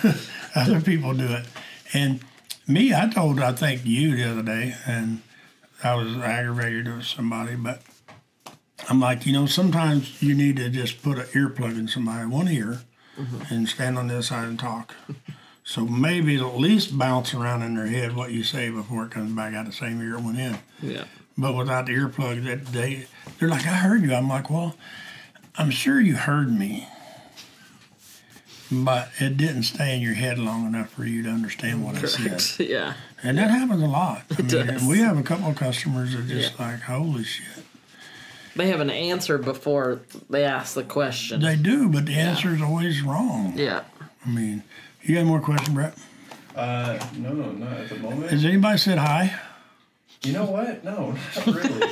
other 0.55 0.81
people 0.81 1.13
do 1.13 1.27
it 1.27 1.45
and 1.93 2.21
me 2.67 2.95
i 2.95 3.09
told 3.09 3.41
i 3.41 3.53
think 3.53 3.83
you 3.85 4.17
the 4.17 4.31
other 4.31 4.43
day 4.43 4.75
and 4.87 5.23
i 5.83 5.95
was 5.95 6.17
aggravated 6.17 6.87
with 6.87 7.05
somebody 7.05 7.57
but 7.57 7.83
i'm 8.89 9.01
like 9.01 9.27
you 9.27 9.33
know 9.33 9.47
sometimes 9.47 10.23
you 10.23 10.35
need 10.35 10.57
to 10.57 10.69
just 10.69 11.03
put 11.03 11.19
an 11.19 11.25
earplug 11.27 11.79
in 11.79 11.89
somebody 11.89 12.27
one 12.27 12.49
ear 12.49 12.81
mm-hmm. 13.21 13.55
and 13.55 13.69
stand 13.69 13.99
on 13.99 14.09
this 14.09 14.29
side 14.29 14.49
and 14.49 14.59
talk. 14.59 14.95
So 15.63 15.85
maybe 15.85 16.35
it'll 16.37 16.51
at 16.51 16.59
least 16.59 16.99
bounce 16.99 17.35
around 17.35 17.63
in 17.63 17.75
their 17.75 17.87
head 17.87 18.17
what 18.17 18.33
you 18.33 18.43
say 18.43 18.71
before 18.71 19.05
it 19.05 19.11
comes 19.11 19.33
back 19.33 19.55
out 19.55 19.67
the 19.67 19.73
same 19.73 20.01
ear 20.01 20.17
it 20.17 20.23
went 20.23 20.39
in. 20.39 20.59
Yeah. 20.83 21.05
but 21.37 21.55
without 21.55 21.87
the 21.87 21.93
earplug 21.93 22.45
that 22.45 22.67
they 22.67 23.07
they're 23.39 23.49
like 23.49 23.67
i 23.67 23.75
heard 23.75 24.03
you. 24.03 24.15
I'm 24.15 24.29
like 24.29 24.51
well 24.51 24.77
i'm 25.57 25.71
sure 25.71 26.01
you 26.01 26.17
heard 26.17 26.51
me 26.59 26.89
but 28.73 29.11
it 29.19 29.37
didn't 29.37 29.65
stay 29.65 29.97
in 29.97 30.01
your 30.01 30.15
head 30.15 30.39
long 30.39 30.67
enough 30.67 30.91
for 30.91 31.05
you 31.05 31.23
to 31.23 31.29
understand 31.29 31.85
what 31.85 31.97
i 31.97 32.03
said 32.07 32.29
Correct. 32.31 32.57
Yeah. 32.61 32.95
and 33.23 33.37
that 33.39 33.51
happens 33.51 33.83
a 33.83 33.87
lot 33.87 34.23
I 34.39 34.43
mean, 34.43 34.47
does. 34.49 34.85
we 34.85 34.99
have 34.99 35.19
a 35.19 35.23
couple 35.23 35.49
of 35.51 35.57
customers 35.57 36.15
that 36.15 36.27
just 36.29 36.59
Yeah. 36.59 36.67
like 36.73 36.81
holy 36.83 37.25
shit 37.25 37.65
They 38.57 38.69
have 38.69 38.81
an 38.81 38.91
answer 38.91 39.39
before 39.39 40.01
they 40.29 40.45
ask 40.45 40.75
the 40.75 40.85
question. 40.85 41.41
they 41.41 41.57
do 41.57 41.89
but 41.89 42.07
the 42.07 42.15
answer 42.15 42.55
is 42.55 42.63
always 42.63 43.03
wrong 43.03 43.55
yeah. 43.57 43.83
i 44.25 44.29
mean 44.29 44.63
you 45.03 45.15
got 45.17 45.25
more 45.27 45.41
questions, 45.41 45.71
brett 45.71 45.95
Uh, 46.55 46.99
no, 47.17 47.33
not 47.33 47.73
at 47.73 47.89
the 47.89 47.97
moment. 47.97 48.31
has 48.31 48.45
anybody 48.45 48.79
said 48.79 48.99
hi 48.99 49.35
You 50.23 50.33
know 50.35 50.45
what? 50.45 50.85
No, 50.85 51.17
not 51.37 51.47
really. 51.47 51.89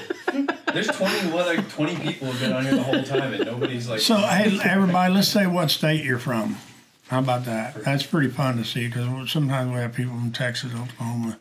There's 0.74 0.88
20, 0.88 1.30
what, 1.32 1.46
like 1.46 1.66
20 1.70 1.96
people 1.96 2.30
have 2.30 2.38
been 2.40 2.52
on 2.52 2.62
here 2.64 2.74
the 2.74 2.82
whole 2.82 3.02
time, 3.02 3.32
and 3.32 3.46
nobody's 3.46 3.88
like. 3.88 4.00
so 4.00 4.16
hey 4.16 4.60
everybody 4.62 5.14
let's 5.14 5.28
say 5.28 5.46
what 5.46 5.70
state 5.70 6.04
you're 6.04 6.18
from 6.18 6.56
how 7.08 7.18
about 7.18 7.44
that 7.44 7.82
that's 7.84 8.04
pretty 8.04 8.28
fun 8.28 8.56
to 8.56 8.64
see 8.64 8.86
because 8.86 9.30
sometimes 9.30 9.70
we 9.72 9.76
have 9.80 9.94
people 9.94 10.14
from 10.14 10.30
texas 10.32 10.72
oklahoma 10.74 11.38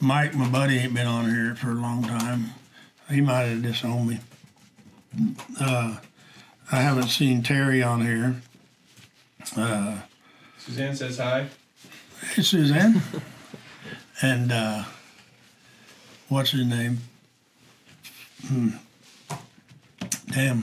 mike 0.00 0.34
my 0.34 0.48
buddy 0.48 0.78
ain't 0.78 0.94
been 0.94 1.06
on 1.06 1.28
here 1.28 1.54
for 1.54 1.70
a 1.70 1.74
long 1.74 2.02
time 2.02 2.50
he 3.10 3.20
might 3.20 3.42
have 3.44 3.62
disowned 3.62 4.08
me 4.08 4.20
uh, 5.60 5.96
i 6.72 6.76
haven't 6.76 7.08
seen 7.08 7.42
terry 7.42 7.82
on 7.82 8.00
here 8.00 8.36
Suzanne 10.64 10.96
says 10.96 11.18
hi. 11.18 11.46
Hey, 12.34 12.42
Suzanne. 12.42 13.02
and 14.22 14.50
uh, 14.50 14.84
what's 16.30 16.52
his 16.52 16.64
name? 16.64 16.98
Hmm. 18.46 18.70
Damn. 20.32 20.62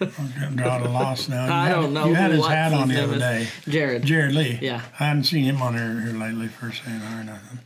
I'm 0.00 0.32
getting 0.38 0.56
drawing 0.56 0.86
a 0.86 0.90
loss 0.90 1.28
now. 1.28 1.46
You 1.46 1.52
I 1.52 1.66
had, 1.66 1.74
don't 1.74 1.92
know 1.92 2.06
You 2.06 2.14
had 2.14 2.30
his 2.30 2.40
what 2.40 2.50
hat 2.52 2.72
on 2.72 2.88
the 2.88 3.02
other 3.02 3.18
day. 3.18 3.48
Jared. 3.68 4.02
Jared 4.04 4.32
Lee. 4.34 4.58
Yeah. 4.62 4.82
I 4.98 5.04
hadn't 5.08 5.24
seen 5.24 5.44
him 5.44 5.60
on 5.60 5.74
here, 5.74 6.00
here 6.00 6.18
lately 6.18 6.48
for 6.48 6.72
saying 6.72 7.00
hi 7.00 7.20
or 7.20 7.24
nothing. 7.24 7.58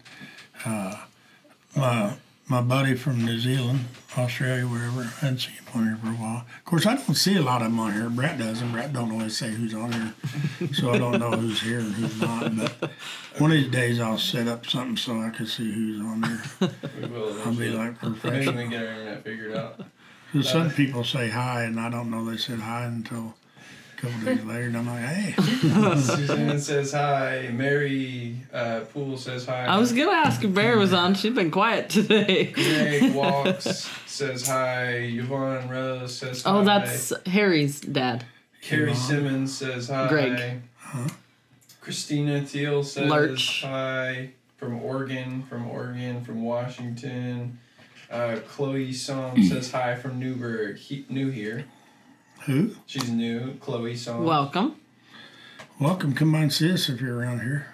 Uh, 0.65 0.97
my, 1.77 2.15
my 2.49 2.61
buddy 2.61 2.95
from 2.95 3.25
New 3.25 3.39
Zealand, 3.39 3.85
Australia, 4.19 4.65
wherever, 4.67 5.03
I 5.03 5.05
hadn't 5.21 5.39
seen 5.39 5.55
him 5.55 5.65
on 5.75 5.85
here 5.87 5.97
for 5.97 6.09
a 6.09 6.11
while. 6.13 6.39
Of 6.59 6.65
course, 6.65 6.87
I 6.87 6.97
don't 6.97 7.15
see 7.15 7.37
a 7.37 7.43
lot 7.43 7.63
of 7.63 7.69
them 7.69 7.79
on 7.81 7.93
here. 7.93 8.09
Brett 8.09 8.39
does, 8.39 8.61
and 8.63 8.73
Brett 8.73 8.93
don't 8.93 9.13
always 9.13 9.37
say 9.37 9.51
who's 9.51 9.75
on 9.75 9.93
here. 9.93 10.15
so 10.73 10.91
I 10.93 10.99
don't 10.99 11.19
know 11.21 11.31
who's 11.33 11.61
here 11.61 11.79
and 11.81 11.93
who's 11.95 12.21
not. 12.21 12.57
But 12.57 12.91
one 13.39 13.51
of 13.53 13.57
these 13.59 13.71
days 13.71 14.01
I'll 14.01 14.19
set 14.19 14.49
up 14.49 14.67
something 14.67 14.97
so 14.97 15.21
I 15.21 15.31
can 15.31 15.47
see 15.47 15.71
who's 15.73 16.01
on 16.01 16.21
there. 16.21 16.71
We 17.01 17.09
will. 17.09 17.29
I'll 17.43 17.55
be 17.55 17.67
eventually. 17.67 17.71
like 17.77 18.03
Maybe 18.03 18.19
professional. 18.19 18.65
we 18.65 18.69
get 18.71 18.83
our 18.83 18.89
internet 18.93 19.25
figured 19.25 19.57
out. 19.57 19.81
'Cause 20.35 20.51
some 20.51 20.71
people 20.71 21.05
say 21.05 21.31
hi, 21.31 21.63
and 21.63 21.79
I 21.79 21.89
don't 21.91 22.11
know 22.11 22.25
they 22.29 22.37
said 22.37 22.59
hi 22.59 22.85
until 22.85 23.35
a 23.97 24.01
couple 24.01 24.21
days 24.25 24.45
later, 24.45 24.67
and 24.67 24.77
I'm 24.77 24.87
like, 24.87 25.05
hey. 25.05 25.35
Suzanne 26.01 26.59
says 26.61 26.93
hi. 26.93 27.51
Mary 27.53 28.37
uh, 28.53 28.81
Poole 28.93 29.17
says 29.17 29.47
hi. 29.47 29.65
I 29.67 29.79
was 29.79 29.93
gonna 29.93 30.11
ask 30.11 30.43
if 30.43 30.53
Bear 30.53 30.77
was 30.77 30.93
on. 30.93 31.15
She's 31.15 31.35
been 31.35 31.51
quiet 31.53 31.89
today. 31.89 32.47
Greg 32.47 33.15
Walks 33.15 33.89
says 34.07 34.47
hi. 34.49 34.89
Yvonne 34.95 35.69
Rose 35.69 36.19
says 36.19 36.43
hi. 36.43 36.51
Oh, 36.51 36.65
that's 36.65 37.13
Harry's 37.27 37.81
dad. 37.81 38.25
Carrie 38.61 38.91
Yvonne. 38.91 38.97
Simmons 38.97 39.57
says 39.57 39.89
hi. 39.89 40.09
Greg. 40.09 40.63
Christina 41.81 42.41
Thiel 42.45 42.83
says 42.83 43.11
Lurch. 43.11 43.63
hi 43.63 44.31
from 44.57 44.83
Oregon, 44.83 45.43
from 45.43 45.69
Oregon, 45.69 46.25
from 46.25 46.43
Washington. 46.43 47.59
Uh, 48.15 48.39
Chloe 48.47 48.93
Song 48.93 49.43
says 49.43 49.73
hi 49.73 49.97
from 49.97 50.21
Newberg. 50.21 50.77
He, 50.79 51.05
new 51.09 51.31
here. 51.31 51.65
Who? 52.47 52.77
She's 52.87 53.11
new. 53.11 53.55
Chloe 53.59 53.97
Song. 53.97 54.25
Welcome. 54.25 54.77
Welcome. 55.81 56.15
Come 56.15 56.33
on, 56.37 56.51
see 56.51 56.71
us 56.73 56.89
if 56.89 57.01
you're 57.01 57.19
around 57.19 57.41
here. 57.41 57.67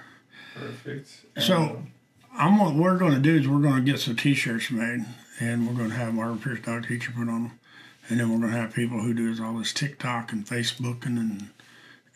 Perfect. 0.55 1.11
So- 1.38 1.57
Um, 1.62 1.93
I'm 2.32 2.59
what 2.59 2.74
we're 2.74 2.97
going 2.97 3.12
to 3.12 3.18
do 3.20 3.36
is 3.36 3.47
we're 3.47 3.61
going 3.61 3.84
to 3.84 3.91
get 3.93 4.01
some 4.01 4.16
T-shirts 4.16 4.70
made, 4.70 5.05
and 5.41 5.66
we're 5.68 5.74
going 5.74 5.91
to 5.91 5.97
have 5.97 6.14
Marvin 6.14 6.38
Pierce 6.38 6.61
Dog 6.64 6.86
Teacher 6.88 7.11
put 7.12 7.28
on 7.28 7.43
them, 7.43 7.59
and 8.09 8.18
then 8.18 8.30
we're 8.30 8.38
going 8.38 8.53
to 8.53 8.59
have 8.59 8.72
people 8.72 9.03
who 9.03 9.12
do 9.12 9.45
all 9.45 9.59
this 9.59 9.74
TikTok 9.74 10.32
and 10.32 10.47
Facebooking 10.47 11.18
and 11.18 11.51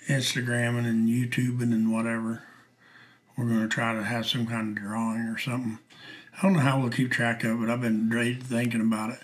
Instagramming 0.08 0.86
and 0.86 1.08
YouTubing 1.10 1.72
and 1.74 1.92
whatever. 1.92 2.44
We're 3.36 3.48
going 3.48 3.62
to 3.62 3.68
try 3.68 3.92
to 3.92 4.02
have 4.04 4.24
some 4.26 4.46
kind 4.46 4.78
of 4.78 4.82
drawing 4.82 5.22
or 5.22 5.36
something. 5.36 5.78
I 6.36 6.42
don't 6.42 6.54
know 6.54 6.60
how 6.60 6.80
we'll 6.80 6.90
keep 6.90 7.10
track 7.10 7.44
of 7.44 7.52
it. 7.52 7.60
But 7.60 7.70
I've 7.70 7.80
been 7.80 8.08
great 8.08 8.42
thinking 8.42 8.80
about 8.80 9.10
it. 9.10 9.20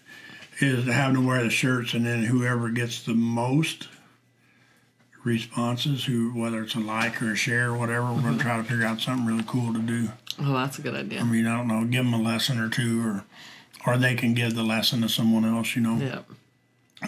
Is 0.60 0.84
to 0.84 0.92
have 0.92 1.14
them 1.14 1.24
wear 1.24 1.42
the 1.42 1.50
shirts, 1.50 1.94
and 1.94 2.04
then 2.04 2.24
whoever 2.24 2.68
gets 2.68 3.02
the 3.02 3.14
most 3.14 3.88
responses, 5.24 6.04
who 6.04 6.38
whether 6.38 6.62
it's 6.62 6.74
a 6.74 6.80
like 6.80 7.22
or 7.22 7.32
a 7.32 7.36
share 7.36 7.70
or 7.70 7.78
whatever, 7.78 8.06
we're 8.06 8.20
going 8.20 8.22
to 8.22 8.30
mm-hmm. 8.30 8.38
try 8.40 8.56
to 8.58 8.64
figure 8.64 8.84
out 8.84 9.00
something 9.00 9.26
really 9.26 9.44
cool 9.46 9.72
to 9.72 9.80
do. 9.80 10.10
Oh, 10.38 10.52
that's 10.54 10.78
a 10.78 10.82
good 10.82 10.94
idea. 10.94 11.20
I 11.20 11.24
mean, 11.24 11.46
I 11.46 11.56
don't 11.56 11.68
know, 11.68 11.84
give 11.84 12.04
them 12.04 12.14
a 12.14 12.20
lesson 12.20 12.58
or 12.58 12.68
two, 12.68 13.02
or 13.06 13.24
or 13.86 13.96
they 13.96 14.14
can 14.14 14.34
give 14.34 14.54
the 14.54 14.62
lesson 14.62 15.00
to 15.02 15.08
someone 15.08 15.44
else, 15.44 15.74
you 15.74 15.82
know. 15.82 15.96
Yeah. 15.96 16.20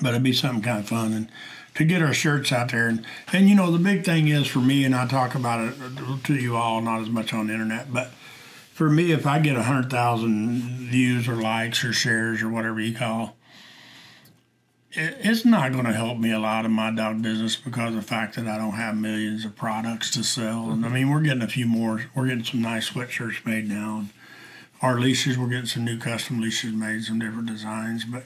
But 0.01 0.11
it'd 0.11 0.23
be 0.23 0.33
something 0.33 0.63
kind 0.63 0.79
of 0.79 0.89
fun 0.89 1.13
and 1.13 1.29
to 1.75 1.85
get 1.85 2.03
our 2.03 2.13
shirts 2.13 2.53
out 2.53 2.71
there. 2.71 2.89
And 2.89 3.05
and 3.33 3.49
you 3.49 3.55
know, 3.55 3.71
the 3.71 3.79
big 3.79 4.05
thing 4.05 4.29
is 4.29 4.47
for 4.47 4.61
me, 4.61 4.85
and 4.85 4.95
I 4.95 5.07
talk 5.07 5.35
about 5.35 5.61
it 5.61 6.25
to 6.25 6.35
you 6.35 6.57
all, 6.57 6.81
not 6.81 7.01
as 7.01 7.09
much 7.09 7.33
on 7.33 7.49
the 7.49 7.53
internet, 7.53 7.93
but 7.93 8.13
for 8.83 8.91
me, 8.91 9.13
if 9.13 9.29
I 9.29 9.39
get 9.39 9.55
a 9.55 9.63
hundred 9.63 9.91
thousand 9.91 10.89
views 10.91 11.29
or 11.29 11.37
likes 11.37 11.85
or 11.85 11.93
shares 11.93 12.43
or 12.43 12.49
whatever 12.49 12.81
you 12.81 12.93
call. 12.93 13.37
it- 14.91 15.19
It's 15.21 15.45
not 15.45 15.71
going 15.71 15.85
to 15.85 15.93
help 15.93 16.19
me 16.19 16.33
a 16.33 16.41
lot 16.41 16.65
in 16.65 16.73
my 16.73 16.91
dog 16.91 17.23
business 17.23 17.55
because 17.55 17.91
of 17.91 17.95
the 17.95 18.03
fact 18.03 18.35
that 18.35 18.49
I 18.49 18.59
don't 18.59 18.73
have 18.73 18.97
millions 18.97 19.45
of 19.45 19.55
products 19.55 20.11
to 20.11 20.25
sell. 20.25 20.73
And 20.73 20.85
I 20.85 20.89
mean, 20.89 21.11
we're 21.11 21.21
getting 21.21 21.43
a 21.43 21.49
few 21.49 21.65
more. 21.65 22.07
We're 22.13 22.27
getting 22.27 22.43
some 22.43 22.61
nice 22.61 22.91
sweatshirts 22.91 23.47
made 23.47 23.69
now. 23.69 23.99
And 23.99 24.09
our 24.81 24.99
leashes, 24.99 25.39
we're 25.39 25.47
getting 25.47 25.67
some 25.67 25.85
new 25.85 25.99
custom 25.99 26.41
leashes 26.41 26.73
made, 26.73 27.05
some 27.05 27.21
different 27.21 27.47
designs. 27.47 28.05
But 28.05 28.25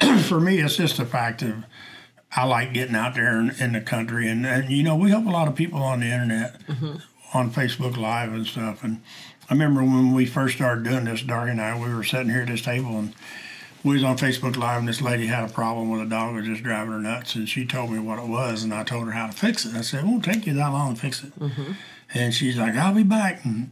for 0.24 0.38
me, 0.38 0.58
it's 0.58 0.76
just 0.76 0.98
the 0.98 1.06
fact 1.06 1.40
of 1.40 1.64
I 2.36 2.44
like 2.44 2.74
getting 2.74 2.94
out 2.94 3.14
there 3.14 3.40
in, 3.40 3.52
in 3.58 3.72
the 3.72 3.80
country, 3.80 4.28
and, 4.28 4.44
and 4.44 4.68
you 4.68 4.82
know 4.82 4.96
we 4.96 5.08
help 5.08 5.24
a 5.24 5.30
lot 5.30 5.48
of 5.48 5.54
people 5.54 5.82
on 5.82 6.00
the 6.00 6.06
internet, 6.12 6.60
mm-hmm. 6.66 6.96
on 7.32 7.50
Facebook 7.50 7.96
Live 7.96 8.34
and 8.34 8.46
stuff. 8.46 8.84
And 8.84 9.00
I 9.48 9.54
remember 9.54 9.82
when 9.82 10.12
we 10.12 10.26
first 10.26 10.56
started 10.56 10.84
doing 10.84 11.04
this, 11.04 11.22
Dark 11.22 11.48
and 11.48 11.60
I, 11.60 11.78
we 11.78 11.92
were 11.92 12.04
sitting 12.04 12.28
here 12.28 12.42
at 12.42 12.48
this 12.48 12.62
table, 12.62 12.98
and 12.98 13.14
we 13.82 13.94
was 13.94 14.04
on 14.04 14.18
Facebook 14.18 14.56
Live, 14.56 14.80
and 14.80 14.88
this 14.88 15.00
lady 15.00 15.26
had 15.26 15.48
a 15.48 15.52
problem 15.52 15.90
with 15.90 16.02
a 16.02 16.06
dog 16.06 16.34
that 16.34 16.40
was 16.40 16.46
just 16.46 16.62
driving 16.62 16.92
her 16.92 16.98
nuts, 16.98 17.34
and 17.34 17.48
she 17.48 17.64
told 17.64 17.90
me 17.90 17.98
what 17.98 18.18
it 18.18 18.28
was, 18.28 18.62
and 18.62 18.74
I 18.74 18.84
told 18.84 19.06
her 19.06 19.12
how 19.12 19.26
to 19.28 19.32
fix 19.32 19.64
it. 19.64 19.74
I 19.74 19.80
said, 19.80 20.04
"It 20.04 20.06
won't 20.06 20.24
take 20.24 20.46
you 20.46 20.52
that 20.54 20.68
long 20.68 20.94
to 20.94 21.00
fix 21.00 21.24
it." 21.24 21.38
Mm-hmm. 21.38 21.72
And 22.12 22.34
she's 22.34 22.58
like, 22.58 22.74
"I'll 22.74 22.94
be 22.94 23.04
back." 23.04 23.44
And 23.44 23.70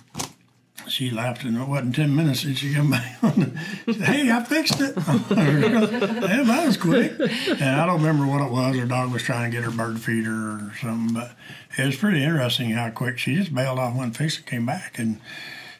she 0.88 1.10
laughed, 1.10 1.44
and 1.44 1.60
it 1.60 1.68
wasn't 1.68 1.94
ten 1.94 2.14
minutes, 2.14 2.44
and 2.44 2.56
she 2.56 2.72
came 2.72 2.90
back. 2.90 3.18
on. 3.22 3.58
She 3.84 3.92
said, 3.94 4.02
hey, 4.08 4.30
I 4.30 4.44
fixed 4.44 4.80
it. 4.80 4.94
yeah, 4.96 6.42
that 6.44 6.62
was 6.66 6.76
quick. 6.76 7.12
And 7.18 7.80
I 7.80 7.84
don't 7.86 8.02
remember 8.02 8.26
what 8.26 8.40
it 8.40 8.50
was. 8.50 8.76
Her 8.76 8.86
dog 8.86 9.12
was 9.12 9.22
trying 9.22 9.50
to 9.50 9.54
get 9.56 9.64
her 9.64 9.70
bird 9.70 10.00
feeder 10.00 10.32
or 10.32 10.72
something, 10.80 11.14
but 11.14 11.32
it 11.76 11.84
was 11.84 11.96
pretty 11.96 12.22
interesting 12.22 12.70
how 12.70 12.90
quick 12.90 13.18
she 13.18 13.34
just 13.34 13.54
bailed 13.54 13.78
off, 13.78 13.94
went 13.94 14.06
and 14.06 14.16
fixed 14.16 14.40
it, 14.40 14.46
came 14.46 14.64
back, 14.64 14.98
and 14.98 15.20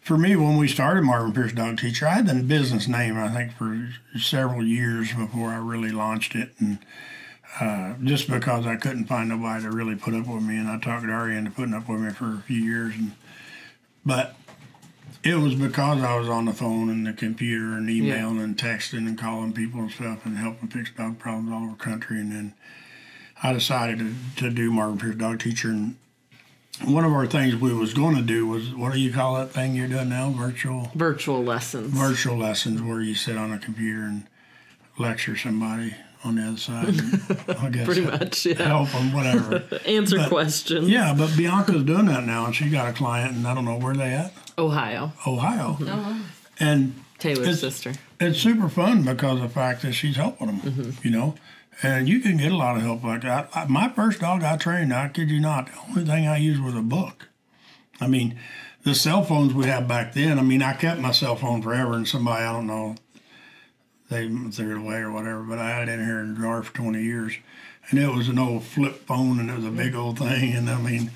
for 0.07 0.17
me, 0.17 0.37
when 0.37 0.57
we 0.57 0.69
started 0.69 1.03
Marvin 1.03 1.33
Pierce 1.33 1.53
Dog 1.53 1.79
Teacher, 1.79 2.07
I 2.07 2.15
had 2.15 2.29
the 2.29 2.35
business 2.35 2.87
name, 2.87 3.19
I 3.19 3.29
think, 3.29 3.53
for 3.55 3.89
several 4.17 4.65
years 4.65 5.13
before 5.13 5.49
I 5.49 5.57
really 5.57 5.91
launched 5.91 6.37
it. 6.37 6.53
And 6.61 6.79
uh, 7.59 7.95
just 8.05 8.31
because 8.31 8.69
I 8.69 8.77
couldn't 8.77 9.07
find 9.07 9.29
nobody 9.29 9.65
to 9.65 9.71
really 9.73 9.97
put 9.97 10.15
up 10.15 10.29
with 10.29 10.45
me, 10.45 10.59
and 10.59 10.69
I 10.69 10.79
talked 10.79 11.07
Ari 11.07 11.37
into 11.37 11.51
putting 11.51 11.75
up 11.75 11.89
with 11.89 11.99
me 11.99 12.11
for 12.11 12.35
a 12.35 12.43
few 12.47 12.61
years. 12.61 12.95
And 12.95 13.13
But 14.05 14.37
it 15.25 15.35
was 15.35 15.57
because 15.57 16.01
I 16.05 16.17
was 16.17 16.29
on 16.29 16.45
the 16.45 16.53
phone 16.53 16.89
and 16.89 17.05
the 17.05 17.13
computer 17.13 17.73
and 17.73 17.91
emailing 17.91 18.39
and 18.39 18.57
texting 18.57 19.09
and 19.09 19.19
calling 19.19 19.55
people 19.55 19.81
and 19.81 19.91
stuff 19.91 20.25
and 20.25 20.39
helping 20.39 20.69
fix 20.69 20.93
dog 20.93 21.19
problems 21.19 21.51
all 21.51 21.65
over 21.65 21.73
the 21.73 21.83
country. 21.83 22.21
And 22.21 22.31
then 22.31 22.55
I 23.43 23.53
decided 23.53 23.99
to, 23.99 24.15
to 24.45 24.51
do 24.51 24.71
Marvin 24.71 24.99
Pierce 25.01 25.17
Dog 25.17 25.41
Teacher. 25.41 25.71
And 25.71 25.97
one 26.85 27.05
of 27.05 27.13
our 27.13 27.27
things 27.27 27.57
we 27.57 27.73
was 27.73 27.95
going 27.95 28.17
to 28.17 28.23
do 28.23 28.47
was 28.47 28.75
what 28.75 28.93
do 28.93 29.01
you 29.01 29.13
call 29.13 29.35
that 29.37 29.51
thing 29.51 29.75
you're 29.75 29.89
doing 29.89 30.09
now? 30.09 30.31
Virtual 30.31 30.91
Virtual 30.95 31.43
lessons. 31.43 31.93
virtual 31.93 32.37
lessons 32.37 32.83
where 32.83 33.01
you 33.01 33.15
sit 33.15 33.37
on 33.37 33.53
a 33.53 33.59
computer 33.59 34.03
and 34.03 34.27
lecture 34.99 35.37
somebody 35.37 35.95
on 36.25 36.35
the 36.37 36.43
other 36.49 36.57
side. 36.57 36.89
And 36.89 37.59
I 37.59 37.71
guess 37.71 37.85
Pretty 37.87 38.03
much, 38.03 38.47
yeah. 38.47 38.63
help 38.63 38.91
them, 38.91 39.13
whatever. 39.13 39.65
Answer 39.87 40.19
But- 40.19 40.29
questions. 40.29 40.89
yeah, 40.89 41.15
but 41.17 41.37
Bianca's 41.37 41.85
doing 41.85 42.07
that 42.07 42.25
now, 42.25 42.47
and 42.47 42.55
she 42.55 42.69
got 42.69 42.89
a 42.89 42.93
client, 42.93 43.37
and 43.37 43.47
I 43.47 43.55
don't 43.55 43.65
know 43.65 43.79
where 43.79 43.95
they 43.95 44.13
at. 44.13 44.33
Ohio. 44.59 45.13
Ohio. 45.27 45.77
Mm-hmm. 45.81 45.89
Oh, 45.89 46.23
and 46.59 46.95
Taylor's 47.19 47.47
It's- 47.47 47.61
sister. 47.61 47.95
it's 48.21 48.39
super 48.39 48.69
fun 48.69 49.03
because 49.03 49.37
of 49.37 49.43
the 49.43 49.49
fact 49.49 49.83
that 49.83 49.93
she's 49.93 50.17
helping 50.17 50.47
them, 50.47 50.61
mm-hmm. 50.61 50.91
you 51.03 51.11
know. 51.11 51.35
And 51.83 52.09
you 52.09 52.21
can 52.21 52.39
get 52.39 52.53
a 52.53 52.57
lot 52.57 52.77
of 52.77 52.83
help 52.83 53.05
like 53.05 53.23
that. 53.23 53.51
I, 53.55 53.67
my 53.67 53.91
first 53.91 54.21
dog 54.21 54.43
I 54.43 54.57
trained, 54.57 54.95
I 54.95 55.09
kid 55.09 55.31
you 55.31 55.41
not, 55.41 55.67
the 55.67 55.79
only 55.89 56.05
thing 56.05 56.27
I 56.27 56.39
used 56.39 56.63
was 56.63 56.75
a 56.75 56.81
book. 56.81 57.29
I 58.01 58.07
mean, 58.07 58.39
the 58.83 58.95
cell 58.95 59.23
phones 59.23 59.53
we 59.53 59.67
had 59.67 59.87
back 59.87 60.15
then, 60.15 60.39
I 60.39 60.43
mean, 60.43 60.63
I 60.63 60.73
kept 60.73 61.01
my 61.01 61.11
cell 61.11 61.37
phone 61.37 61.61
forever, 61.61 61.95
and 61.95 62.09
somebody, 62.09 62.45
I 62.45 62.53
don't 62.53 62.67
know, 62.67 62.97
they 64.09 64.29
threw 64.29 64.77
it 64.77 64.79
away 64.79 64.99
or 64.99 65.11
whatever, 65.11 65.43
but 65.43 65.59
I 65.59 65.71
had 65.71 65.89
it 65.89 65.99
in 65.99 66.05
here 66.05 66.21
in 66.21 66.31
a 66.31 66.35
drawer 66.35 66.63
for 66.63 66.75
20 66.75 67.03
years. 67.03 67.37
And 67.91 67.99
it 67.99 68.13
was 68.13 68.29
an 68.29 68.39
old 68.39 68.65
flip 68.65 69.07
phone, 69.07 69.39
and 69.39 69.51
it 69.51 69.57
was 69.57 69.65
a 69.65 69.71
big 69.71 69.93
mm. 69.93 69.99
old 69.99 70.19
thing. 70.19 70.55
And 70.55 70.69
I 70.71 70.81
mean, 70.81 71.11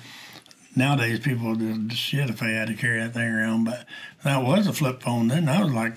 nowadays 0.75 1.19
people 1.19 1.49
would 1.49 1.89
just 1.89 2.01
shit 2.01 2.29
if 2.29 2.39
they 2.39 2.53
had 2.53 2.67
to 2.67 2.73
carry 2.73 2.99
that 2.99 3.13
thing 3.13 3.27
around, 3.27 3.63
but 3.65 3.85
that 4.23 4.43
was 4.43 4.67
a 4.67 4.73
flip 4.73 5.01
phone 5.01 5.27
then. 5.27 5.45
That 5.45 5.63
was 5.63 5.73
like 5.73 5.93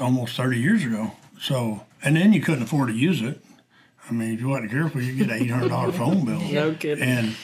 almost 0.00 0.36
30 0.36 0.58
years 0.58 0.84
ago. 0.84 1.12
So, 1.40 1.84
and 2.02 2.16
then 2.16 2.32
you 2.32 2.40
couldn't 2.40 2.62
afford 2.64 2.88
to 2.88 2.94
use 2.94 3.22
it. 3.22 3.40
I 4.08 4.12
mean, 4.12 4.34
if 4.34 4.40
you 4.40 4.48
wasn't 4.48 4.70
careful, 4.70 5.02
you'd 5.02 5.18
get 5.18 5.30
an 5.30 5.46
$800 5.46 5.94
phone 5.94 6.24
bill. 6.24 6.40
No 6.52 6.74
kidding. 6.74 7.04
And 7.04 7.36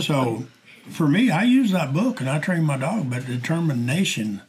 so, 0.00 0.44
for 0.90 1.08
me, 1.08 1.30
I 1.30 1.44
use 1.44 1.70
that 1.72 1.92
book 1.92 2.20
and 2.20 2.28
I 2.28 2.38
train 2.38 2.64
my 2.64 2.76
dog, 2.76 3.10
but 3.10 3.26
determination 3.26 4.42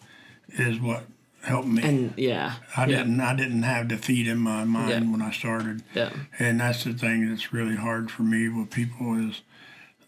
is 0.49 0.79
what 0.79 1.03
helped 1.43 1.67
me. 1.67 1.81
And 1.83 2.13
yeah. 2.17 2.55
I 2.75 2.85
yeah. 2.85 2.97
didn't. 2.97 3.19
I 3.21 3.35
didn't 3.35 3.63
have 3.63 3.87
defeat 3.87 4.27
in 4.27 4.37
my 4.37 4.63
mind 4.63 4.89
Yeah. 4.89 5.11
when 5.11 5.21
I 5.21 5.31
started. 5.31 5.83
Yeah. 5.93 6.11
And 6.37 6.59
that's 6.59 6.83
the 6.83 6.93
thing 6.93 7.29
that's 7.29 7.53
really 7.53 7.75
hard 7.77 8.11
for 8.11 8.23
me 8.23 8.49
with 8.49 8.69
people 8.69 9.15
is 9.29 9.41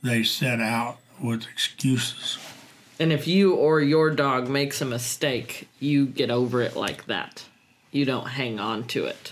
they 0.04 0.24
set 0.24 0.60
out 0.60 0.98
with 1.24 1.48
excuses. 1.48 2.38
And 3.00 3.12
if 3.12 3.28
you 3.28 3.56
or 3.56 3.82
your 3.82 4.12
dog 4.12 4.48
makes 4.50 4.82
a 4.82 4.86
mistake, 4.86 5.68
you 5.80 6.06
get 6.06 6.30
over 6.30 6.62
it 6.62 6.76
like 6.76 7.06
that. 7.06 7.46
You 7.92 8.06
don't 8.06 8.28
hang 8.28 8.60
on 8.60 8.84
to 8.88 9.06
it. 9.06 9.32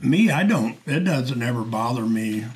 Me, 0.00 0.30
I 0.30 0.42
don't. 0.44 0.76
It 0.86 1.00
doesn't 1.00 1.42
ever 1.42 1.62
bother 1.62 2.02
me 2.02 2.46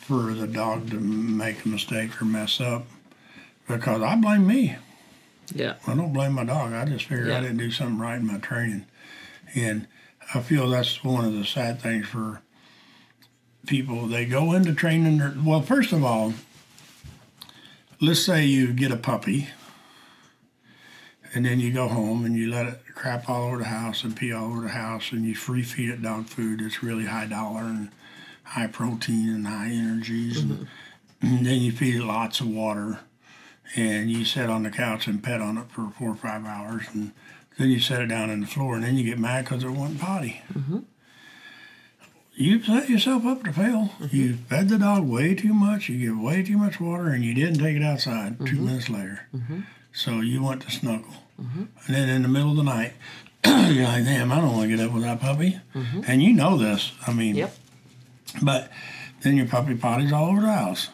for 0.00 0.34
the 0.34 0.46
dog 0.46 0.90
to 0.90 0.96
make 0.96 1.64
a 1.64 1.68
mistake 1.68 2.20
or 2.20 2.24
mess 2.24 2.60
up 2.60 2.86
because 3.68 4.02
I 4.02 4.16
blame 4.16 4.46
me. 4.46 4.76
Yeah. 5.54 5.76
I 5.86 5.94
don't 5.94 6.12
blame 6.12 6.32
my 6.32 6.44
dog. 6.44 6.72
I 6.72 6.84
just 6.84 7.06
figure 7.06 7.32
I 7.32 7.40
didn't 7.40 7.58
do 7.58 7.70
something 7.70 7.98
right 7.98 8.16
in 8.16 8.26
my 8.26 8.38
training. 8.38 8.86
And 9.54 9.86
I 10.34 10.40
feel 10.40 10.68
that's 10.68 11.02
one 11.02 11.24
of 11.24 11.32
the 11.32 11.44
sad 11.44 11.80
things 11.80 12.06
for 12.06 12.42
people. 13.66 14.06
They 14.06 14.24
go 14.24 14.52
into 14.52 14.74
training 14.74 15.18
their, 15.18 15.34
well, 15.44 15.62
first 15.62 15.92
of 15.92 16.04
all, 16.04 16.34
let's 18.00 18.20
say 18.20 18.44
you 18.44 18.72
get 18.72 18.90
a 18.90 18.96
puppy 18.96 19.48
and 21.34 21.44
then 21.44 21.60
you 21.60 21.72
go 21.72 21.88
home 21.88 22.24
and 22.24 22.36
you 22.36 22.50
let 22.50 22.66
it 22.66 22.80
crap 22.94 23.28
all 23.28 23.48
over 23.48 23.58
the 23.58 23.64
house 23.64 24.02
and 24.02 24.16
pee 24.16 24.32
all 24.32 24.50
over 24.50 24.62
the 24.62 24.68
house 24.68 25.12
and 25.12 25.24
you 25.24 25.34
free 25.34 25.62
feed 25.62 25.90
it 25.90 26.02
dog 26.02 26.26
food 26.26 26.60
that's 26.60 26.82
really 26.82 27.06
high 27.06 27.26
dollar 27.26 27.62
and 27.62 27.90
high 28.42 28.66
protein 28.66 29.28
and 29.28 29.46
high 29.46 29.68
energies. 29.68 30.40
And, 30.40 30.50
mm-hmm. 30.50 31.26
and 31.26 31.46
then 31.46 31.60
you 31.60 31.72
feed 31.72 31.96
it 31.96 32.04
lots 32.04 32.40
of 32.40 32.48
water 32.48 33.00
and 33.76 34.10
you 34.10 34.24
sit 34.24 34.50
on 34.50 34.62
the 34.62 34.70
couch 34.70 35.06
and 35.06 35.22
pet 35.22 35.40
on 35.40 35.58
it 35.58 35.70
for 35.70 35.90
four 35.98 36.10
or 36.10 36.16
five 36.16 36.44
hours, 36.44 36.86
and 36.92 37.12
then 37.58 37.68
you 37.68 37.80
set 37.80 38.02
it 38.02 38.06
down 38.06 38.30
on 38.30 38.40
the 38.40 38.46
floor, 38.46 38.74
and 38.74 38.84
then 38.84 38.96
you 38.96 39.04
get 39.04 39.18
mad 39.18 39.44
because 39.44 39.62
it 39.62 39.70
wasn't 39.70 40.00
potty. 40.00 40.42
Mm-hmm. 40.52 40.78
You 42.40 42.62
set 42.62 42.88
yourself 42.88 43.26
up 43.26 43.44
to 43.44 43.52
fail. 43.52 43.90
Mm-hmm. 44.00 44.16
You 44.16 44.34
fed 44.48 44.70
the 44.70 44.78
dog 44.78 45.06
way 45.06 45.34
too 45.34 45.52
much. 45.52 45.90
You 45.90 45.98
give 45.98 46.18
way 46.18 46.42
too 46.42 46.56
much 46.56 46.80
water, 46.80 47.08
and 47.10 47.22
you 47.22 47.34
didn't 47.34 47.58
take 47.58 47.76
it 47.76 47.82
outside. 47.82 48.38
Two 48.38 48.44
mm-hmm. 48.44 48.64
minutes 48.64 48.88
later, 48.88 49.26
mm-hmm. 49.34 49.60
so 49.92 50.22
you 50.22 50.42
went 50.42 50.62
to 50.62 50.70
snuggle, 50.70 51.12
and 51.36 51.94
then 51.94 52.08
in 52.08 52.22
the 52.22 52.28
middle 52.28 52.52
of 52.52 52.56
the 52.56 52.62
night, 52.62 52.94
you're 53.44 53.84
like, 53.84 54.04
"Damn, 54.04 54.32
I 54.32 54.36
don't 54.36 54.54
want 54.54 54.70
to 54.70 54.74
get 54.74 54.84
up 54.84 54.94
with 54.94 55.02
that 55.02 55.20
puppy," 55.20 55.60
and 56.06 56.22
you 56.22 56.32
know 56.32 56.56
this. 56.56 56.92
I 57.06 57.12
mean, 57.12 57.36
Yep. 57.36 57.54
but 58.40 58.72
then 59.20 59.36
your 59.36 59.46
puppy 59.46 59.74
potties 59.74 60.10
all 60.10 60.30
over 60.30 60.40
the 60.40 60.52
house. 60.52 60.88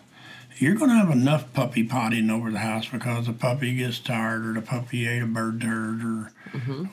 You're 0.59 0.75
going 0.75 0.91
to 0.91 0.97
have 0.97 1.11
enough 1.11 1.53
puppy 1.53 1.87
pottying 1.87 2.31
over 2.31 2.51
the 2.51 2.59
house 2.59 2.89
because 2.89 3.27
the 3.27 3.35
puppy 3.35 3.77
gets 3.77 4.01
tired 4.01 4.45
or 4.47 4.55
the 4.55 4.63
puppy 4.63 5.07
ate 5.07 5.23
a 5.23 5.27
bird 5.27 5.61
turd 5.61 6.03
or 6.03 6.33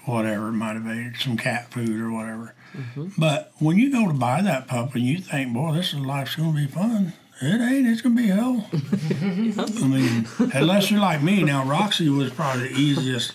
whatever. 0.06 0.50
It 0.50 0.52
might 0.52 0.74
have 0.74 0.86
ate 0.86 1.16
some 1.18 1.38
cat 1.38 1.72
food 1.72 2.00
or 2.00 2.12
whatever. 2.12 2.54
Mm-hmm. 2.76 3.08
But 3.18 3.52
when 3.60 3.78
you 3.78 3.92
go 3.92 4.08
to 4.08 4.14
buy 4.14 4.42
that 4.42 4.68
pup 4.68 4.96
and 4.96 5.04
you 5.04 5.20
think, 5.20 5.54
boy, 5.54 5.74
this 5.74 5.94
is 5.94 6.00
life's 6.00 6.36
going 6.36 6.54
to 6.54 6.58
be 6.60 6.68
fun. 6.68 7.14
It 7.42 7.60
ain't. 7.62 7.88
It's 7.88 8.02
going 8.02 8.16
to 8.16 8.22
be 8.22 8.30
hell. 8.30 8.68
I 9.84 9.88
mean, 9.88 10.28
unless 10.54 10.90
you're 10.92 11.00
like 11.00 11.22
me. 11.22 11.44
Now, 11.44 11.66
Roxy 11.66 12.10
was 12.10 12.32
probably 12.32 12.70
the 12.70 12.76
easiest 12.80 13.34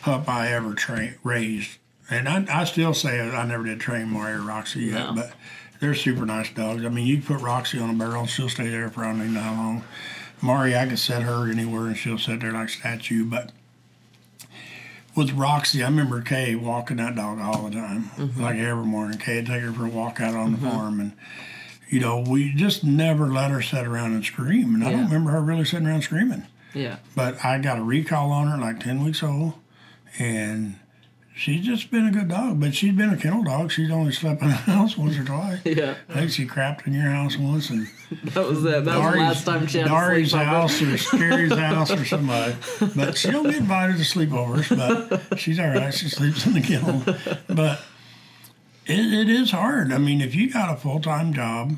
pup 0.00 0.28
I 0.28 0.48
ever 0.52 0.74
tra- 0.74 1.14
raised. 1.22 1.78
And 2.10 2.28
I, 2.28 2.44
I 2.48 2.64
still 2.64 2.94
say 2.94 3.20
I 3.20 3.44
never 3.46 3.64
did 3.64 3.80
train 3.80 4.08
Mari 4.08 4.34
or 4.34 4.42
Roxy 4.42 4.80
yet, 4.86 5.08
No. 5.08 5.14
but 5.14 5.32
they're 5.80 5.94
super 5.94 6.24
nice 6.26 6.50
dogs. 6.52 6.84
I 6.84 6.88
mean, 6.88 7.06
you 7.06 7.20
put 7.20 7.40
Roxy 7.40 7.78
on 7.78 7.90
a 7.90 7.94
barrel 7.94 8.20
and 8.20 8.30
she'll 8.30 8.48
stay 8.48 8.68
there 8.68 8.88
for 8.90 9.04
I 9.04 9.12
don't 9.12 9.20
even 9.20 9.34
know 9.34 9.40
how 9.40 9.54
long. 9.54 9.84
Mari, 10.40 10.76
I 10.76 10.86
could 10.86 10.98
set 10.98 11.22
her 11.22 11.50
anywhere 11.50 11.86
and 11.86 11.96
she'll 11.96 12.18
sit 12.18 12.40
there 12.40 12.52
like 12.52 12.68
a 12.68 12.72
statue. 12.72 13.24
But 13.24 13.52
with 15.14 15.32
Roxy, 15.32 15.82
I 15.82 15.86
remember 15.86 16.20
Kay 16.22 16.54
walking 16.54 16.96
that 16.98 17.16
dog 17.16 17.38
all 17.40 17.68
the 17.68 17.76
time, 17.76 18.10
mm-hmm. 18.16 18.42
like 18.42 18.56
every 18.56 18.86
morning. 18.86 19.18
Kay 19.18 19.36
would 19.36 19.46
take 19.46 19.62
her 19.62 19.72
for 19.72 19.86
a 19.86 19.90
walk 19.90 20.20
out 20.20 20.34
on 20.34 20.52
the 20.52 20.58
mm-hmm. 20.58 20.68
farm, 20.68 21.00
and 21.00 21.12
you 21.88 22.00
know, 22.00 22.24
we 22.26 22.54
just 22.54 22.84
never 22.84 23.26
let 23.26 23.50
her 23.50 23.60
sit 23.60 23.86
around 23.86 24.12
and 24.14 24.24
scream. 24.24 24.74
And 24.74 24.84
I 24.84 24.90
don't 24.90 25.04
remember 25.04 25.30
her 25.32 25.42
really 25.42 25.64
sitting 25.64 25.86
around 25.86 26.02
screaming. 26.02 26.46
Yeah. 26.74 26.96
But 27.14 27.44
I 27.44 27.58
got 27.58 27.78
a 27.78 27.82
recall 27.82 28.30
on 28.30 28.48
her 28.48 28.56
like 28.56 28.80
10 28.80 29.04
weeks 29.04 29.22
old, 29.22 29.54
and 30.18 30.78
she's 31.34 31.64
just 31.64 31.90
been 31.90 32.06
a 32.06 32.10
good 32.10 32.28
dog. 32.28 32.60
But 32.60 32.74
she's 32.74 32.94
been 32.94 33.10
a 33.10 33.16
kennel 33.16 33.42
dog. 33.42 33.70
She's 33.70 33.90
only 33.90 34.12
slept 34.12 34.42
in 34.42 34.48
the 34.48 34.54
house 34.54 34.96
once 34.96 35.18
or 35.18 35.24
twice. 35.24 35.60
Yeah. 35.64 35.94
I 36.08 36.14
think 36.14 36.30
she 36.30 36.46
crapped 36.46 36.86
in 36.86 36.92
your 36.92 37.10
house 37.10 37.36
once, 37.36 37.70
and 37.70 37.88
That 38.24 38.46
was 38.46 38.64
it. 38.64 38.84
That 38.84 38.84
was 38.84 38.84
the 38.84 38.92
Dari's, 38.92 39.16
last 39.16 39.44
time 39.44 39.66
she 39.66 39.78
had 39.78 39.88
Dari's 39.88 40.32
house 40.32 40.82
or 40.82 40.98
Scary's 40.98 41.52
house 41.56 41.90
or 41.90 42.04
somebody. 42.04 42.54
But 42.94 43.16
she 43.16 43.30
don't 43.30 43.44
get 43.44 43.56
invited 43.56 43.96
to 43.96 44.02
sleepovers, 44.02 44.76
but 45.28 45.38
she's 45.38 45.58
all 45.58 45.68
right. 45.68 45.92
She 45.92 46.08
sleeps 46.08 46.46
in 46.46 46.54
the 46.54 46.60
kennel. 46.60 47.02
But 47.48 47.80
it, 48.86 48.98
it 48.98 49.28
is 49.28 49.50
hard. 49.50 49.92
I 49.92 49.98
mean, 49.98 50.20
if 50.20 50.34
you 50.34 50.52
got 50.52 50.72
a 50.72 50.76
full 50.76 51.00
time 51.00 51.32
job 51.32 51.76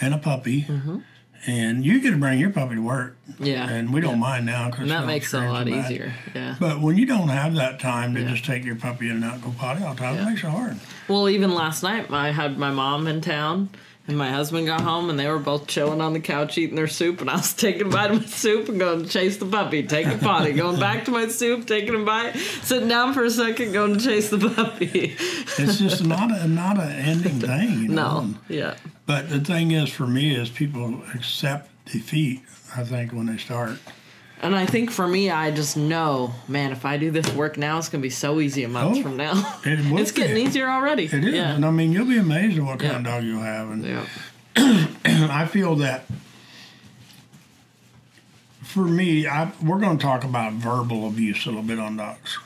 and 0.00 0.14
a 0.14 0.18
puppy, 0.18 0.62
mm-hmm. 0.62 0.98
And 1.46 1.84
you 1.84 2.00
get 2.00 2.10
to 2.10 2.16
bring 2.16 2.38
your 2.38 2.50
puppy 2.50 2.76
to 2.76 2.80
work. 2.82 3.16
Yeah. 3.38 3.68
and 3.68 3.92
we 3.92 4.00
don't 4.00 4.18
mind 4.20 4.46
now 4.46 4.70
because 4.70 4.88
that 4.88 5.06
makes 5.06 5.32
it 5.34 5.42
a 5.42 5.50
lot 5.50 5.66
easier. 5.68 6.12
Yeah. 6.34 6.54
But 6.60 6.80
when 6.80 6.96
you 6.96 7.04
don't 7.06 7.28
have 7.28 7.54
that 7.56 7.80
time 7.80 8.14
to 8.14 8.20
Yeah. 8.22 8.28
just 8.30 8.44
take 8.44 8.64
your 8.64 8.76
puppy 8.76 9.08
in 9.08 9.16
and 9.16 9.24
out 9.24 9.34
and 9.34 9.42
go 9.42 9.50
potty 9.58 9.82
all 9.82 9.94
the 9.94 10.00
time, 10.00 10.14
Yeah. 10.16 10.22
it 10.22 10.30
makes 10.30 10.44
it 10.44 10.50
hard. 10.50 10.76
Well, 11.08 11.28
even 11.28 11.52
last 11.54 11.82
night, 11.82 12.10
I 12.10 12.30
had 12.30 12.58
my 12.58 12.70
mom 12.70 13.06
in 13.06 13.20
town, 13.20 13.70
and 14.06 14.18
my 14.18 14.30
husband 14.30 14.66
got 14.66 14.82
home, 14.82 15.08
and 15.10 15.18
they 15.18 15.28
were 15.28 15.38
both 15.38 15.66
chilling 15.66 16.00
on 16.00 16.12
the 16.12 16.20
couch 16.20 16.58
eating 16.58 16.76
their 16.76 16.88
soup, 16.88 17.20
and 17.20 17.30
I 17.30 17.36
was 17.36 17.54
taking 17.54 17.86
a 17.86 17.90
bite 17.90 18.10
of 18.10 18.20
my 18.20 18.26
soup 18.26 18.68
and 18.68 18.78
going 18.78 19.04
to 19.04 19.08
chase 19.08 19.38
the 19.38 19.46
puppy, 19.46 19.82
taking 19.82 20.12
a 20.12 20.18
potty, 20.18 20.52
going 20.52 20.78
back 20.78 21.06
to 21.06 21.10
my 21.10 21.28
soup, 21.28 21.66
taking 21.66 21.94
a 21.94 22.04
bite, 22.04 22.36
sitting 22.36 22.88
down 22.88 23.14
for 23.14 23.24
a 23.24 23.30
second, 23.30 23.72
going 23.72 23.98
to 23.98 24.04
chase 24.04 24.30
the 24.30 24.38
puppy. 24.38 25.16
It's 25.58 25.78
just 25.78 26.04
not 26.04 26.30
a 26.30 26.46
not 26.46 26.78
an 26.78 26.92
ending 26.92 27.40
thing. 27.40 27.70
You 27.82 27.88
know? 27.88 28.20
No, 28.20 28.34
yeah, 28.48 28.76
But 29.06 29.30
the 29.30 29.40
thing 29.40 29.70
is, 29.70 29.88
for 29.88 30.06
me, 30.06 30.34
is 30.34 30.50
people 30.50 31.02
accept 31.14 31.70
defeat. 31.86 32.42
I 32.76 32.84
think 32.84 33.12
when 33.12 33.26
they 33.26 33.36
start. 33.38 33.78
And 34.42 34.54
I 34.54 34.66
think 34.66 34.90
for 34.90 35.06
me, 35.06 35.30
I 35.30 35.50
just 35.50 35.76
know, 35.76 36.34
man, 36.48 36.72
if 36.72 36.84
I 36.84 36.96
do 36.98 37.10
this 37.10 37.32
work 37.34 37.56
now, 37.56 37.78
it's 37.78 37.88
gonna 37.88 38.02
be 38.02 38.10
so 38.10 38.40
easy 38.40 38.64
a 38.64 38.68
month 38.68 38.98
Oh, 38.98 39.02
from 39.02 39.16
now. 39.16 39.58
it 39.64 39.78
will 39.90 39.98
it's 39.98 40.12
getting 40.12 40.36
easier 40.36 40.68
already. 40.68 41.04
It 41.04 41.14
is, 41.14 41.34
Yeah. 41.34 41.54
and 41.54 41.64
I 41.64 41.70
mean, 41.70 41.92
you'll 41.92 42.06
be 42.06 42.18
amazed 42.18 42.58
at 42.58 42.64
what 42.64 42.78
kind 42.80 42.92
Yeah. 42.92 42.98
of 42.98 43.04
dog 43.04 43.24
you'll 43.24 43.40
have. 43.42 43.70
And 43.70 43.84
yeah. 43.84 44.06
I 45.30 45.46
feel 45.46 45.76
that 45.76 46.04
for 48.62 48.84
me, 48.84 49.26
I, 49.26 49.52
we're 49.62 49.78
going 49.78 49.98
to 49.98 50.02
talk 50.02 50.24
about 50.24 50.52
verbal 50.54 51.06
abuse 51.06 51.44
a 51.46 51.48
little 51.48 51.62
bit 51.62 51.78
on 51.78 51.96
dogs. 51.96 52.38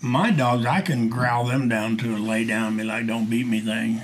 My 0.00 0.30
dogs, 0.30 0.66
I 0.66 0.80
can 0.80 1.08
growl 1.08 1.44
them 1.46 1.68
down 1.68 1.96
to 1.98 2.16
a 2.16 2.18
lay 2.18 2.44
down 2.44 2.68
and 2.68 2.76
be 2.78 2.84
like, 2.84 3.06
don't 3.06 3.30
beat 3.30 3.46
me 3.46 3.60
thing. 3.60 4.02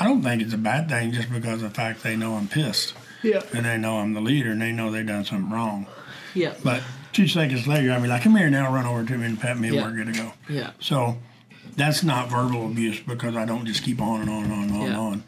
I 0.00 0.04
don't 0.04 0.22
think 0.22 0.40
it's 0.40 0.54
a 0.54 0.58
bad 0.58 0.88
thing 0.88 1.12
just 1.12 1.30
because 1.32 1.62
of 1.62 1.70
the 1.70 1.74
fact 1.74 2.02
they 2.04 2.16
know 2.16 2.34
I'm 2.36 2.46
pissed 2.48 2.94
Yeah. 3.24 3.42
and 3.52 3.64
they 3.66 3.78
know 3.78 3.98
I'm 3.98 4.12
the 4.12 4.20
leader 4.20 4.50
and 4.50 4.60
they 4.62 4.70
know 4.72 4.90
they've 4.90 5.06
done 5.06 5.24
something 5.24 5.50
wrong. 5.50 5.86
Yeah. 6.34 6.54
But 6.62 6.82
two 7.12 7.26
seconds 7.26 7.66
later, 7.66 7.90
I'd 7.92 8.02
be 8.02 8.08
like, 8.08 8.22
come 8.22 8.36
here 8.36 8.50
now, 8.50 8.72
run 8.72 8.86
over 8.86 9.04
to 9.04 9.18
me 9.18 9.26
and 9.26 9.40
pet 9.40 9.58
me 9.58 9.68
and 9.68 9.76
Yeah. 9.76 9.82
we're 9.84 9.92
good 9.92 10.12
to 10.14 10.20
go. 10.20 10.32
Yeah. 10.48 10.70
So 10.80 11.16
that's 11.76 12.02
not 12.04 12.28
verbal 12.30 12.66
abuse 12.66 13.00
because 13.00 13.34
I 13.36 13.44
don't 13.46 13.66
just 13.66 13.82
keep 13.82 14.00
on 14.00 14.20
and 14.20 14.30
on 14.30 14.44
and 14.44 14.52
on 14.52 14.62
and 14.64 14.72
on 14.72 14.80
and 14.82 14.92
Yeah. 14.92 14.98
on. 14.98 15.24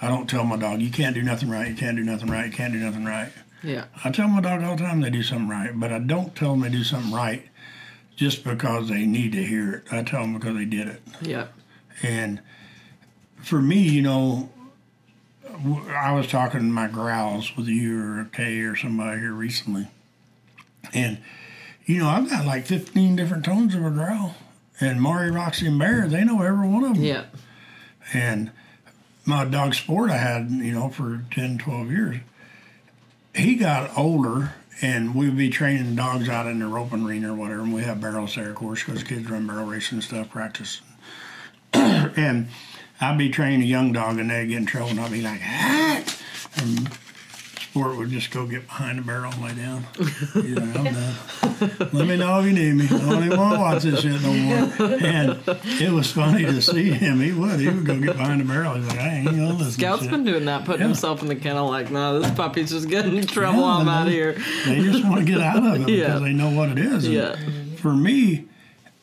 I 0.00 0.08
don't 0.08 0.28
tell 0.30 0.44
my 0.44 0.56
dog, 0.56 0.80
you 0.80 0.90
can't 0.90 1.14
do 1.14 1.22
nothing 1.22 1.50
right, 1.50 1.68
you 1.68 1.74
can't 1.74 1.96
do 1.96 2.04
nothing 2.04 2.28
right, 2.30 2.46
you 2.46 2.52
can't 2.52 2.72
do 2.72 2.78
nothing 2.78 3.04
right. 3.04 3.30
Yeah. 3.62 3.84
I 4.04 4.10
tell 4.10 4.28
my 4.28 4.40
dog 4.40 4.62
all 4.62 4.76
the 4.76 4.82
time 4.82 5.00
they 5.02 5.10
do 5.10 5.22
something 5.22 5.48
right, 5.48 5.70
but 5.78 5.92
I 5.92 5.98
don't 5.98 6.34
tell 6.34 6.52
them 6.52 6.60
they 6.60 6.70
do 6.70 6.84
something 6.84 7.12
right 7.12 7.46
just 8.16 8.42
because 8.44 8.88
they 8.88 9.04
need 9.04 9.32
to 9.32 9.42
hear 9.44 9.72
it. 9.72 9.84
I 9.92 10.02
tell 10.02 10.22
them 10.22 10.34
because 10.34 10.56
they 10.56 10.64
did 10.64 10.88
it. 10.88 11.02
Yeah. 11.20 11.46
And 12.02 12.40
for 13.42 13.60
me, 13.60 13.80
you 13.80 14.00
know, 14.02 14.48
I 15.64 16.12
was 16.12 16.26
talking 16.26 16.60
to 16.60 16.66
my 16.66 16.88
growls 16.88 17.56
with 17.56 17.66
you 17.66 18.02
or 18.02 18.28
Kay 18.32 18.60
or 18.60 18.76
somebody 18.76 19.20
here 19.20 19.32
recently. 19.32 19.88
And, 20.92 21.18
you 21.84 21.98
know, 21.98 22.08
I've 22.08 22.30
got 22.30 22.46
like 22.46 22.66
15 22.66 23.16
different 23.16 23.44
tones 23.44 23.74
of 23.74 23.84
a 23.84 23.90
growl. 23.90 24.34
And 24.80 25.00
Mari, 25.00 25.30
Roxy, 25.30 25.66
and 25.66 25.78
Bear, 25.78 26.08
they 26.08 26.24
know 26.24 26.40
every 26.42 26.66
one 26.66 26.84
of 26.84 26.94
them. 26.94 27.04
Yeah. 27.04 27.24
And 28.14 28.50
my 29.26 29.44
dog 29.44 29.74
Sport 29.74 30.10
I 30.10 30.16
had, 30.16 30.50
you 30.50 30.72
know, 30.72 30.88
for 30.88 31.24
10, 31.30 31.58
12 31.58 31.90
years, 31.90 32.16
he 33.34 33.56
got 33.56 33.96
older 33.96 34.54
and 34.82 35.14
we'd 35.14 35.36
be 35.36 35.50
training 35.50 35.94
dogs 35.94 36.28
out 36.28 36.46
in 36.46 36.60
the 36.60 36.66
roping 36.66 37.06
arena 37.06 37.32
or 37.32 37.36
whatever. 37.36 37.60
And 37.60 37.74
we 37.74 37.82
have 37.82 38.00
barrels 38.00 38.34
there, 38.34 38.50
of 38.50 38.56
course, 38.56 38.82
because 38.82 39.02
kids 39.02 39.28
run 39.28 39.46
barrel 39.46 39.66
racing 39.66 39.96
and 39.96 40.04
stuff, 40.04 40.30
practice. 40.30 40.80
and 41.72 42.48
I'd 43.00 43.18
be 43.18 43.30
training 43.30 43.62
a 43.62 43.66
young 43.66 43.92
dog 43.92 44.18
and 44.18 44.30
they'd 44.30 44.46
get 44.46 44.58
in 44.58 44.66
trouble 44.66 44.90
and 44.90 45.00
I'd 45.00 45.10
be 45.12 45.22
like, 45.22 45.40
ah! 45.42 46.04
And 46.56 46.90
Sport 47.60 47.96
would 47.98 48.10
just 48.10 48.30
go 48.32 48.46
get 48.46 48.66
behind 48.66 48.98
the 48.98 49.02
barrel 49.02 49.32
and 49.32 49.42
lay 49.42 49.54
down. 49.54 49.86
He's 50.34 50.56
like, 50.56 50.76
I'm 50.76 50.84
done. 50.84 51.14
Let 51.92 52.06
me 52.08 52.16
know 52.16 52.40
if 52.40 52.46
you 52.46 52.52
need 52.52 52.74
me. 52.74 52.84
I 52.86 52.98
don't 52.98 53.24
even 53.24 53.38
want 53.38 53.54
to 53.54 53.60
watch 53.60 53.82
this 53.84 54.00
shit 54.02 54.20
no 54.20 54.32
more. 54.32 54.98
And 55.00 55.40
it 55.80 55.90
was 55.92 56.10
funny 56.10 56.44
to 56.44 56.60
see 56.60 56.90
him. 56.90 57.20
He 57.20 57.30
would. 57.32 57.60
He 57.60 57.68
would 57.68 57.86
go 57.86 57.98
get 57.98 58.16
behind 58.16 58.40
the 58.40 58.44
barrel. 58.44 58.74
He's 58.74 58.88
like, 58.88 58.98
I 58.98 59.08
ain't 59.18 59.26
gonna 59.26 59.52
listen. 59.52 59.70
Scout's 59.72 60.06
been 60.08 60.24
doing 60.24 60.46
that, 60.46 60.64
putting 60.64 60.80
Yeah. 60.80 60.88
himself 60.88 61.22
in 61.22 61.28
the 61.28 61.36
kennel 61.36 61.68
like, 61.68 61.90
no, 61.92 62.18
this 62.18 62.30
puppy's 62.32 62.70
just 62.70 62.88
getting 62.88 63.16
in 63.16 63.26
trouble. 63.26 63.60
Yeah, 63.60 63.76
I'm 63.76 63.88
out 63.88 64.08
of 64.08 64.12
here. 64.12 64.32
They 64.66 64.80
just 64.82 65.04
want 65.04 65.24
to 65.24 65.24
get 65.32 65.40
out 65.40 65.64
of 65.64 65.88
it 65.88 65.88
Yeah. 65.94 66.06
because 66.06 66.22
they 66.22 66.32
know 66.32 66.50
what 66.50 66.70
it 66.70 66.78
is. 66.78 67.04
And 67.06 67.14
Yeah. 67.14 67.36
For 67.76 67.94
me, 67.94 68.46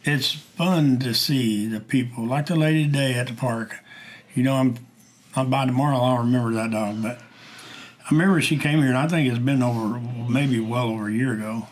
it's 0.03 0.31
fun 0.33 0.99
to 0.99 1.13
see 1.13 1.67
the 1.67 1.79
people, 1.79 2.25
like 2.25 2.47
the 2.47 2.55
lady 2.57 2.83
today 2.85 3.13
at 3.13 3.27
the 3.27 3.33
park. 3.33 3.77
You 4.37 4.43
know, 4.43 4.53
I'm, 4.53 4.77
I'm 5.35 5.49
by 5.49 5.65
tomorrow. 5.65 5.97
I'll 5.97 6.19
remember 6.19 6.53
that 6.53 6.69
dog, 6.69 7.01
but 7.01 7.19
I 8.05 8.11
remember 8.11 8.39
she 8.39 8.55
came 8.57 8.77
here, 8.79 8.89
and 8.89 8.97
I 8.97 9.07
think 9.07 9.27
it's 9.27 9.39
been 9.39 9.63
over, 9.63 9.99
maybe 10.29 10.59
well 10.59 10.89
over 10.89 11.07
a 11.07 11.11
year 11.11 11.33
ago. 11.33 11.67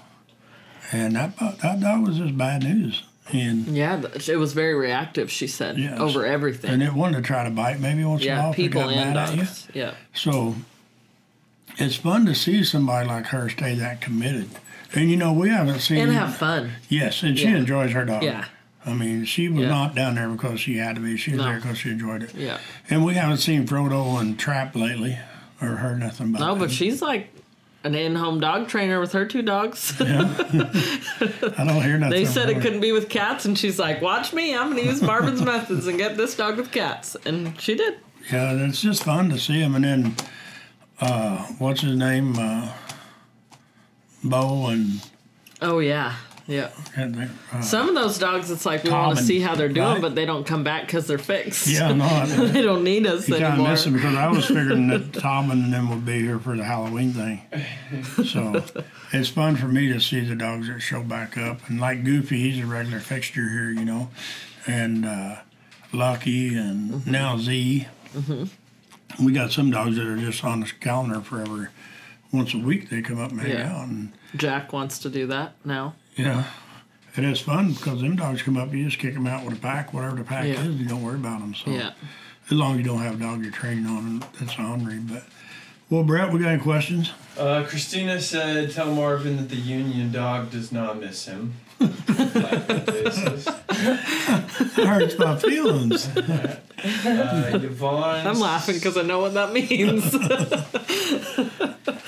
And 0.91 1.15
that 1.15 1.37
that 1.37 1.79
dog 1.79 2.07
was 2.07 2.17
just 2.17 2.35
bad 2.37 2.63
news, 2.63 3.03
and 3.31 3.67
Yeah, 3.67 4.01
it 4.27 4.37
was 4.37 4.53
very 4.53 4.73
reactive, 4.73 5.29
she 5.31 5.45
said, 5.47 5.77
Yes. 5.77 5.99
over 5.99 6.25
everything. 6.25 6.71
and 6.71 6.81
it 6.83 6.93
wanted 6.93 7.17
to 7.17 7.21
try 7.23 7.43
to 7.43 7.51
bite 7.51 7.79
maybe 7.79 8.03
once 8.03 8.23
in 8.25 8.31
a 8.31 8.35
while. 8.35 8.51
it 8.51 8.55
people 8.55 8.81
got 8.81 8.93
and 8.93 9.13
mad 9.15 9.29
at 9.29 9.35
you. 9.35 9.79
Yeah. 9.81 9.93
So 10.15 10.55
it's 11.77 11.95
fun 11.95 12.25
to 12.27 12.33
see 12.35 12.63
somebody 12.63 13.07
like 13.07 13.25
her 13.27 13.47
stay 13.49 13.75
that 13.75 14.01
committed. 14.01 14.49
And 14.93 15.09
you 15.11 15.17
know, 15.17 15.33
we 15.33 15.49
haven't 15.49 15.79
seen 15.81 15.97
And 15.99 16.11
have 16.13 16.35
fun. 16.35 16.71
Yes, 16.89 17.21
and 17.21 17.37
she 17.37 17.45
Yeah. 17.45 17.57
enjoys 17.57 17.91
her 17.91 18.05
dog. 18.05 18.23
Yeah. 18.23 18.45
I 18.85 18.93
mean, 18.93 19.25
she 19.25 19.49
was 19.49 19.61
Yeah. 19.63 19.69
not 19.69 19.95
down 19.95 20.15
there 20.15 20.29
because 20.29 20.59
she 20.59 20.77
had 20.77 20.95
to 20.95 21.01
be. 21.01 21.17
She 21.17 21.31
was 21.31 21.39
No. 21.39 21.45
there 21.45 21.55
because 21.55 21.77
she 21.77 21.89
enjoyed 21.89 22.23
it. 22.23 22.35
Yeah. 22.35 22.57
And 22.89 23.03
we 23.03 23.15
haven't 23.15 23.37
seen 23.37 23.65
Frodo 23.65 24.19
and 24.21 24.37
Trap 24.37 24.75
lately 24.75 25.17
or 25.61 25.67
heard 25.69 25.99
nothing 25.99 26.29
about 26.29 26.39
No, 26.41 26.55
but 26.55 26.69
she's 26.71 27.01
like 27.01 27.31
an 27.83 27.95
in-home 27.95 28.39
dog 28.39 28.67
trainer 28.67 28.99
with 28.99 29.11
her 29.13 29.25
two 29.25 29.41
dogs. 29.41 29.93
I 30.01 30.05
don't 31.65 31.81
hear 31.83 31.97
nothing. 31.97 32.09
they 32.11 32.25
said 32.25 32.49
it 32.49 32.61
couldn't 32.61 32.81
be 32.81 32.91
with 32.91 33.09
cats, 33.09 33.45
and 33.45 33.57
she's 33.57 33.77
like, 33.79 34.01
"Watch 34.01 34.33
me! 34.33 34.55
I'm 34.55 34.71
going 34.71 34.83
to 34.83 34.89
use 34.89 35.01
Marvin's 35.01 35.41
methods 35.41 35.87
and 35.87 35.97
get 35.97 36.17
this 36.17 36.35
dog 36.35 36.57
with 36.57 36.71
cats." 36.71 37.15
And 37.25 37.59
she 37.59 37.75
did. 37.75 37.95
Yeah, 38.31 38.53
it's 38.67 38.81
just 38.81 39.03
fun 39.03 39.29
to 39.29 39.37
see 39.39 39.59
him. 39.61 39.75
And 39.75 39.85
then, 39.85 40.15
uh, 40.99 41.37
what's 41.59 41.81
his 41.81 41.95
name? 41.95 42.35
Uh, 42.37 42.71
Bo 44.23 44.67
and 44.67 45.01
Oh 45.61 45.77
yeah, 45.79 46.15
yeah. 46.47 46.69
can't 46.93 47.15
think, 47.15 47.31
uh, 47.53 47.61
Some 47.61 47.89
of 47.89 47.95
those 47.95 48.17
dogs, 48.19 48.51
it's 48.51 48.65
like 48.65 48.83
we 48.83 48.89
want 48.91 49.03
Common, 49.03 49.17
to 49.17 49.23
see 49.23 49.39
how 49.39 49.55
they're 49.55 49.67
doing, 49.69 49.87
right? 49.87 50.01
but 50.01 50.15
they 50.15 50.25
don't 50.25 50.45
come 50.45 50.63
back 50.63 50.85
because 50.85 51.07
they're 51.07 51.17
fixed. 51.17 51.67
yeah, 51.67 51.91
no, 51.93 52.25
they 52.47 52.61
don't 52.61 52.83
need 52.83 53.05
us 53.07 53.27
You 53.27 53.35
kind 53.35 53.45
of 53.45 53.51
anymore. 53.53 53.69
miss 53.71 53.85
him 53.85 53.93
because 53.93 54.15
I 54.15 54.27
was 54.29 54.45
figuring 54.47 54.87
that 54.87 55.13
Tom 55.13 55.51
and 55.51 55.73
them 55.73 55.89
would 55.89 56.05
be 56.05 56.19
here 56.21 56.39
for 56.39 56.55
the 56.55 56.63
Halloween 56.63 57.13
thing. 57.13 57.41
So 58.25 58.63
it's 59.11 59.29
fun 59.29 59.55
for 59.55 59.67
me 59.67 59.91
to 59.93 59.99
see 59.99 60.19
the 60.21 60.35
dogs 60.35 60.67
that 60.67 60.79
show 60.81 61.01
back 61.03 61.37
up. 61.37 61.67
And 61.69 61.79
like 61.79 62.03
Goofy, 62.03 62.39
he's 62.51 62.63
a 62.63 62.67
regular 62.67 62.99
fixture 62.99 63.49
here, 63.49 63.69
you 63.71 63.85
know. 63.85 64.09
And 64.67 65.05
uh, 65.05 65.35
Lucky 65.93 66.55
and 66.55 66.91
Mm-hmm. 66.91 67.11
now 67.11 67.37
Z. 67.37 67.87
We 69.21 69.31
got 69.31 69.51
some 69.51 69.71
dogs 69.71 69.95
that 69.95 70.05
are 70.07 70.17
just 70.17 70.43
on 70.43 70.59
the 70.61 70.71
calendar 70.81 71.21
forever. 71.21 71.69
Once 72.33 72.53
a 72.53 72.57
week 72.57 72.89
they 72.89 73.01
come 73.01 73.19
up 73.19 73.31
and 73.31 73.39
hang 73.41 73.51
Yeah. 73.51 73.73
out. 73.75 73.87
And 73.87 74.11
Jack 74.35 74.73
wants 74.73 74.99
to 74.99 75.09
do 75.09 75.27
that 75.27 75.53
now. 75.63 75.95
Yeah, 76.15 76.45
it 77.15 77.23
is 77.23 77.39
fun 77.39 77.73
because 77.73 78.01
them 78.01 78.15
dogs 78.15 78.41
come 78.41 78.57
up, 78.57 78.73
you 78.73 78.85
just 78.85 78.99
kick 78.99 79.13
them 79.13 79.27
out 79.27 79.45
with 79.45 79.57
a 79.57 79.59
pack, 79.61 79.93
whatever 79.93 80.15
the 80.15 80.23
pack 80.23 80.45
Yeah. 80.45 80.61
is, 80.63 80.75
you 80.75 80.85
don't 80.87 81.01
worry 81.03 81.15
about 81.15 81.39
them. 81.39 81.53
So 81.55 81.71
Yeah. 81.71 81.91
as 82.45 82.51
long 82.51 82.73
as 82.73 82.77
you 82.79 82.83
don't 82.83 82.99
have 83.01 83.15
a 83.15 83.23
dog 83.23 83.41
you're 83.43 83.51
training 83.51 83.85
on 83.87 84.23
that's 84.39 84.57
ornery. 84.57 84.97
But 84.99 85.23
well, 85.89 86.03
Brett, 86.03 86.31
we 86.31 86.39
got 86.39 86.49
any 86.53 86.61
questions? 86.61 87.11
Uh, 87.37 87.63
Christina 87.67 88.19
said, 88.21 88.71
"Tell 88.71 88.93
Marvin 88.93 89.37
that 89.37 89.49
the 89.49 89.55
Union 89.57 90.11
dog 90.11 90.51
does 90.51 90.71
not 90.71 90.99
miss 90.99 91.25
him." 91.25 91.53
Likely 91.79 92.79
basis. 92.79 93.47
It 93.47 94.87
hurts 94.87 95.17
my 95.19 95.37
feelings. 95.37 96.07
Uh, 96.15 97.59
Yvonne. 97.63 98.27
I'm 98.27 98.39
laughing 98.39 98.75
because 98.75 98.97
I 98.97 99.01
know 99.01 99.19
what 99.19 99.33
that 99.33 99.51
means. 99.53 100.13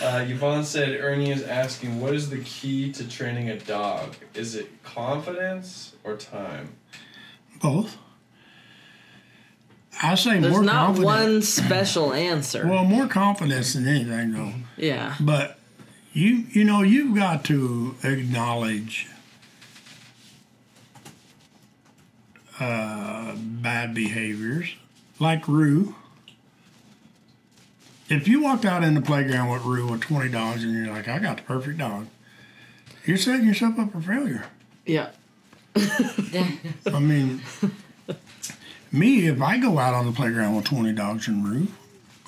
Uh, 0.02 0.26
Yvonne 0.28 0.64
said, 0.64 1.00
"Ernie 1.02 1.32
is 1.32 1.44
asking, 1.44 2.00
what 2.00 2.14
is 2.14 2.30
the 2.30 2.38
key 2.40 2.92
to 2.94 3.08
training 3.08 3.50
a 3.50 3.60
dog? 3.60 4.16
Is 4.34 4.56
it 4.56 4.84
confidence 4.84 5.94
or 6.04 6.16
time?" 6.16 6.70
Both. 7.62 7.98
I 10.02 10.14
say 10.16 10.40
There's 10.40 10.54
more 10.54 10.64
not 10.64 10.86
confidence. 10.96 11.06
one 11.06 11.42
special 11.42 12.14
answer. 12.14 12.68
Well, 12.68 12.84
more 12.86 13.08
confidence 13.08 13.74
than 13.74 13.88
anything, 13.88 14.32
though. 14.34 14.54
yeah. 14.78 15.16
But 15.20 15.58
you, 16.14 16.46
you 16.52 16.64
know, 16.64 16.84
you've 16.84 17.16
got 17.16 17.44
to 17.46 17.96
acknowledge 18.04 19.08
uh, 22.60 23.36
bad 23.36 23.94
behaviors, 23.94 24.76
like 25.20 25.48
Rue. 25.48 25.96
If 28.10 28.28
you 28.28 28.42
walked 28.42 28.66
out 28.66 28.84
in 28.84 28.94
the 28.94 29.02
playground 29.02 29.50
with 29.50 29.64
Rue 29.64 29.92
with 29.92 30.02
20 30.02 30.30
dogs 30.30 30.64
and 30.64 30.74
you're 30.74 30.94
like, 30.94 31.08
I 31.08 31.20
got 31.20 31.38
the 31.38 31.44
perfect 31.44 31.78
dog, 31.78 32.08
you're 33.06 33.18
setting 33.18 33.46
yourself 33.46 33.78
up 33.78 33.92
for 33.92 34.02
failure. 34.02 34.46
Yeah. 34.86 35.10
I 35.76 37.00
mean, 37.00 37.42
me, 38.92 39.28
if 39.28 39.42
I 39.42 39.58
go 39.58 39.78
out 39.78 39.94
on 39.94 40.06
the 40.06 40.12
playground 40.12 40.56
with 40.56 40.66
20 40.66 40.94
dogs 40.94 41.28
and 41.28 41.48
Rue, 41.48 41.68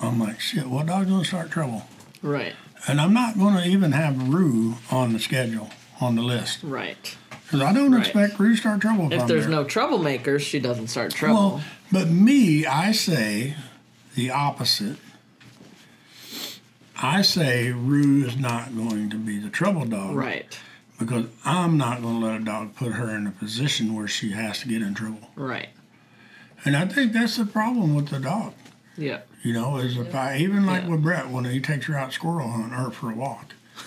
I'm 0.00 0.20
like, 0.20 0.40
shit, 0.40 0.66
what 0.66 0.86
dog's 0.86 1.08
gonna 1.08 1.24
start 1.24 1.50
trouble? 1.50 1.82
Right. 2.22 2.54
And 2.86 3.00
I'm 3.00 3.12
not 3.12 3.38
gonna 3.38 3.64
even 3.64 3.92
have 3.92 4.28
Rue 4.28 4.76
on 4.90 5.12
the 5.12 5.18
schedule, 5.18 5.70
on 6.00 6.14
the 6.14 6.22
list. 6.22 6.62
Right. 6.62 7.16
Because 7.50 7.62
I 7.66 7.72
don't 7.72 7.90
Right. 7.92 8.00
expect 8.06 8.38
Rue 8.38 8.52
to 8.54 8.56
start 8.60 8.80
trouble 8.80 9.12
if, 9.12 9.26
there's 9.26 9.42
there. 9.46 9.50
no 9.50 9.64
troublemakers, 9.64 10.40
she 10.40 10.60
doesn't 10.60 10.86
start 10.86 11.12
trouble. 11.12 11.34
Well, 11.34 11.64
but 11.90 12.08
me, 12.08 12.64
I 12.64 12.92
say 12.92 13.54
the 14.14 14.30
opposite. 14.30 14.98
I 17.02 17.22
say 17.22 17.72
Rue 17.72 18.24
is 18.26 18.36
not 18.36 18.76
going 18.76 19.10
to 19.10 19.16
be 19.16 19.38
the 19.38 19.50
trouble 19.50 19.84
dog. 19.84 20.14
right. 20.16 20.58
Because 20.98 21.24
I'm 21.46 21.78
not 21.78 22.02
going 22.02 22.20
to 22.20 22.26
let 22.26 22.40
a 22.42 22.44
dog 22.44 22.76
put 22.76 22.92
her 22.92 23.08
in 23.16 23.26
a 23.26 23.30
position 23.30 23.94
where 23.94 24.06
she 24.06 24.32
has 24.32 24.60
to 24.60 24.68
get 24.68 24.82
in 24.82 24.92
trouble. 24.94 25.30
Right. 25.34 25.70
And 26.66 26.76
I 26.76 26.86
think 26.86 27.14
that's 27.14 27.36
the 27.38 27.46
problem 27.46 27.94
with 27.94 28.08
the 28.08 28.18
dog. 28.20 28.52
Yeah. 28.98 29.20
You 29.42 29.54
know, 29.54 29.78
is 29.78 29.96
if 29.96 30.14
I 30.14 30.36
even 30.36 30.66
like 30.66 30.82
Yeah. 30.82 30.88
with 30.90 31.02
Brett 31.02 31.30
when 31.30 31.46
he 31.46 31.58
takes 31.58 31.86
her 31.86 31.96
out 31.96 32.12
squirrel 32.12 32.50
hunting 32.50 32.74
or 32.78 32.90
for 32.90 33.10
a 33.10 33.14
walk. 33.14 33.54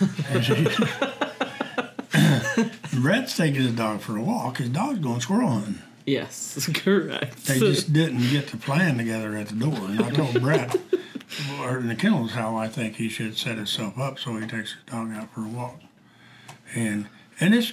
Brett's 2.94 3.36
taking 3.36 3.62
his 3.62 3.72
dog 3.72 4.00
for 4.00 4.16
a 4.16 4.22
walk. 4.22 4.58
His 4.58 4.68
dog's 4.70 4.98
going 4.98 5.20
squirrel 5.20 5.48
hunting. 5.48 5.78
Yes. 6.06 6.68
Correct. 6.74 7.44
They 7.46 7.58
just 7.58 7.92
didn't 7.92 8.28
get 8.30 8.48
the 8.48 8.56
plan 8.56 8.98
together 8.98 9.36
at 9.36 9.48
the 9.48 9.54
door. 9.54 9.74
And 9.74 10.02
I 10.02 10.10
told 10.10 10.40
Brett, 10.40 10.76
or 11.60 11.78
in 11.78 11.88
the 11.88 11.94
kennels, 11.94 12.32
how 12.32 12.56
I 12.56 12.68
think 12.68 12.96
he 12.96 13.08
should 13.08 13.36
set 13.36 13.56
himself 13.56 13.98
up 13.98 14.18
so 14.18 14.36
he 14.36 14.46
takes 14.46 14.72
his 14.74 14.82
dog 14.86 15.12
out 15.12 15.32
for 15.32 15.44
a 15.44 15.48
walk. 15.48 15.80
And 16.74 17.06
and 17.40 17.54
it's 17.54 17.72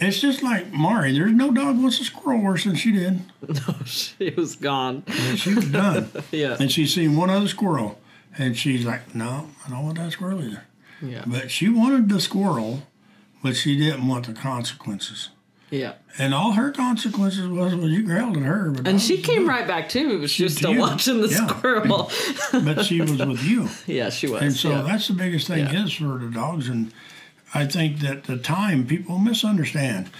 it's 0.00 0.20
just 0.20 0.42
like 0.42 0.72
Mari. 0.72 1.12
There's 1.12 1.32
no 1.32 1.52
dog 1.52 1.80
wants 1.80 2.00
a 2.00 2.04
squirrel 2.04 2.40
worse 2.42 2.64
than 2.64 2.74
she 2.74 2.90
did. 2.92 3.20
No, 3.46 3.74
she 3.84 4.30
was 4.30 4.56
gone. 4.56 5.04
And 5.06 5.38
she 5.38 5.54
was 5.54 5.66
done. 5.70 6.10
Yeah. 6.32 6.56
And 6.58 6.72
she's 6.72 6.92
seen 6.94 7.16
one 7.16 7.30
other 7.30 7.46
squirrel, 7.46 8.00
and 8.36 8.56
she's 8.56 8.84
like, 8.84 9.14
"No, 9.14 9.48
I 9.64 9.70
don't 9.70 9.84
want 9.84 9.98
that 9.98 10.12
squirrel 10.12 10.42
either." 10.42 10.64
Yeah. 11.00 11.24
But 11.26 11.50
she 11.50 11.68
wanted 11.68 12.08
the 12.08 12.20
squirrel, 12.20 12.82
but 13.42 13.56
she 13.56 13.76
didn't 13.76 14.06
want 14.06 14.26
the 14.26 14.32
consequences. 14.32 15.30
Yeah. 15.70 15.94
And 16.18 16.34
all 16.34 16.52
her 16.52 16.70
consequences 16.70 17.48
was, 17.48 17.74
well, 17.74 17.88
you 17.88 18.02
growled 18.02 18.36
at 18.36 18.42
her, 18.42 18.70
but 18.70 18.86
And 18.86 19.00
she 19.00 19.16
was 19.16 19.24
came 19.24 19.48
right 19.48 19.66
back 19.66 19.88
too. 19.88 20.10
It 20.10 20.16
was 20.20 20.32
just 20.34 20.58
still 20.58 20.76
watching 20.78 21.22
the 21.22 21.28
Yeah. 21.28 21.46
squirrel. 21.46 22.10
But 22.52 22.84
she 22.84 23.00
was 23.00 23.12
with 23.16 23.42
you. 23.42 23.68
yeah, 23.86 24.10
she 24.10 24.26
was. 24.28 24.42
And 24.42 24.52
so 24.52 24.70
yeah. 24.70 24.82
that's 24.82 25.08
the 25.08 25.14
biggest 25.14 25.46
thing 25.48 25.60
Yeah. 25.60 25.84
is 25.86 25.94
for 25.94 26.18
the 26.18 26.28
dogs. 26.30 26.68
And 26.68 26.92
I 27.54 27.64
think 27.66 28.00
that 28.00 28.24
the 28.24 28.36
time 28.36 28.86
people 28.86 29.18
misunderstand. 29.18 30.10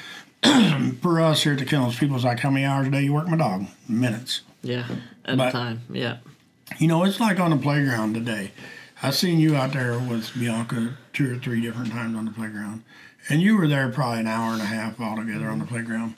for 1.02 1.20
us 1.20 1.42
here 1.44 1.52
at 1.52 1.58
the 1.60 1.64
kennels, 1.64 1.96
people's 1.98 2.24
like, 2.24 2.40
how 2.40 2.50
many 2.50 2.64
hours 2.64 2.88
a 2.88 2.90
day 2.90 3.02
you 3.02 3.12
work 3.12 3.28
my 3.28 3.36
dog? 3.36 3.66
Minutes. 3.88 4.40
yeah. 4.62 4.86
At 5.24 5.36
but- 5.36 5.46
the 5.46 5.50
time. 5.52 5.80
Yeah. 5.90 6.16
You 6.78 6.88
know, 6.88 7.04
it's 7.04 7.20
like 7.20 7.38
on 7.38 7.50
the 7.50 7.58
playground 7.58 8.14
today. 8.14 8.52
I've 9.02 9.14
seen 9.14 9.38
you 9.38 9.54
out 9.56 9.72
there 9.74 9.98
with 9.98 10.30
Bianca 10.38 10.96
two 11.12 11.34
or 11.34 11.36
three 11.38 11.60
different 11.60 11.92
times 11.92 12.16
on 12.16 12.24
the 12.24 12.30
playground, 12.30 12.82
and 13.28 13.40
you 13.40 13.56
were 13.56 13.68
there 13.68 13.88
probably 13.90 14.20
an 14.20 14.26
hour 14.26 14.52
and 14.52 14.62
a 14.62 14.66
half 14.66 15.00
altogether 15.00 15.48
on 15.48 15.58
the 15.58 15.64
mm-hmm. 15.64 15.74
playground. 15.74 16.14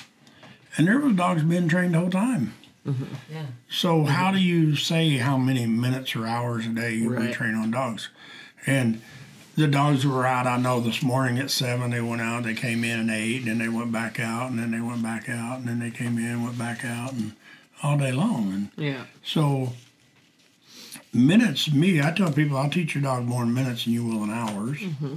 And 0.77 0.89
there 0.89 0.99
was 0.99 1.15
dogs 1.15 1.43
being 1.43 1.69
trained 1.69 1.95
the 1.95 2.01
whole 2.01 2.11
time. 2.11 2.55
Mm-hmm. 2.87 3.05
Yeah. 3.33 3.47
So 3.69 4.05
how 4.05 4.31
do 4.31 4.39
you 4.39 4.77
say 4.77 5.17
how 5.19 5.39
many 5.39 5.67
minutes 5.67 6.15
or 6.17 6.27
hours 6.27 6.67
a 6.67 6.71
day 6.71 6.95
you 6.95 7.11
Right. 7.15 7.33
train 7.33 7.55
on 7.55 7.71
dogs? 7.71 8.09
And 8.67 9.01
the 9.57 9.69
dogs 9.69 10.05
were 10.05 10.27
out. 10.27 10.47
I 10.47 10.57
know 10.57 10.81
this 10.81 11.03
morning 11.03 11.39
at 11.39 11.51
seven 11.51 11.91
they 11.91 12.01
went 12.01 12.21
out. 12.21 12.43
They 12.43 12.55
came 12.55 12.83
in 12.85 12.99
and 12.99 13.11
ate, 13.11 13.43
and 13.43 13.47
then 13.47 13.59
they 13.59 13.69
went 13.69 13.93
back 13.93 14.19
out, 14.19 14.51
and 14.51 14.59
then 14.59 14.73
they 14.73 14.81
went 14.81 15.03
back 15.03 15.29
out, 15.29 15.59
and 15.59 15.69
then 15.69 15.79
they 15.79 15.91
came 15.91 16.19
in, 16.19 16.43
went 16.43 16.59
back 16.59 16.85
out, 16.85 17.13
and 17.13 17.33
all 17.83 17.97
day 17.97 18.13
long. 18.13 18.53
And 18.53 18.71
Yeah. 18.77 19.05
so 19.23 19.75
minutes, 21.13 21.73
me, 21.73 22.03
I 22.03 22.11
tell 22.11 22.33
people 22.33 22.57
I'll 22.57 22.71
teach 22.71 22.95
your 22.95 23.03
dog 23.03 23.25
more 23.25 23.45
in 23.45 23.55
minutes 23.55 23.85
than 23.85 23.93
you 23.93 24.05
will 24.05 24.25
in 24.25 24.31
hours. 24.31 24.79
Mm-hmm. 24.79 25.15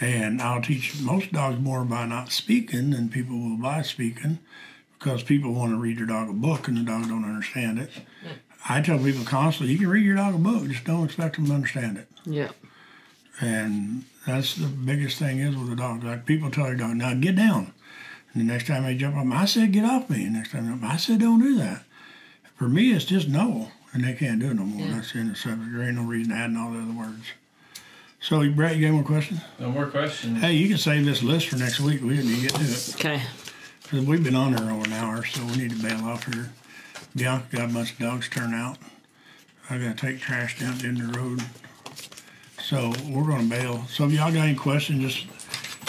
And 0.00 0.40
I'll 0.40 0.62
teach 0.62 0.98
most 1.00 1.32
dogs 1.32 1.58
more 1.60 1.84
by 1.84 2.06
not 2.06 2.32
speaking 2.32 2.90
than 2.90 3.10
people 3.10 3.38
will 3.38 3.58
by 3.58 3.82
speaking 3.82 4.38
because 4.98 5.22
people 5.22 5.52
want 5.52 5.72
to 5.72 5.78
read 5.78 5.98
your 5.98 6.06
dog 6.06 6.30
a 6.30 6.32
book 6.32 6.68
and 6.68 6.76
the 6.76 6.82
dog 6.82 7.08
don't 7.08 7.24
understand 7.24 7.78
it. 7.78 7.90
I 8.68 8.80
tell 8.80 8.98
people 8.98 9.24
constantly, 9.24 9.72
you 9.72 9.78
can 9.78 9.88
read 9.88 10.04
your 10.04 10.16
dog 10.16 10.34
a 10.34 10.38
book, 10.38 10.66
just 10.68 10.84
don't 10.84 11.04
expect 11.04 11.36
them 11.36 11.46
to 11.46 11.52
understand 11.52 11.98
it. 11.98 12.08
Yeah. 12.24 12.50
And 13.40 14.04
that's 14.26 14.54
the 14.56 14.66
biggest 14.66 15.18
thing 15.18 15.38
is 15.38 15.56
with 15.56 15.72
a 15.72 15.76
dog. 15.76 16.04
Like 16.04 16.26
people 16.26 16.50
tell 16.50 16.66
your 16.66 16.76
dog, 16.76 16.96
now 16.96 17.14
get 17.14 17.36
down. 17.36 17.72
And 18.32 18.42
the 18.42 18.52
next 18.52 18.66
time 18.66 18.84
they 18.84 18.94
jump 18.94 19.16
up, 19.16 19.26
I 19.26 19.44
said, 19.44 19.72
get 19.72 19.84
off 19.84 20.08
me. 20.08 20.24
And 20.24 20.34
next 20.34 20.52
time, 20.52 20.80
I 20.84 20.96
said, 20.96 21.20
don't 21.20 21.40
do 21.40 21.56
that. 21.56 21.82
For 22.54 22.68
me, 22.68 22.92
it's 22.92 23.04
just 23.04 23.28
no. 23.28 23.72
And 23.92 24.04
they 24.04 24.12
can't 24.12 24.38
do 24.38 24.50
it 24.50 24.54
no 24.54 24.62
more. 24.62 24.86
Yeah. 24.86 24.94
That's 24.94 25.12
the 25.12 25.18
end 25.18 25.30
of 25.30 25.34
the 25.34 25.40
subject. 25.40 25.72
There 25.72 25.82
ain't 25.82 25.96
no 25.96 26.04
reason 26.04 26.32
adding 26.32 26.56
all 26.56 26.70
the 26.70 26.78
other 26.78 26.92
words. 26.92 27.24
So, 28.20 28.48
Brett, 28.50 28.76
you 28.76 28.86
got 28.86 28.94
more 28.94 29.02
questions? 29.04 29.40
No 29.58 29.70
more 29.70 29.86
questions. 29.86 30.40
Hey, 30.40 30.52
you 30.54 30.68
can 30.68 30.76
save 30.78 31.04
this 31.06 31.22
list 31.22 31.48
for 31.48 31.56
next 31.56 31.80
week. 31.80 32.02
We 32.02 32.16
didn't 32.16 32.40
get 32.40 32.54
to 32.54 32.62
it. 32.62 32.94
Okay. 32.96 33.22
'Cause 33.88 34.00
we've 34.04 34.22
been 34.22 34.34
on 34.36 34.52
there 34.52 34.70
over 34.70 34.84
an 34.84 34.92
hour, 34.92 35.24
so 35.24 35.44
we 35.46 35.56
need 35.56 35.70
to 35.70 35.76
bail 35.82 36.04
off 36.04 36.24
here. 36.32 36.50
Bianca 37.16 37.46
got 37.56 37.70
a 37.70 37.72
bunch 37.72 37.92
of 37.92 37.98
dogs 37.98 38.28
turned 38.28 38.54
out. 38.54 38.78
I 39.68 39.78
gotta 39.78 39.94
take 39.94 40.20
trash 40.20 40.58
down 40.60 40.84
in 40.84 40.94
the 40.98 41.18
road. 41.18 41.42
So 42.62 42.92
we're 43.08 43.24
gonna 43.24 43.44
bail. 43.44 43.86
So 43.88 44.04
if 44.04 44.12
y'all 44.12 44.30
got 44.30 44.46
any 44.46 44.54
questions, 44.54 45.02
just 45.02 45.26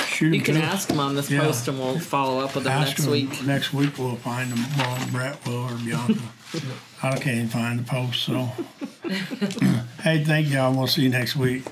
shoot 0.09 0.25
them 0.27 0.33
You 0.33 0.41
can 0.41 0.55
to 0.55 0.63
ask 0.63 0.87
them 0.87 0.99
on 0.99 1.15
this 1.15 1.29
Yeah. 1.29 1.41
post 1.41 1.67
and 1.67 1.77
we'll 1.77 1.99
follow 1.99 2.39
up 2.39 2.55
with 2.55 2.63
them 2.63 2.73
Ask 2.73 2.87
next 2.91 3.01
them. 3.03 3.11
week. 3.11 3.43
Next 3.45 3.73
week 3.73 3.97
we'll 3.99 4.15
find 4.15 4.51
them. 4.51 4.65
Well, 4.77 5.07
Brett 5.11 5.45
will 5.45 5.65
or 5.69 5.75
Bianca. 5.75 6.15
I 7.03 7.11
can't 7.17 7.27
even 7.27 7.49
find 7.49 7.79
the 7.79 7.83
post, 7.83 8.23
so. 8.23 8.51
hey, 10.01 10.23
thank 10.23 10.49
y'all. 10.49 10.73
We'll 10.73 10.87
see 10.87 11.03
you 11.03 11.09
next 11.09 11.35
week. 11.35 11.65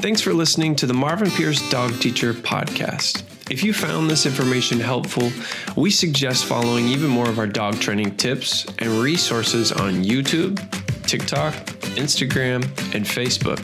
Thanks 0.00 0.20
for 0.20 0.32
listening 0.32 0.76
to 0.76 0.86
the 0.86 0.94
Marvin 0.94 1.28
Pierce 1.28 1.68
Dog 1.70 1.98
Teacher 1.98 2.32
podcast. 2.32 3.24
If 3.50 3.64
you 3.64 3.72
found 3.72 4.08
this 4.08 4.26
information 4.26 4.78
helpful, 4.78 5.32
we 5.76 5.90
suggest 5.90 6.44
following 6.44 6.86
even 6.86 7.10
more 7.10 7.28
of 7.28 7.40
our 7.40 7.48
dog 7.48 7.80
training 7.80 8.16
tips 8.16 8.64
and 8.78 8.88
resources 9.02 9.72
on 9.72 10.04
YouTube, 10.04 10.56
TikTok, 11.02 11.52
Instagram, 11.96 12.62
and 12.94 13.04
Facebook. 13.04 13.58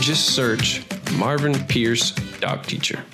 Just 0.00 0.36
search 0.36 0.84
Marvin 1.14 1.54
Pierce 1.66 2.12
Dog 2.38 2.62
Teacher. 2.62 3.04